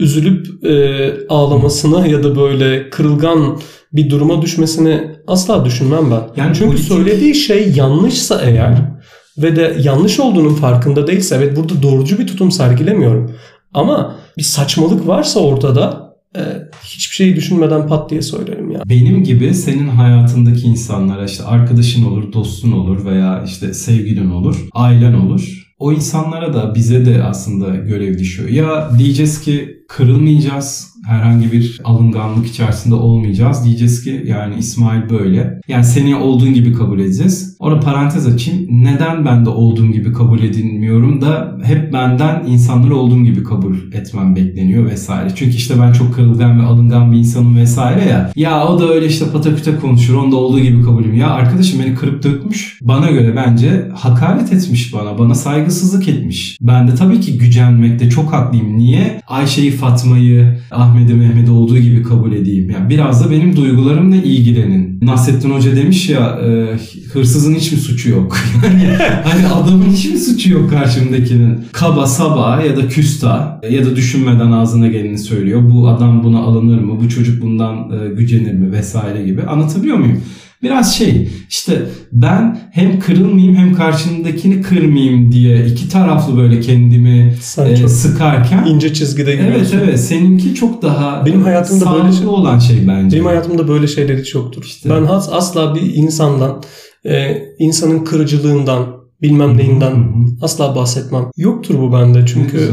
üzülüp 0.00 0.64
e, 0.64 1.12
ağlamasına 1.28 2.06
ya 2.06 2.22
da 2.22 2.36
böyle 2.36 2.90
kırılgan 2.90 3.58
bir 3.92 4.10
duruma 4.10 4.42
düşmesini 4.42 5.16
asla 5.26 5.64
düşünmem 5.64 6.10
ben. 6.10 6.42
Yani 6.42 6.54
Çünkü 6.54 6.70
politik... 6.70 6.88
söylediği 6.88 7.34
şey 7.34 7.72
yanlışsa 7.72 8.40
eğer 8.44 8.90
ve 9.38 9.56
de 9.56 9.76
yanlış 9.82 10.20
olduğunun 10.20 10.54
farkında 10.54 11.06
değilse 11.06 11.34
evet 11.36 11.56
burada 11.56 11.82
doğrucu 11.82 12.18
bir 12.18 12.26
tutum 12.26 12.50
sergilemiyorum. 12.50 13.36
Ama 13.74 14.16
bir 14.38 14.42
saçmalık 14.42 15.06
varsa 15.06 15.40
ortada 15.40 16.09
e, 16.36 16.42
hiçbir 16.84 17.14
şeyi 17.14 17.36
düşünmeden 17.36 17.86
pat 17.86 18.10
diye 18.10 18.22
söylerim 18.22 18.70
ya. 18.70 18.82
Benim 18.88 19.24
gibi 19.24 19.54
senin 19.54 19.88
hayatındaki 19.88 20.66
insanlara 20.66 21.24
işte 21.24 21.44
arkadaşın 21.44 22.04
olur, 22.04 22.32
dostun 22.32 22.72
olur 22.72 23.04
veya 23.04 23.44
işte 23.46 23.74
sevgilin 23.74 24.30
olur, 24.30 24.68
ailen 24.72 25.14
olur. 25.14 25.70
O 25.78 25.92
insanlara 25.92 26.54
da 26.54 26.74
bize 26.74 27.06
de 27.06 27.22
aslında 27.22 27.76
görev 27.76 28.18
düşüyor. 28.18 28.48
Ya 28.48 28.90
diyeceğiz 28.98 29.40
ki 29.40 29.76
kırılmayacağız, 29.88 30.88
herhangi 31.06 31.52
bir 31.52 31.80
alınganlık 31.84 32.46
içerisinde 32.46 32.94
olmayacağız. 32.94 33.64
Diyeceğiz 33.64 34.04
ki 34.04 34.24
yani 34.26 34.54
İsmail 34.58 35.10
böyle. 35.10 35.60
Yani 35.68 35.84
seni 35.84 36.16
olduğun 36.16 36.54
gibi 36.54 36.72
kabul 36.72 37.00
edeceğiz. 37.00 37.56
Orada 37.58 37.80
parantez 37.80 38.26
açayım. 38.26 38.66
Neden 38.70 39.24
ben 39.24 39.44
de 39.44 39.50
olduğum 39.50 39.92
gibi 39.92 40.12
kabul 40.12 40.42
edilmiyorum 40.42 41.20
da 41.20 41.58
hep 41.62 41.92
benden 41.92 42.44
insanları 42.46 42.96
olduğum 42.96 43.24
gibi 43.24 43.44
kabul 43.44 43.76
etmem 43.92 44.36
bekleniyor 44.36 44.90
vesaire. 44.90 45.28
Çünkü 45.34 45.56
işte 45.56 45.74
ben 45.80 45.92
çok 45.92 46.14
kırılgan 46.14 46.60
ve 46.60 46.62
alıngan 46.62 47.12
bir 47.12 47.18
insanım 47.18 47.56
vesaire 47.56 48.04
ya. 48.04 48.30
Ya 48.36 48.68
o 48.68 48.80
da 48.80 48.88
öyle 48.88 49.06
işte 49.06 49.24
pataküte 49.32 49.76
konuşur. 49.76 50.14
Onda 50.14 50.36
olduğu 50.36 50.60
gibi 50.60 50.82
kabulüm. 50.82 51.14
Ya 51.14 51.30
arkadaşım 51.30 51.80
beni 51.84 51.94
kırıp 51.94 52.22
dökmüş. 52.22 52.78
Bana 52.82 53.10
göre 53.10 53.36
bence 53.36 53.88
hakaret 53.94 54.52
etmiş 54.52 54.94
bana. 54.94 55.18
Bana 55.18 55.34
saygısızlık 55.34 56.08
etmiş. 56.08 56.58
Ben 56.60 56.88
de 56.88 56.94
tabii 56.94 57.20
ki 57.20 57.38
gücenmekte 57.38 58.10
çok 58.10 58.32
haklıyım. 58.32 58.78
Niye? 58.78 59.20
Ayşe'yi, 59.28 59.70
Fatma'yı, 59.70 60.58
Ahmet'i, 61.00 61.14
Mehmet'i 61.14 61.50
olduğu 61.50 61.78
gibi 61.78 62.02
kabul 62.02 62.32
edeyim. 62.32 62.70
Yani 62.70 62.90
biraz 62.90 63.24
da 63.24 63.30
benim 63.30 63.56
duygularımla 63.56 64.16
ilgilenin. 64.16 64.98
Nasrettin 65.02 65.50
Hoca 65.50 65.76
demiş 65.76 66.08
ya 66.08 66.40
e, 66.44 66.76
hırsızın 67.12 67.54
hiç 67.54 67.72
mi 67.72 67.78
suçu 67.78 68.10
yok? 68.10 68.36
Yani 68.64 68.96
hani 69.24 69.46
adamın 69.46 69.90
hiç 69.90 70.04
mi 70.10 70.18
suçu 70.18 70.52
yok 70.52 70.70
karşımdakinin? 70.70 71.58
Kaba 71.72 72.06
saba 72.06 72.62
ya 72.62 72.76
da 72.76 72.88
küsta 72.88 73.60
ya 73.70 73.86
da 73.86 73.96
düşünmeden 73.96 74.52
ağzına 74.52 74.88
geleni 74.88 75.18
söylüyor. 75.18 75.70
Bu 75.70 75.88
adam 75.88 76.24
buna 76.24 76.38
alınır 76.38 76.80
mı? 76.80 77.00
Bu 77.00 77.08
çocuk 77.08 77.42
bundan 77.42 77.90
e, 77.90 78.14
gücenir 78.14 78.54
mi? 78.54 78.72
Vesaire 78.72 79.24
gibi. 79.24 79.42
Anlatabiliyor 79.42 79.96
muyum? 79.96 80.22
Biraz 80.62 80.96
şey 80.96 81.28
işte 81.48 81.82
ben 82.12 82.58
hem 82.72 83.00
kırılmayayım 83.00 83.56
hem 83.56 83.74
karşımdakini 83.74 84.62
kırmayayım 84.62 85.32
diye 85.32 85.66
iki 85.66 85.88
taraflı 85.88 86.36
böyle 86.36 86.60
kendimi 86.60 87.34
Sen 87.40 87.66
e, 87.66 87.88
sıkarken 87.88 88.66
ince 88.66 88.94
çizgide 88.94 89.32
Evet 89.32 89.46
gidiyorsun. 89.48 89.80
evet 89.84 90.00
seninki 90.00 90.54
çok 90.54 90.82
daha 90.82 91.26
Benim 91.26 91.42
hayatımda 91.42 91.92
böyle 91.94 92.12
şey- 92.12 92.26
olan 92.26 92.58
şey 92.58 92.88
bence. 92.88 93.16
Benim 93.16 93.26
hayatımda 93.26 93.68
böyle 93.68 93.86
şeyler 93.86 94.18
hiç 94.18 94.34
yoktur. 94.34 94.62
İşte. 94.64 94.90
Ben 94.90 95.02
asla 95.10 95.74
bir 95.74 95.94
insandan, 95.94 96.62
e, 97.06 97.36
insanın 97.58 98.04
kırıcılığından, 98.04 98.86
bilmem 99.22 99.56
neyinden 99.56 100.06
asla 100.42 100.76
bahsetmem. 100.76 101.24
Yoktur 101.36 101.78
bu 101.78 101.92
bende 101.92 102.24
çünkü 102.26 102.70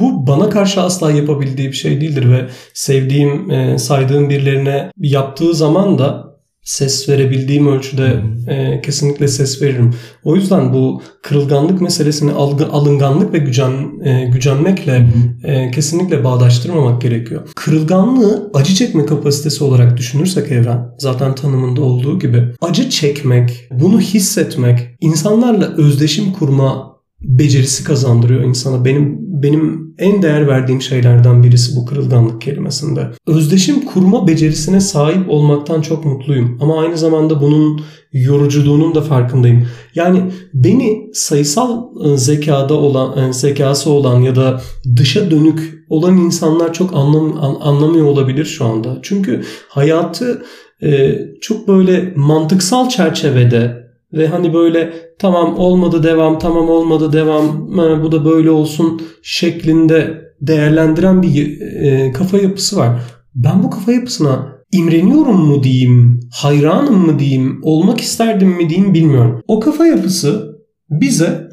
bu 0.00 0.26
bana 0.26 0.48
karşı 0.50 0.80
asla 0.82 1.12
yapabildiği 1.12 1.68
bir 1.68 1.76
şey 1.76 2.00
değildir 2.00 2.30
ve 2.30 2.46
sevdiğim, 2.74 3.50
e, 3.50 3.78
saydığım 3.78 4.30
birilerine 4.30 4.90
yaptığı 4.98 5.54
zaman 5.54 5.98
da 5.98 6.35
ses 6.66 7.08
verebildiğim 7.08 7.66
ölçüde 7.66 8.22
e, 8.48 8.80
kesinlikle 8.80 9.28
ses 9.28 9.62
veririm. 9.62 9.94
O 10.24 10.36
yüzden 10.36 10.72
bu 10.72 11.02
kırılganlık 11.22 11.80
meselesini 11.80 12.32
algı, 12.32 12.66
alınganlık 12.66 13.32
ve 13.32 13.38
gücen, 13.38 14.00
e, 14.04 14.30
gücenmekle 14.32 15.08
e, 15.44 15.70
kesinlikle 15.70 16.24
bağdaştırmamak 16.24 17.02
gerekiyor. 17.02 17.48
Kırılganlığı 17.54 18.50
acı 18.54 18.74
çekme 18.74 19.06
kapasitesi 19.06 19.64
olarak 19.64 19.96
düşünürsek 19.96 20.52
evren 20.52 20.88
zaten 20.98 21.34
tanımında 21.34 21.82
olduğu 21.82 22.18
gibi 22.18 22.44
acı 22.60 22.90
çekmek, 22.90 23.68
bunu 23.70 24.00
hissetmek, 24.00 24.80
insanlarla 25.00 25.74
özdeşim 25.76 26.32
kurma 26.32 26.96
becerisi 27.20 27.84
kazandırıyor 27.84 28.44
insana. 28.44 28.84
Benim 28.84 29.16
benim 29.42 29.85
en 29.98 30.22
değer 30.22 30.48
verdiğim 30.48 30.82
şeylerden 30.82 31.42
birisi 31.42 31.76
bu 31.76 31.86
kırılganlık 31.86 32.40
kelimesinde. 32.40 33.10
Özdeşim 33.26 33.84
kurma 33.84 34.26
becerisine 34.28 34.80
sahip 34.80 35.30
olmaktan 35.30 35.80
çok 35.80 36.04
mutluyum 36.04 36.58
ama 36.60 36.80
aynı 36.80 36.98
zamanda 36.98 37.40
bunun 37.40 37.80
yoruculuğunun 38.12 38.94
da 38.94 39.00
farkındayım. 39.00 39.68
Yani 39.94 40.22
beni 40.54 41.10
sayısal 41.12 41.82
e, 42.04 42.16
zekada 42.16 42.74
olan 42.74 43.28
e, 43.28 43.32
zekası 43.32 43.90
olan 43.90 44.20
ya 44.20 44.36
da 44.36 44.60
dışa 44.96 45.30
dönük 45.30 45.86
olan 45.88 46.16
insanlar 46.16 46.72
çok 46.72 46.94
anlam, 46.94 47.32
an- 47.40 47.60
anlamıyor 47.60 48.06
olabilir 48.06 48.44
şu 48.44 48.64
anda. 48.64 48.98
Çünkü 49.02 49.42
hayatı 49.68 50.44
e, 50.82 51.18
çok 51.40 51.68
böyle 51.68 52.12
mantıksal 52.16 52.88
çerçevede 52.88 53.85
ve 54.12 54.26
hani 54.26 54.54
böyle 54.54 54.92
tamam 55.18 55.58
olmadı 55.58 56.02
devam 56.02 56.38
tamam 56.38 56.68
olmadı 56.68 57.12
devam 57.12 57.68
ha, 57.76 58.02
bu 58.02 58.12
da 58.12 58.24
böyle 58.24 58.50
olsun 58.50 59.02
şeklinde 59.22 60.26
değerlendiren 60.40 61.22
bir 61.22 61.60
e, 61.60 62.12
kafa 62.12 62.38
yapısı 62.38 62.76
var. 62.76 63.00
Ben 63.34 63.62
bu 63.62 63.70
kafa 63.70 63.92
yapısına 63.92 64.56
imreniyorum 64.72 65.40
mu 65.40 65.62
diyeyim, 65.62 66.20
hayranım 66.32 67.06
mı 67.06 67.18
diyeyim, 67.18 67.60
olmak 67.62 68.00
isterdim 68.00 68.48
mi 68.48 68.70
diyeyim 68.70 68.94
bilmiyorum. 68.94 69.42
O 69.48 69.60
kafa 69.60 69.86
yapısı 69.86 70.56
bize 70.90 71.48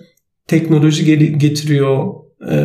teknoloji 0.48 1.06
getiriyor, 1.38 2.14
e, 2.52 2.56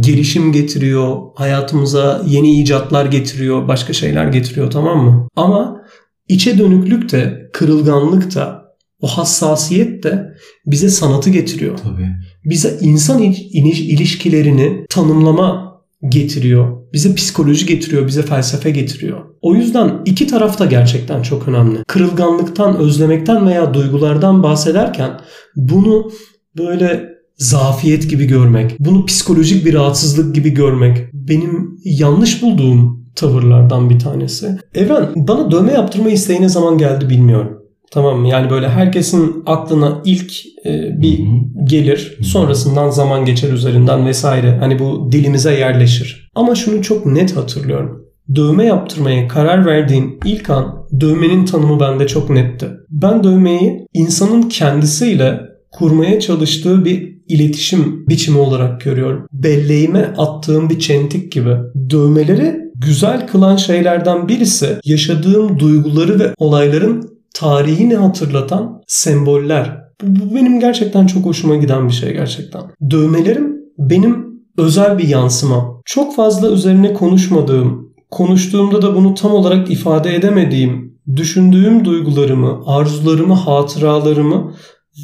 gelişim 0.00 0.52
getiriyor, 0.52 1.16
hayatımıza 1.34 2.22
yeni 2.26 2.60
icatlar 2.60 3.06
getiriyor, 3.06 3.68
başka 3.68 3.92
şeyler 3.92 4.26
getiriyor 4.26 4.70
tamam 4.70 5.04
mı? 5.04 5.28
Ama 5.36 5.82
içe 6.28 6.58
dönüklük 6.58 7.12
de, 7.12 7.50
kırılganlık 7.52 8.34
da, 8.34 8.61
o 9.02 9.06
hassasiyet 9.06 10.02
de 10.02 10.34
bize 10.66 10.88
sanatı 10.88 11.30
getiriyor. 11.30 11.78
Tabii. 11.78 12.08
Bize 12.44 12.78
insan 12.80 13.22
ilişkilerini 13.22 14.86
tanımlama 14.90 15.72
getiriyor. 16.08 16.82
Bize 16.92 17.14
psikoloji 17.14 17.66
getiriyor, 17.66 18.06
bize 18.06 18.22
felsefe 18.22 18.70
getiriyor. 18.70 19.20
O 19.40 19.54
yüzden 19.54 20.02
iki 20.04 20.26
taraf 20.26 20.58
da 20.58 20.66
gerçekten 20.66 21.22
çok 21.22 21.48
önemli. 21.48 21.78
Kırılganlıktan, 21.86 22.76
özlemekten 22.76 23.46
veya 23.46 23.74
duygulardan 23.74 24.42
bahsederken 24.42 25.10
bunu 25.56 26.10
böyle 26.58 27.08
zafiyet 27.36 28.10
gibi 28.10 28.24
görmek, 28.24 28.76
bunu 28.78 29.06
psikolojik 29.06 29.66
bir 29.66 29.74
rahatsızlık 29.74 30.34
gibi 30.34 30.50
görmek 30.50 30.98
benim 31.12 31.78
yanlış 31.84 32.42
bulduğum 32.42 33.06
tavırlardan 33.16 33.90
bir 33.90 33.98
tanesi. 33.98 34.58
Evren 34.74 35.08
bana 35.16 35.50
dövme 35.50 35.72
yaptırma 35.72 36.10
isteği 36.10 36.40
ne 36.40 36.48
zaman 36.48 36.78
geldi 36.78 37.08
bilmiyorum. 37.10 37.61
Tamam? 37.92 38.24
Yani 38.24 38.50
böyle 38.50 38.68
herkesin 38.68 39.42
aklına 39.46 40.02
ilk 40.04 40.32
e, 40.66 41.02
bir 41.02 41.20
gelir. 41.64 42.18
Sonrasından 42.22 42.90
zaman 42.90 43.24
geçer 43.24 43.52
üzerinden 43.52 44.06
vesaire. 44.06 44.56
Hani 44.60 44.78
bu 44.78 45.08
dilimize 45.12 45.52
yerleşir. 45.54 46.30
Ama 46.34 46.54
şunu 46.54 46.82
çok 46.82 47.06
net 47.06 47.36
hatırlıyorum. 47.36 48.02
Dövme 48.34 48.64
yaptırmaya 48.64 49.28
karar 49.28 49.66
verdiğim 49.66 50.18
ilk 50.24 50.50
an 50.50 50.86
dövmenin 51.00 51.44
tanımı 51.44 51.80
bende 51.80 52.06
çok 52.06 52.30
netti. 52.30 52.66
Ben 52.90 53.24
dövmeyi 53.24 53.86
insanın 53.94 54.42
kendisiyle 54.42 55.40
kurmaya 55.70 56.20
çalıştığı 56.20 56.84
bir 56.84 57.12
iletişim 57.28 58.06
biçimi 58.08 58.38
olarak 58.38 58.80
görüyorum. 58.80 59.26
Belleğime 59.32 60.14
attığım 60.16 60.70
bir 60.70 60.78
çentik 60.78 61.32
gibi. 61.32 61.56
Dövmeleri 61.90 62.56
güzel 62.74 63.26
kılan 63.26 63.56
şeylerden 63.56 64.28
birisi 64.28 64.76
yaşadığım 64.84 65.58
duyguları 65.58 66.20
ve 66.20 66.34
olayların 66.38 67.12
tarihini 67.34 67.96
hatırlatan 67.96 68.82
semboller. 68.86 69.82
Bu, 70.02 70.30
bu 70.30 70.34
benim 70.34 70.60
gerçekten 70.60 71.06
çok 71.06 71.24
hoşuma 71.24 71.56
giden 71.56 71.88
bir 71.88 71.92
şey 71.92 72.12
gerçekten. 72.12 72.62
Dövmelerim 72.90 73.56
benim 73.78 74.32
özel 74.58 74.98
bir 74.98 75.08
yansıma. 75.08 75.80
Çok 75.84 76.16
fazla 76.16 76.50
üzerine 76.50 76.92
konuşmadığım, 76.92 77.92
konuştuğumda 78.10 78.82
da 78.82 78.94
bunu 78.94 79.14
tam 79.14 79.32
olarak 79.32 79.70
ifade 79.70 80.14
edemediğim, 80.14 80.98
düşündüğüm 81.16 81.84
duygularımı, 81.84 82.62
arzularımı, 82.66 83.34
hatıralarımı 83.34 84.54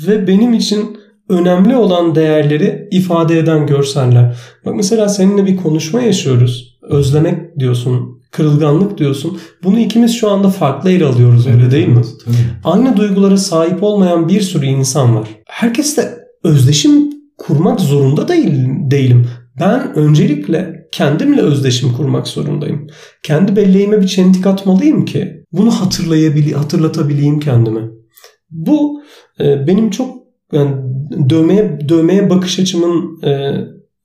ve 0.06 0.26
benim 0.26 0.52
için 0.52 0.98
önemli 1.28 1.76
olan 1.76 2.14
değerleri 2.14 2.88
ifade 2.90 3.38
eden 3.38 3.66
görseller. 3.66 4.36
Bak 4.64 4.74
mesela 4.76 5.08
seninle 5.08 5.46
bir 5.46 5.56
konuşma 5.56 6.00
yaşıyoruz. 6.00 6.78
Özlemek 6.82 7.58
diyorsun, 7.58 8.17
kırılganlık 8.30 8.98
diyorsun. 8.98 9.38
Bunu 9.64 9.78
ikimiz 9.78 10.14
şu 10.14 10.30
anda 10.30 10.50
farklı 10.50 10.90
ele 10.90 11.04
alıyoruz 11.04 11.46
öyle 11.46 11.70
değil 11.70 11.88
mi? 11.88 12.02
Tabii. 12.24 12.36
Aynı 12.64 12.96
duygulara 12.96 13.36
sahip 13.36 13.82
olmayan 13.82 14.28
bir 14.28 14.40
sürü 14.40 14.66
insan 14.66 15.16
var. 15.16 15.28
Herkesle 15.46 16.02
özdeşim 16.44 17.10
kurmak 17.38 17.80
zorunda 17.80 18.28
değil, 18.28 18.52
değilim. 18.90 19.26
Ben 19.60 19.94
öncelikle 19.94 20.88
kendimle 20.92 21.40
özdeşim 21.40 21.92
kurmak 21.96 22.28
zorundayım. 22.28 22.86
Kendi 23.22 23.56
belleğime 23.56 24.00
bir 24.00 24.06
çentik 24.06 24.46
atmalıyım 24.46 25.04
ki 25.04 25.44
bunu 25.52 25.70
hatırlayabili 25.70 26.54
hatırlatabileyim 26.54 27.40
kendime. 27.40 27.80
Bu 28.50 29.02
e, 29.40 29.66
benim 29.66 29.90
çok 29.90 30.18
yani 30.52 30.74
dövmeye 31.30 31.78
dövmeye 31.88 32.30
bakış 32.30 32.58
açımın 32.58 33.22
e, 33.22 33.54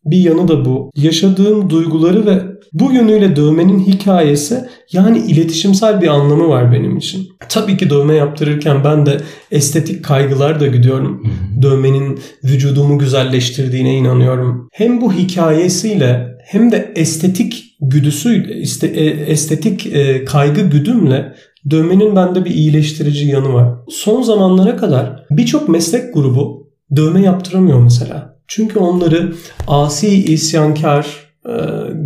bir 0.06 0.18
yanı 0.18 0.48
da 0.48 0.66
bu. 0.66 0.92
Yaşadığım 0.96 1.70
duyguları 1.70 2.26
ve 2.26 2.42
bu 2.74 2.92
yönüyle 2.92 3.36
dövmenin 3.36 3.80
hikayesi 3.80 4.66
yani 4.92 5.18
iletişimsel 5.18 6.02
bir 6.02 6.08
anlamı 6.08 6.48
var 6.48 6.72
benim 6.72 6.98
için. 6.98 7.28
Tabii 7.50 7.78
ki 7.78 7.90
dövme 7.90 8.16
yaptırırken 8.16 8.84
ben 8.84 9.06
de 9.06 9.18
estetik 9.52 10.06
kaygılar 10.06 10.60
da 10.60 10.68
gidiyorum. 10.68 11.28
Dövmenin 11.62 12.20
vücudumu 12.44 13.00
güzelleştirdiğine 13.00 13.98
inanıyorum. 13.98 14.70
Hem 14.74 15.02
bu 15.02 15.14
hikayesiyle 15.14 16.34
hem 16.46 16.72
de 16.72 16.94
estetik 16.96 17.78
güdüsüyle, 17.82 18.54
e, 18.88 19.06
estetik 19.10 19.86
e, 19.86 20.26
kaygı 20.26 20.62
güdümle 20.62 21.34
dövmenin 21.70 22.16
bende 22.16 22.46
bir 22.46 22.52
iyileştirici 22.52 23.28
yanı 23.28 23.54
var. 23.54 23.70
Son 23.90 24.22
zamanlara 24.22 24.78
kadar 24.78 25.26
birçok 25.32 25.70
meslek 25.70 26.14
grubu 26.14 26.72
dövme 26.96 27.22
yaptıramıyor 27.22 27.80
mesela. 27.80 28.33
Çünkü 28.48 28.80
onları 28.80 29.34
asi, 29.68 30.08
isyankar 30.34 31.08
e, 31.46 31.54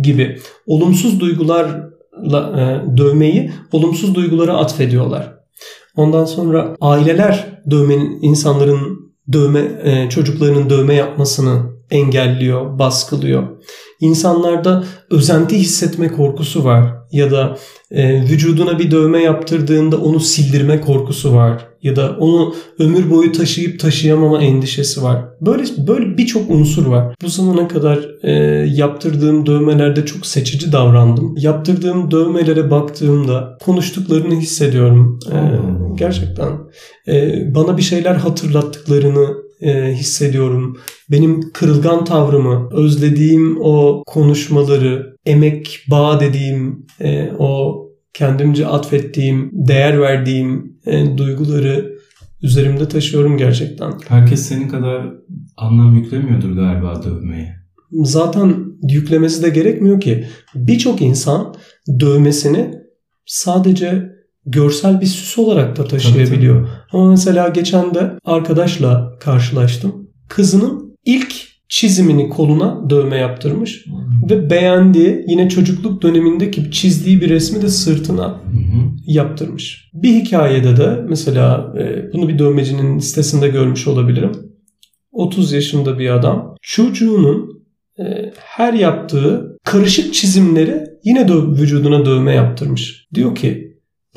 gibi 0.02 0.38
olumsuz 0.66 1.20
duygularla 1.20 2.60
e, 2.60 2.96
dövmeyi 2.96 3.50
olumsuz 3.72 4.14
duygulara 4.14 4.56
atfediyorlar. 4.56 5.38
Ondan 5.96 6.24
sonra 6.24 6.76
aileler 6.80 7.62
dövmenin 7.70 8.18
insanların 8.22 9.12
dövme 9.32 9.80
e, 9.82 10.08
çocuklarının 10.10 10.70
dövme 10.70 10.94
yapmasını 10.94 11.78
engelliyor, 11.90 12.78
baskılıyor. 12.78 13.48
İnsanlarda 14.00 14.84
özenti 15.10 15.58
hissetme 15.58 16.08
korkusu 16.08 16.64
var 16.64 16.94
ya 17.12 17.30
da 17.30 17.56
e, 17.90 18.22
vücuduna 18.22 18.78
bir 18.78 18.90
dövme 18.90 19.22
yaptırdığında 19.22 19.96
onu 19.96 20.20
sildirme 20.20 20.80
korkusu 20.80 21.34
var 21.34 21.68
ya 21.82 21.96
da 21.96 22.16
onu 22.18 22.54
ömür 22.78 23.10
boyu 23.10 23.32
taşıyıp 23.32 23.80
taşıyamama 23.80 24.42
endişesi 24.42 25.02
var. 25.02 25.24
Böyle 25.40 25.64
böyle 25.86 26.18
birçok 26.18 26.50
unsur 26.50 26.86
var. 26.86 27.14
Bu 27.22 27.28
zamana 27.28 27.68
kadar 27.68 28.08
e, 28.22 28.32
yaptırdığım 28.74 29.46
dövmelerde 29.46 30.06
çok 30.06 30.26
seçici 30.26 30.72
davrandım. 30.72 31.34
Yaptırdığım 31.38 32.10
dövmelere 32.10 32.70
baktığımda 32.70 33.58
konuştuklarını 33.62 34.34
hissediyorum. 34.34 35.20
E, 35.32 35.38
gerçekten 35.94 36.52
e, 37.08 37.42
bana 37.54 37.76
bir 37.76 37.82
şeyler 37.82 38.14
hatırlattıklarını 38.14 39.47
e, 39.60 39.92
hissediyorum. 39.92 40.78
Benim 41.10 41.52
kırılgan 41.52 42.04
tavrımı, 42.04 42.68
özlediğim 42.72 43.58
o 43.60 44.02
konuşmaları, 44.06 45.16
emek 45.26 45.84
bağ 45.90 46.20
dediğim 46.20 46.86
e, 47.00 47.32
o 47.38 47.84
kendimce 48.14 48.66
atfettiğim, 48.66 49.50
değer 49.52 50.00
verdiğim 50.00 50.78
e, 50.86 51.18
duyguları 51.18 51.98
üzerimde 52.42 52.88
taşıyorum 52.88 53.36
gerçekten. 53.36 53.92
Herkes 54.08 54.42
senin 54.42 54.68
kadar 54.68 55.06
anlam 55.56 55.94
yüklemiyordur 55.94 56.50
galiba 56.50 57.02
dövmeye. 57.02 57.56
Zaten 57.92 58.56
yüklemesi 58.88 59.42
de 59.42 59.48
gerekmiyor 59.48 60.00
ki. 60.00 60.24
Birçok 60.54 61.02
insan 61.02 61.54
dövmesini 62.00 62.74
sadece 63.26 64.17
görsel 64.50 65.00
bir 65.00 65.06
süs 65.06 65.38
olarak 65.38 65.76
da 65.76 65.84
taşıyabiliyor. 65.84 66.56
Tabii, 66.56 66.66
tabii. 66.66 67.00
Ama 67.02 67.10
mesela 67.10 67.48
geçen 67.48 67.94
de 67.94 68.12
arkadaşla 68.24 69.18
karşılaştım. 69.20 70.08
Kızının 70.28 70.96
ilk 71.04 71.48
çizimini 71.68 72.28
koluna 72.28 72.90
dövme 72.90 73.16
yaptırmış 73.16 73.86
hmm. 73.86 74.30
ve 74.30 74.50
beğendiği 74.50 75.24
yine 75.28 75.48
çocukluk 75.48 76.02
dönemindeki 76.02 76.70
çizdiği 76.70 77.20
bir 77.20 77.28
resmi 77.28 77.62
de 77.62 77.68
sırtına 77.68 78.40
hmm. 78.44 78.96
yaptırmış. 79.06 79.90
Bir 79.94 80.14
hikayede 80.14 80.76
de 80.76 81.04
mesela 81.08 81.74
e, 81.78 82.12
bunu 82.12 82.28
bir 82.28 82.38
dövmecinin 82.38 82.98
sitesinde 82.98 83.48
görmüş 83.48 83.86
olabilirim. 83.86 84.32
30 85.12 85.52
yaşında 85.52 85.98
bir 85.98 86.10
adam 86.10 86.54
çocuğunun 86.62 87.62
e, 87.98 88.32
her 88.36 88.72
yaptığı 88.72 89.58
karışık 89.64 90.14
çizimleri 90.14 90.84
yine 91.04 91.20
dö- 91.20 91.60
vücuduna 91.60 92.04
dövme 92.04 92.34
yaptırmış. 92.34 93.06
Diyor 93.14 93.34
ki 93.34 93.67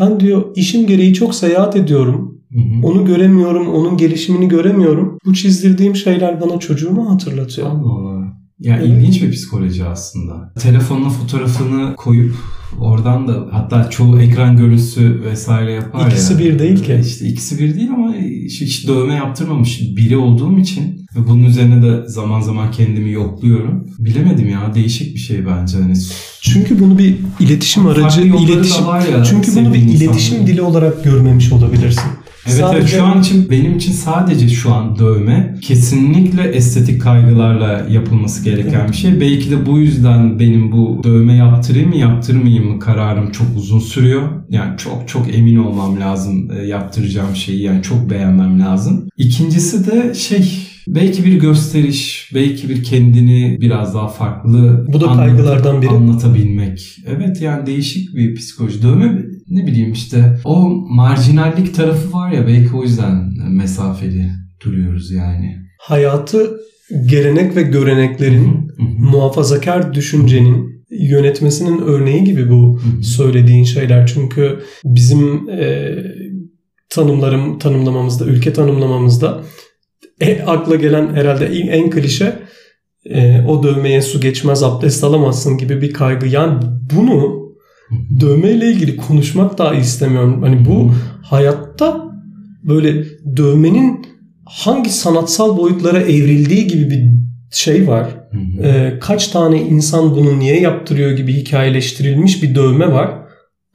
ben 0.01 0.19
diyor 0.19 0.45
işim 0.55 0.87
gereği 0.87 1.13
çok 1.13 1.35
seyahat 1.35 1.75
ediyorum. 1.75 2.37
Hı 2.53 2.59
hı. 2.59 2.87
Onu 2.87 3.05
göremiyorum, 3.05 3.67
onun 3.67 3.97
gelişimini 3.97 4.47
göremiyorum. 4.47 5.17
Bu 5.25 5.33
çizdirdiğim 5.33 5.95
şeyler 5.95 6.41
bana 6.41 6.59
çocuğumu 6.59 7.11
hatırlatıyor. 7.11 7.67
Allah 7.67 7.91
Allah. 7.91 8.11
Ya 8.59 8.77
evet. 8.77 8.87
ilginç 8.87 9.21
bir 9.21 9.31
psikoloji 9.31 9.85
aslında. 9.85 10.53
Telefonuna 10.59 11.09
fotoğrafını 11.09 11.95
koyup 11.95 12.35
oradan 12.79 13.27
da 13.27 13.47
hatta 13.51 13.89
çoğu 13.89 14.21
ekran 14.21 14.57
görüntüsü 14.57 15.21
vesaire 15.25 15.71
yapar 15.71 16.07
İkisi 16.07 16.33
ya. 16.33 16.39
bir 16.39 16.59
değil 16.59 16.83
ki. 16.83 16.99
İşte 17.05 17.27
ikisi 17.27 17.59
bir 17.59 17.75
değil 17.75 17.89
ama 17.89 18.13
hiç 18.45 18.87
dövme 18.87 19.13
yaptırmamış 19.13 19.81
biri 19.97 20.17
olduğum 20.17 20.59
için 20.59 21.01
ve 21.15 21.27
bunun 21.27 21.43
üzerine 21.43 21.83
de 21.83 22.07
zaman 22.07 22.41
zaman 22.41 22.71
kendimi 22.71 23.11
yokluyorum. 23.11 23.87
Bilemedim 23.99 24.49
ya 24.49 24.71
değişik 24.75 25.15
bir 25.15 25.19
şey 25.19 25.45
bence 25.45 25.77
hani. 25.77 25.93
Çünkü 26.41 26.79
bunu 26.79 26.97
bir 26.97 27.17
iletişim 27.39 27.87
aracı, 27.87 28.21
iletişim. 28.21 28.85
Ya, 29.11 29.23
çünkü 29.23 29.55
bunu 29.55 29.73
bir 29.73 29.79
iletişim 29.79 30.09
insanları. 30.13 30.47
dili 30.47 30.61
olarak 30.61 31.03
görmemiş 31.03 31.51
olabilirsin. 31.51 32.03
Evet, 32.47 32.57
sadece... 32.57 32.77
evet 32.77 32.89
şu 32.89 33.03
an 33.03 33.21
için 33.21 33.49
benim 33.49 33.77
için 33.77 33.91
sadece 33.91 34.49
şu 34.49 34.73
an 34.73 34.99
dövme 34.99 35.55
kesinlikle 35.61 36.43
estetik 36.43 37.01
kaygılarla 37.01 37.85
yapılması 37.89 38.43
gereken 38.43 38.79
evet. 38.79 38.89
bir 38.89 38.97
şey. 38.97 39.21
Belki 39.21 39.51
de 39.51 39.65
bu 39.65 39.79
yüzden 39.79 40.39
benim 40.39 40.71
bu 40.71 41.01
dövme 41.03 41.35
yaptırayım 41.35 41.89
mı 41.89 41.97
yaptırmayayım 41.97 42.67
mı 42.67 42.79
kararım 42.79 43.31
çok 43.31 43.47
uzun 43.57 43.79
sürüyor. 43.79 44.21
Yani 44.49 44.77
çok 44.77 45.07
çok 45.07 45.35
emin 45.35 45.55
olmam 45.55 45.99
lazım 45.99 46.51
e, 46.51 46.65
yaptıracağım 46.65 47.35
şeyi 47.35 47.61
yani 47.61 47.83
çok 47.83 48.09
beğenmem 48.09 48.59
lazım. 48.59 49.09
İkincisi 49.17 49.91
de 49.91 50.13
şey 50.13 50.71
Belki 50.87 51.25
bir 51.25 51.39
gösteriş, 51.39 52.31
belki 52.35 52.69
bir 52.69 52.83
kendini 52.83 53.57
biraz 53.61 53.95
daha 53.95 54.07
farklı 54.07 54.85
Bu 54.93 55.01
da 55.01 55.13
kaygılardan 55.13 55.81
biri. 55.81 55.89
anlatabilmek. 55.89 56.97
Evet 57.07 57.41
yani 57.41 57.65
değişik 57.65 58.15
bir 58.15 58.35
psikoloji. 58.35 58.81
Dövme 58.81 59.25
ne 59.51 59.67
bileyim 59.67 59.91
işte 59.91 60.39
o 60.45 60.69
marjinallik 60.89 61.75
tarafı 61.75 62.13
var 62.13 62.31
ya 62.31 62.47
belki 62.47 62.75
o 62.75 62.83
yüzden 62.83 63.33
mesafeli 63.49 64.29
duruyoruz 64.65 65.11
yani. 65.11 65.57
Hayatı 65.79 66.57
gelenek 67.05 67.55
ve 67.55 67.61
göreneklerin 67.61 68.71
muhafazakar 68.99 69.93
düşüncenin 69.93 70.85
yönetmesinin 70.89 71.81
örneği 71.81 72.23
gibi 72.23 72.49
bu 72.49 72.79
söylediğin 73.03 73.63
şeyler. 73.63 74.07
Çünkü 74.07 74.59
bizim 74.85 75.49
e, 75.49 75.95
tanımlarım 76.89 77.59
tanımlamamızda, 77.59 78.25
ülke 78.25 78.53
tanımlamamızda 78.53 79.41
e, 80.21 80.41
akla 80.41 80.75
gelen 80.75 81.15
herhalde 81.15 81.45
en 81.45 81.89
klişe 81.89 82.39
e, 83.05 83.41
o 83.47 83.63
dövmeye 83.63 84.01
su 84.01 84.21
geçmez 84.21 84.63
abdest 84.63 85.03
alamazsın 85.03 85.57
gibi 85.57 85.81
bir 85.81 85.93
kaygı. 85.93 86.27
Yani 86.27 86.59
bunu 86.95 87.41
dövmeyle 88.19 88.71
ilgili 88.71 88.97
konuşmak 88.97 89.57
daha 89.57 89.75
istemiyorum. 89.75 90.41
Hani 90.41 90.65
bu 90.65 90.91
hayatta 91.23 92.11
böyle 92.63 93.05
dövmenin 93.37 94.05
hangi 94.45 94.89
sanatsal 94.89 95.57
boyutlara 95.57 95.99
evrildiği 95.99 96.67
gibi 96.67 96.89
bir 96.89 97.01
şey 97.51 97.87
var. 97.87 98.07
Ee, 98.63 98.93
kaç 99.01 99.27
tane 99.27 99.61
insan 99.61 100.15
bunu 100.15 100.39
niye 100.39 100.61
yaptırıyor 100.61 101.11
gibi 101.11 101.33
hikayeleştirilmiş 101.33 102.43
bir 102.43 102.55
dövme 102.55 102.91
var. 102.91 103.21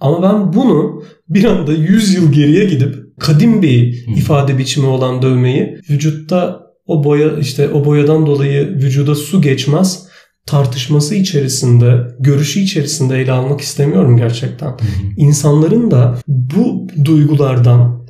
Ama 0.00 0.22
ben 0.22 0.52
bunu 0.52 1.02
bir 1.28 1.44
anda 1.44 1.72
100 1.72 2.14
yıl 2.14 2.32
geriye 2.32 2.64
gidip 2.64 2.94
kadim 3.20 3.62
bir 3.62 4.06
ifade 4.16 4.58
biçimi 4.58 4.86
olan 4.86 5.22
dövmeyi 5.22 5.78
vücutta 5.90 6.60
o 6.86 7.04
boya 7.04 7.38
işte 7.38 7.68
o 7.68 7.84
boyadan 7.84 8.26
dolayı 8.26 8.68
vücuda 8.68 9.14
su 9.14 9.42
geçmez 9.42 10.05
tartışması 10.46 11.14
içerisinde, 11.14 12.06
görüşü 12.20 12.60
içerisinde 12.60 13.20
ele 13.20 13.32
almak 13.32 13.60
istemiyorum 13.60 14.16
gerçekten. 14.16 14.72
İnsanların 15.16 15.90
da 15.90 16.18
bu 16.28 16.88
duygulardan 17.04 18.06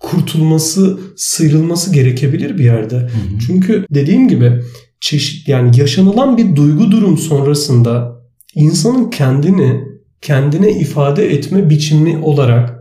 kurtulması, 0.00 1.00
sıyrılması 1.16 1.92
gerekebilir 1.92 2.58
bir 2.58 2.64
yerde. 2.64 2.96
Hı 2.96 3.02
hı. 3.02 3.38
Çünkü 3.46 3.86
dediğim 3.90 4.28
gibi 4.28 4.62
çeşit 5.00 5.48
yani 5.48 5.80
yaşanılan 5.80 6.36
bir 6.36 6.56
duygu 6.56 6.90
durum 6.90 7.18
sonrasında 7.18 8.20
insanın 8.54 9.10
kendini 9.10 9.80
kendine 10.22 10.70
ifade 10.70 11.32
etme 11.32 11.70
biçimi 11.70 12.18
olarak 12.18 12.78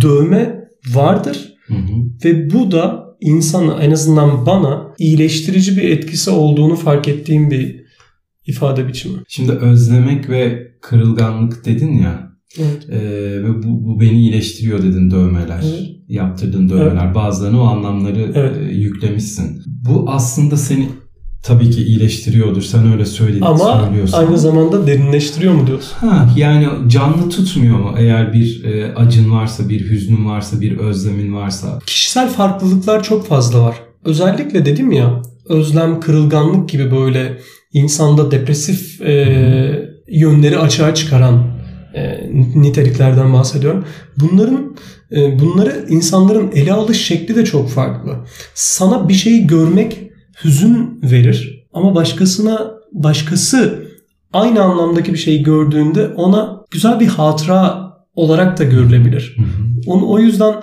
dövme 0.00 0.68
vardır. 0.94 1.54
Hı 1.66 1.74
hı. 1.74 2.24
Ve 2.24 2.50
bu 2.50 2.70
da 2.70 3.06
insana 3.20 3.82
en 3.82 3.90
azından 3.90 4.46
bana 4.46 4.94
iyileştirici 4.98 5.76
bir 5.76 5.90
etkisi 5.90 6.30
olduğunu 6.30 6.76
fark 6.76 7.08
ettiğim 7.08 7.50
bir 7.50 7.85
ifade 8.46 8.88
biçimi. 8.88 9.18
Şimdi 9.28 9.52
özlemek 9.52 10.30
ve 10.30 10.72
kırılganlık 10.82 11.64
dedin 11.64 11.92
ya. 11.92 12.26
Evet. 12.58 12.90
E, 12.90 12.98
ve 13.42 13.62
bu, 13.62 13.84
bu 13.84 14.00
beni 14.00 14.18
iyileştiriyor 14.18 14.82
dedin 14.82 15.10
dövmeler. 15.10 15.60
Evet. 15.64 15.82
Yaptırdığın 16.08 16.68
dövmeler. 16.68 17.04
Evet. 17.04 17.14
Bazılarını 17.14 17.62
o 17.62 17.64
anlamları 17.64 18.32
evet. 18.34 18.56
e, 18.56 18.74
yüklemişsin. 18.74 19.62
Bu 19.66 20.04
aslında 20.10 20.56
seni 20.56 20.88
tabii 21.42 21.70
ki 21.70 21.82
iyileştiriyordur. 21.82 22.62
Sen 22.62 22.92
öyle 22.92 23.04
söyledin, 23.04 23.40
Ama 23.40 23.84
söylüyorsan. 23.84 24.26
aynı 24.26 24.38
zamanda 24.38 24.86
derinleştiriyor 24.86 25.54
mu 25.54 25.66
diyorsun? 25.66 25.96
Ha, 26.00 26.28
yani 26.36 26.68
canlı 26.90 27.30
tutmuyor 27.30 27.78
mu? 27.78 27.94
Eğer 27.98 28.32
bir 28.32 28.64
e, 28.64 28.94
acın 28.94 29.30
varsa, 29.30 29.68
bir 29.68 29.90
hüznün 29.90 30.26
varsa, 30.26 30.60
bir 30.60 30.78
özlemin 30.78 31.34
varsa. 31.34 31.78
Kişisel 31.86 32.28
farklılıklar 32.28 33.02
çok 33.02 33.26
fazla 33.26 33.62
var. 33.62 33.76
Özellikle 34.04 34.64
dedim 34.64 34.92
ya 34.92 35.22
özlem, 35.48 36.00
kırılganlık 36.00 36.68
gibi 36.68 36.90
böyle 36.90 37.38
insanda 37.76 38.30
depresif 38.30 39.00
e, 39.00 39.12
yönleri 40.08 40.58
açığa 40.58 40.94
çıkaran 40.94 41.46
e, 41.94 42.30
niteliklerden 42.54 43.32
bahsediyorum. 43.32 43.84
Bunların 44.16 44.76
e, 45.12 45.38
bunları 45.38 45.86
insanların 45.88 46.50
ele 46.54 46.72
alış 46.72 47.06
şekli 47.06 47.36
de 47.36 47.44
çok 47.44 47.70
farklı. 47.70 48.16
Sana 48.54 49.08
bir 49.08 49.14
şeyi 49.14 49.46
görmek 49.46 50.10
hüzün 50.44 51.00
verir 51.02 51.66
ama 51.72 51.94
başkasına 51.94 52.70
başkası 52.92 53.86
aynı 54.32 54.62
anlamdaki 54.62 55.12
bir 55.12 55.18
şeyi 55.18 55.42
gördüğünde 55.42 56.08
ona 56.08 56.64
güzel 56.70 57.00
bir 57.00 57.06
hatıra 57.06 57.86
olarak 58.14 58.58
da 58.58 58.64
görülebilir. 58.64 59.36
Onu 59.86 60.08
o 60.10 60.18
yüzden 60.18 60.54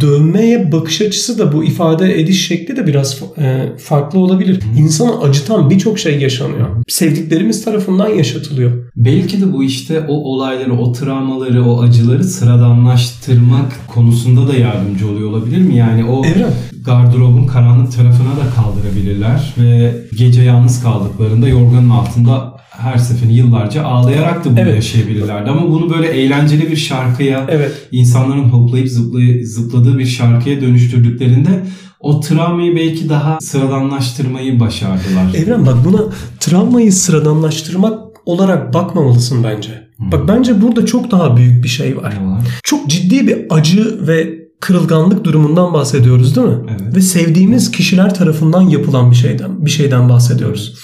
dövmeye 0.00 0.72
bakış 0.72 1.00
açısı 1.00 1.38
da 1.38 1.52
bu 1.52 1.64
ifade 1.64 2.20
ediş 2.20 2.46
şekli 2.46 2.76
de 2.76 2.86
biraz 2.86 3.22
e, 3.38 3.72
farklı 3.78 4.18
olabilir. 4.18 4.60
İnsanı 4.78 5.20
acıtan 5.20 5.70
birçok 5.70 5.98
şey 5.98 6.20
yaşanıyor. 6.20 6.68
Sevdiklerimiz 6.88 7.64
tarafından 7.64 8.08
yaşatılıyor. 8.08 8.90
Belki 8.96 9.40
de 9.40 9.52
bu 9.52 9.64
işte 9.64 10.00
o 10.08 10.14
olayları, 10.14 10.78
o 10.78 10.92
travmaları, 10.92 11.64
o 11.64 11.82
acıları 11.82 12.24
sıradanlaştırmak 12.24 13.88
konusunda 13.94 14.48
da 14.48 14.56
yardımcı 14.56 15.08
oluyor 15.08 15.30
olabilir 15.30 15.58
mi? 15.58 15.76
Yani 15.76 16.04
o 16.04 16.24
Evren. 16.24 16.52
gardırobun 16.84 17.46
karanlık 17.46 17.92
tarafına 17.92 18.28
da 18.28 18.54
kaldırabilirler 18.56 19.54
ve 19.58 19.94
gece 20.18 20.42
yalnız 20.42 20.82
kaldıklarında 20.82 21.48
yorganın 21.48 21.90
altında 21.90 22.55
her 22.78 22.98
seferinde 22.98 23.34
yıllarca 23.34 23.82
ağlayarak 23.84 24.44
da 24.44 24.50
bunu 24.50 24.60
Evet. 24.60 24.74
yaşayabilirlerdi. 24.74 25.50
Ama 25.50 25.68
bunu 25.70 25.90
böyle 25.90 26.08
eğlenceli 26.08 26.70
bir 26.70 26.76
şarkıya, 26.76 27.46
Evet. 27.48 27.72
insanların 27.92 28.44
hoplayıp 28.48 28.88
zıplay- 28.88 29.44
zıpladığı 29.44 29.98
bir 29.98 30.06
şarkıya 30.06 30.60
dönüştürdüklerinde 30.60 31.62
o 32.00 32.20
travmayı 32.20 32.76
belki 32.76 33.08
daha 33.08 33.38
sıradanlaştırmayı 33.40 34.60
başardılar. 34.60 35.34
Evren 35.34 35.66
bak 35.66 35.76
buna 35.84 36.00
travmayı 36.40 36.92
sıradanlaştırmak 36.92 37.98
olarak 38.26 38.74
bakmamalısın 38.74 39.44
bence. 39.44 39.86
Bak 39.98 40.28
bence 40.28 40.62
burada 40.62 40.86
çok 40.86 41.10
daha 41.10 41.36
büyük 41.36 41.64
bir 41.64 41.68
şey 41.68 41.96
var. 41.96 42.14
Ne 42.20 42.26
var? 42.30 42.40
Çok 42.62 42.88
ciddi 42.90 43.26
bir 43.26 43.38
acı 43.50 44.06
ve 44.08 44.34
kırılganlık 44.60 45.24
durumundan 45.24 45.72
bahsediyoruz 45.72 46.36
değil 46.36 46.46
mi? 46.46 46.54
Evet. 46.68 46.96
Ve 46.96 47.00
sevdiğimiz 47.00 47.70
kişiler 47.70 48.14
tarafından 48.14 48.62
yapılan 48.62 49.10
bir 49.10 49.16
şeyden 49.16 49.64
bir 49.66 49.70
şeyden 49.70 50.08
bahsediyoruz. 50.08 50.74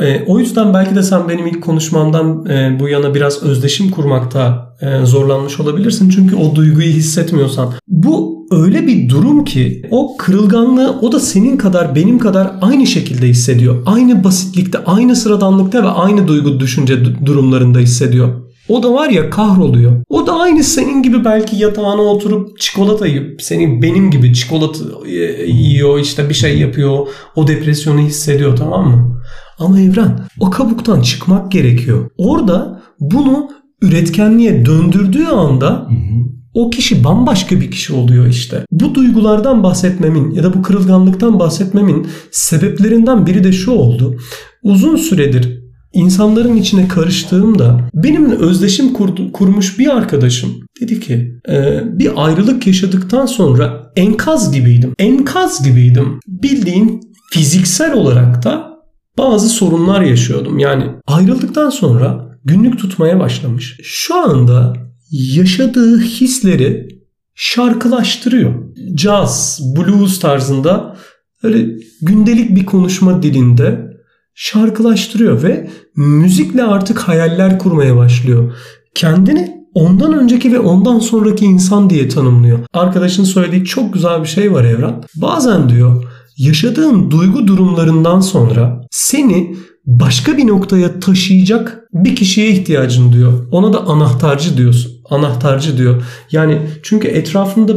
Ee, 0.00 0.24
o 0.26 0.38
yüzden 0.38 0.74
belki 0.74 0.94
de 0.94 1.02
sen 1.02 1.28
benim 1.28 1.46
ilk 1.46 1.62
konuşmamdan 1.62 2.46
e, 2.46 2.80
bu 2.80 2.88
yana 2.88 3.14
biraz 3.14 3.42
özdeşim 3.42 3.90
kurmakta 3.90 4.74
e, 4.80 5.06
zorlanmış 5.06 5.60
olabilirsin. 5.60 6.10
Çünkü 6.10 6.36
o 6.36 6.54
duyguyu 6.54 6.88
hissetmiyorsan. 6.88 7.72
Bu 7.88 8.46
öyle 8.50 8.86
bir 8.86 9.08
durum 9.08 9.44
ki 9.44 9.82
o 9.90 10.16
kırılganlığı 10.16 10.98
o 11.02 11.12
da 11.12 11.20
senin 11.20 11.56
kadar 11.56 11.94
benim 11.94 12.18
kadar 12.18 12.50
aynı 12.60 12.86
şekilde 12.86 13.28
hissediyor. 13.28 13.82
Aynı 13.86 14.24
basitlikte, 14.24 14.78
aynı 14.84 15.16
sıradanlıkta 15.16 15.82
ve 15.82 15.88
aynı 15.88 16.28
duygu 16.28 16.60
düşünce 16.60 17.26
durumlarında 17.26 17.78
hissediyor. 17.78 18.28
O 18.68 18.82
da 18.82 18.94
var 18.94 19.08
ya 19.08 19.30
kahroluyor. 19.30 19.92
O 20.08 20.26
da 20.26 20.32
aynı 20.32 20.64
senin 20.64 21.02
gibi 21.02 21.24
belki 21.24 21.56
yatağına 21.56 22.02
oturup 22.02 22.58
çikolata 22.58 23.06
yiyip 23.06 23.42
senin 23.42 23.82
benim 23.82 24.10
gibi 24.10 24.34
çikolata 24.34 24.78
e, 25.06 25.44
yiyor 25.46 25.98
işte 25.98 26.28
bir 26.28 26.34
şey 26.34 26.58
yapıyor. 26.58 27.06
O 27.36 27.46
depresyonu 27.46 28.00
hissediyor 28.00 28.56
tamam 28.56 28.88
mı? 28.88 29.19
Ama 29.60 29.80
Evren 29.80 30.18
o 30.40 30.50
kabuktan 30.50 31.00
çıkmak 31.02 31.52
gerekiyor. 31.52 32.10
Orada 32.18 32.80
bunu 33.00 33.48
üretkenliğe 33.82 34.66
döndürdüğü 34.66 35.26
anda 35.26 35.70
Hı 35.70 35.74
hı. 35.94 36.20
o 36.54 36.70
kişi 36.70 37.04
bambaşka 37.04 37.60
bir 37.60 37.70
kişi 37.70 37.92
oluyor 37.92 38.26
işte. 38.26 38.64
Bu 38.72 38.94
duygulardan 38.94 39.62
bahsetmemin 39.62 40.30
ya 40.30 40.42
da 40.42 40.54
bu 40.54 40.62
kırılganlıktan 40.62 41.38
bahsetmemin 41.38 42.06
sebeplerinden 42.30 43.26
biri 43.26 43.44
de 43.44 43.52
şu 43.52 43.70
oldu. 43.70 44.16
Uzun 44.62 44.96
süredir 44.96 45.60
insanların 45.92 46.56
içine 46.56 46.88
karıştığımda 46.88 47.80
benimle 47.94 48.34
özdeşim 48.34 48.92
kurdu- 48.92 49.32
kurmuş 49.32 49.78
bir 49.78 49.96
arkadaşım 49.96 50.50
dedi 50.80 51.00
ki 51.00 51.32
"E, 51.48 51.80
bir 51.98 52.10
ayrılık 52.26 52.66
yaşadıktan 52.66 53.26
sonra 53.26 53.92
enkaz 53.96 54.52
gibiydim. 54.52 54.94
Enkaz 54.98 55.64
gibiydim. 55.64 56.20
Bildiğin 56.28 57.00
fiziksel 57.32 57.92
olarak 57.94 58.44
da 58.44 58.69
bazı 59.18 59.48
sorunlar 59.48 60.00
yaşıyordum. 60.00 60.58
Yani 60.58 60.84
ayrıldıktan 61.06 61.70
sonra 61.70 62.38
günlük 62.44 62.78
tutmaya 62.78 63.20
başlamış. 63.20 63.80
Şu 63.82 64.14
anda 64.14 64.76
yaşadığı 65.10 66.00
hisleri 66.00 66.88
şarkılaştırıyor. 67.34 68.54
Jazz, 68.96 69.60
blues 69.76 70.20
tarzında 70.20 70.96
öyle 71.42 71.66
gündelik 72.02 72.56
bir 72.56 72.66
konuşma 72.66 73.22
dilinde 73.22 73.90
şarkılaştırıyor 74.34 75.42
ve 75.42 75.70
müzikle 75.96 76.62
artık 76.62 76.98
hayaller 76.98 77.58
kurmaya 77.58 77.96
başlıyor. 77.96 78.52
Kendini 78.94 79.60
ondan 79.74 80.12
önceki 80.12 80.52
ve 80.52 80.58
ondan 80.58 80.98
sonraki 80.98 81.44
insan 81.44 81.90
diye 81.90 82.08
tanımlıyor. 82.08 82.58
Arkadaşın 82.72 83.24
söylediği 83.24 83.64
çok 83.64 83.94
güzel 83.94 84.22
bir 84.22 84.28
şey 84.28 84.52
var 84.52 84.64
Evren. 84.64 85.02
Bazen 85.16 85.68
diyor 85.68 86.04
yaşadığın 86.40 87.10
duygu 87.10 87.46
durumlarından 87.46 88.20
sonra 88.20 88.80
seni 88.90 89.56
başka 89.86 90.36
bir 90.36 90.46
noktaya 90.46 91.00
taşıyacak 91.00 91.84
bir 91.92 92.16
kişiye 92.16 92.48
ihtiyacın 92.50 93.12
diyor. 93.12 93.46
Ona 93.50 93.72
da 93.72 93.86
anahtarcı 93.86 94.56
diyorsun. 94.56 94.92
Anahtarcı 95.10 95.78
diyor. 95.78 96.02
Yani 96.32 96.58
çünkü 96.82 97.08
etrafında 97.08 97.72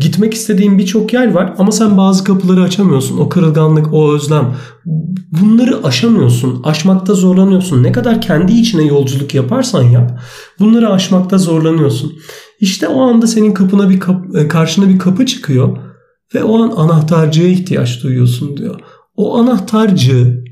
gitmek 0.00 0.34
istediğin 0.34 0.78
birçok 0.78 1.12
yer 1.12 1.32
var 1.32 1.54
ama 1.58 1.72
sen 1.72 1.96
bazı 1.96 2.24
kapıları 2.24 2.62
açamıyorsun. 2.62 3.18
O 3.18 3.28
kırılganlık, 3.28 3.94
o 3.94 4.14
özlem. 4.14 4.54
Bunları 5.40 5.84
aşamıyorsun. 5.84 6.60
Aşmakta 6.64 7.14
zorlanıyorsun. 7.14 7.82
Ne 7.82 7.92
kadar 7.92 8.20
kendi 8.20 8.52
içine 8.52 8.82
yolculuk 8.82 9.34
yaparsan 9.34 9.82
yap 9.82 10.20
bunları 10.60 10.90
aşmakta 10.90 11.38
zorlanıyorsun. 11.38 12.12
İşte 12.60 12.88
o 12.88 13.00
anda 13.00 13.26
senin 13.26 13.52
kapına 13.52 13.90
bir 13.90 14.00
kap- 14.00 14.50
karşına 14.50 14.88
bir 14.88 14.98
kapı 14.98 15.26
çıkıyor 15.26 15.91
ve 16.34 16.44
o 16.44 16.62
an 16.62 16.70
anahtarcıya 16.76 17.48
ihtiyaç 17.48 18.02
duyuyorsun 18.02 18.56
diyor. 18.56 18.80
O 19.16 19.38
anahtarcı 19.38 20.44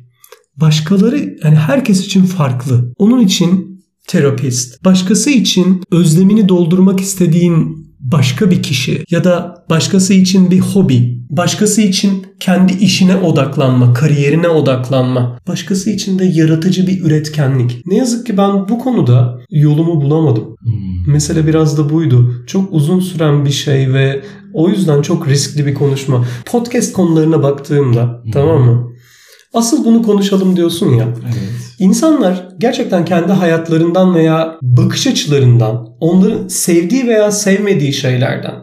başkaları 0.57 1.19
yani 1.45 1.57
herkes 1.57 2.07
için 2.07 2.25
farklı. 2.25 2.93
Onun 2.99 3.21
için 3.21 3.81
terapist, 4.07 4.85
başkası 4.85 5.31
için 5.31 5.83
özlemini 5.91 6.49
doldurmak 6.49 7.01
istediğin 7.01 7.91
başka 8.01 8.51
bir 8.51 8.63
kişi 8.63 9.05
ya 9.11 9.25
da 9.25 9.65
başkası 9.71 10.15
için 10.15 10.51
bir 10.51 10.59
hobi, 10.59 11.21
başkası 11.31 11.81
için 11.81 12.27
kendi 12.41 12.73
işine 12.73 13.17
odaklanma, 13.17 13.93
kariyerine 13.93 14.49
odaklanma, 14.49 15.39
başkası 15.49 15.91
için 15.91 16.19
de 16.19 16.25
yaratıcı 16.25 16.87
bir 16.87 17.05
üretkenlik. 17.05 17.87
Ne 17.87 17.97
yazık 17.97 18.27
ki 18.27 18.37
ben 18.37 18.69
bu 18.69 18.79
konuda 18.79 19.39
yolumu 19.51 20.01
bulamadım. 20.01 20.57
Hmm. 20.61 21.13
Mesele 21.13 21.47
biraz 21.47 21.79
da 21.79 21.91
buydu. 21.91 22.45
Çok 22.47 22.73
uzun 22.73 23.01
süren 23.01 23.45
bir 23.45 23.51
şey 23.51 23.93
ve 23.93 24.23
o 24.55 24.69
yüzden 24.69 25.03
çok 25.03 25.29
riskli 25.29 25.67
bir 25.67 25.75
konuşma. 25.75 26.25
Podcast 26.47 26.93
konularına 26.93 27.43
baktığımda 27.43 28.23
tamam 28.33 28.63
mı? 28.63 28.91
Asıl 29.55 29.85
bunu 29.85 30.03
konuşalım 30.03 30.57
diyorsun 30.57 30.95
ya. 30.95 31.09
Evet. 31.25 31.61
İnsanlar 31.79 32.49
gerçekten 32.59 33.05
kendi 33.05 33.33
hayatlarından 33.33 34.15
veya 34.15 34.59
bakış 34.63 35.07
açılarından, 35.07 35.89
onların 36.01 36.49
sevdiği 36.49 37.07
veya 37.07 37.31
sevmediği 37.31 37.93
şeylerden 37.93 38.55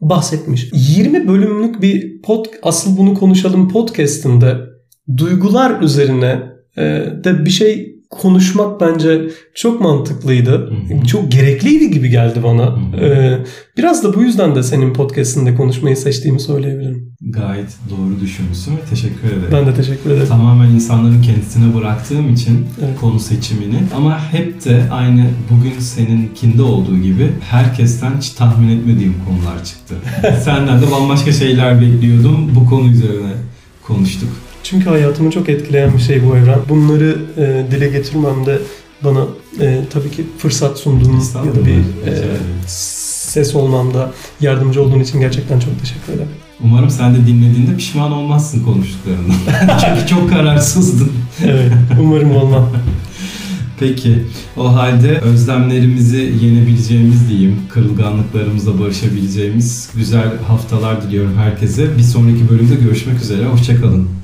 bahsetmiş. 0.00 0.70
20 0.72 1.28
bölümlük 1.28 1.82
bir 1.82 2.22
pod, 2.22 2.44
asıl 2.62 2.96
bunu 2.96 3.14
konuşalım 3.14 3.68
podcast'inde 3.68 4.56
duygular 5.16 5.80
üzerine 5.80 6.42
e, 6.76 6.82
de 7.24 7.44
bir 7.44 7.50
şey 7.50 7.89
konuşmak 8.10 8.80
bence 8.80 9.30
çok 9.54 9.80
mantıklıydı. 9.80 10.70
hı. 11.00 11.06
Çok 11.06 11.32
gerekliydi 11.32 11.90
gibi 11.90 12.08
geldi 12.10 12.42
bana. 12.44 12.62
Hı 12.66 12.96
hı. 12.96 13.04
E, 13.04 13.38
biraz 13.76 14.04
da 14.04 14.14
bu 14.14 14.22
yüzden 14.22 14.54
de 14.54 14.62
senin 14.62 14.92
podcast'inde 14.94 15.54
konuşmayı 15.54 15.96
seçtiğimi 15.96 16.40
söyleyebilirim. 16.40 17.10
Gayet 17.22 17.68
doğru 17.90 18.20
düşünmüşsün 18.20 18.72
ve 18.72 18.80
teşekkür 18.90 19.28
ederim. 19.28 19.48
Ben 19.52 19.66
de 19.66 19.74
teşekkür 19.74 20.10
ederim. 20.10 20.28
Tamamen 20.28 20.70
insanların 20.70 21.22
kendisine 21.22 21.74
bıraktığım 21.74 22.32
için 22.34 22.66
Evet. 22.84 23.00
konu 23.00 23.20
seçimini 23.20 23.78
ama 23.96 24.32
hep 24.32 24.64
de 24.64 24.82
aynı 24.90 25.26
bugün 25.50 25.78
seninkinde 25.80 26.62
olduğu 26.62 26.98
gibi 26.98 27.30
herkesten 27.50 28.12
hiç 28.18 28.30
tahmin 28.30 28.78
etmediğim 28.78 29.14
konular 29.28 29.64
çıktı. 29.64 29.94
Senden 30.44 30.82
de 30.82 30.90
bambaşka 30.90 31.32
şeyler 31.32 31.80
bekliyordum. 31.80 32.50
Bu 32.54 32.66
konu 32.66 32.90
üzerine 32.90 33.32
konuştuk. 33.82 34.28
Çünkü 34.62 34.88
hayatımı 34.88 35.30
çok 35.30 35.48
etkileyen 35.48 35.94
bir 35.94 36.02
şey 36.02 36.26
bu 36.26 36.36
evren. 36.36 36.58
Bunları 36.68 37.18
e, 37.36 37.70
dile 37.70 37.88
getirmemde 37.88 38.58
bana 39.04 39.24
e, 39.60 39.80
tabii 39.90 40.10
ki 40.10 40.26
fırsat 40.38 40.78
sunduğun 40.78 41.20
ya 41.46 41.54
da 41.54 41.66
bir 41.66 41.78
e, 42.10 42.14
ses 42.66 43.54
olmamda 43.54 44.12
yardımcı 44.40 44.82
olduğun 44.82 45.00
için 45.00 45.20
gerçekten 45.20 45.60
çok 45.60 45.80
teşekkür 45.80 46.12
ederim. 46.12 46.30
Umarım 46.64 46.90
sen 46.90 47.14
de 47.14 47.26
dinlediğinde 47.26 47.76
pişman 47.76 48.12
olmazsın 48.12 48.64
konuştuklarından. 48.64 49.34
Çünkü 49.80 50.06
çok 50.06 50.30
kararsızdın. 50.30 51.12
Evet, 51.44 51.72
umarım 52.00 52.36
olmam. 52.36 52.68
Peki 53.80 54.24
o 54.56 54.74
halde 54.74 55.18
özlemlerimizi 55.18 56.34
yenebileceğimiz 56.42 57.28
diyeyim, 57.28 57.56
kırılganlıklarımızla 57.68 58.80
barışabileceğimiz 58.80 59.90
güzel 59.96 60.38
haftalar 60.48 61.02
diliyorum 61.02 61.36
herkese. 61.36 61.98
Bir 61.98 62.02
sonraki 62.02 62.48
bölümde 62.48 62.74
görüşmek 62.74 63.20
üzere, 63.22 63.46
hoşçakalın. 63.46 64.19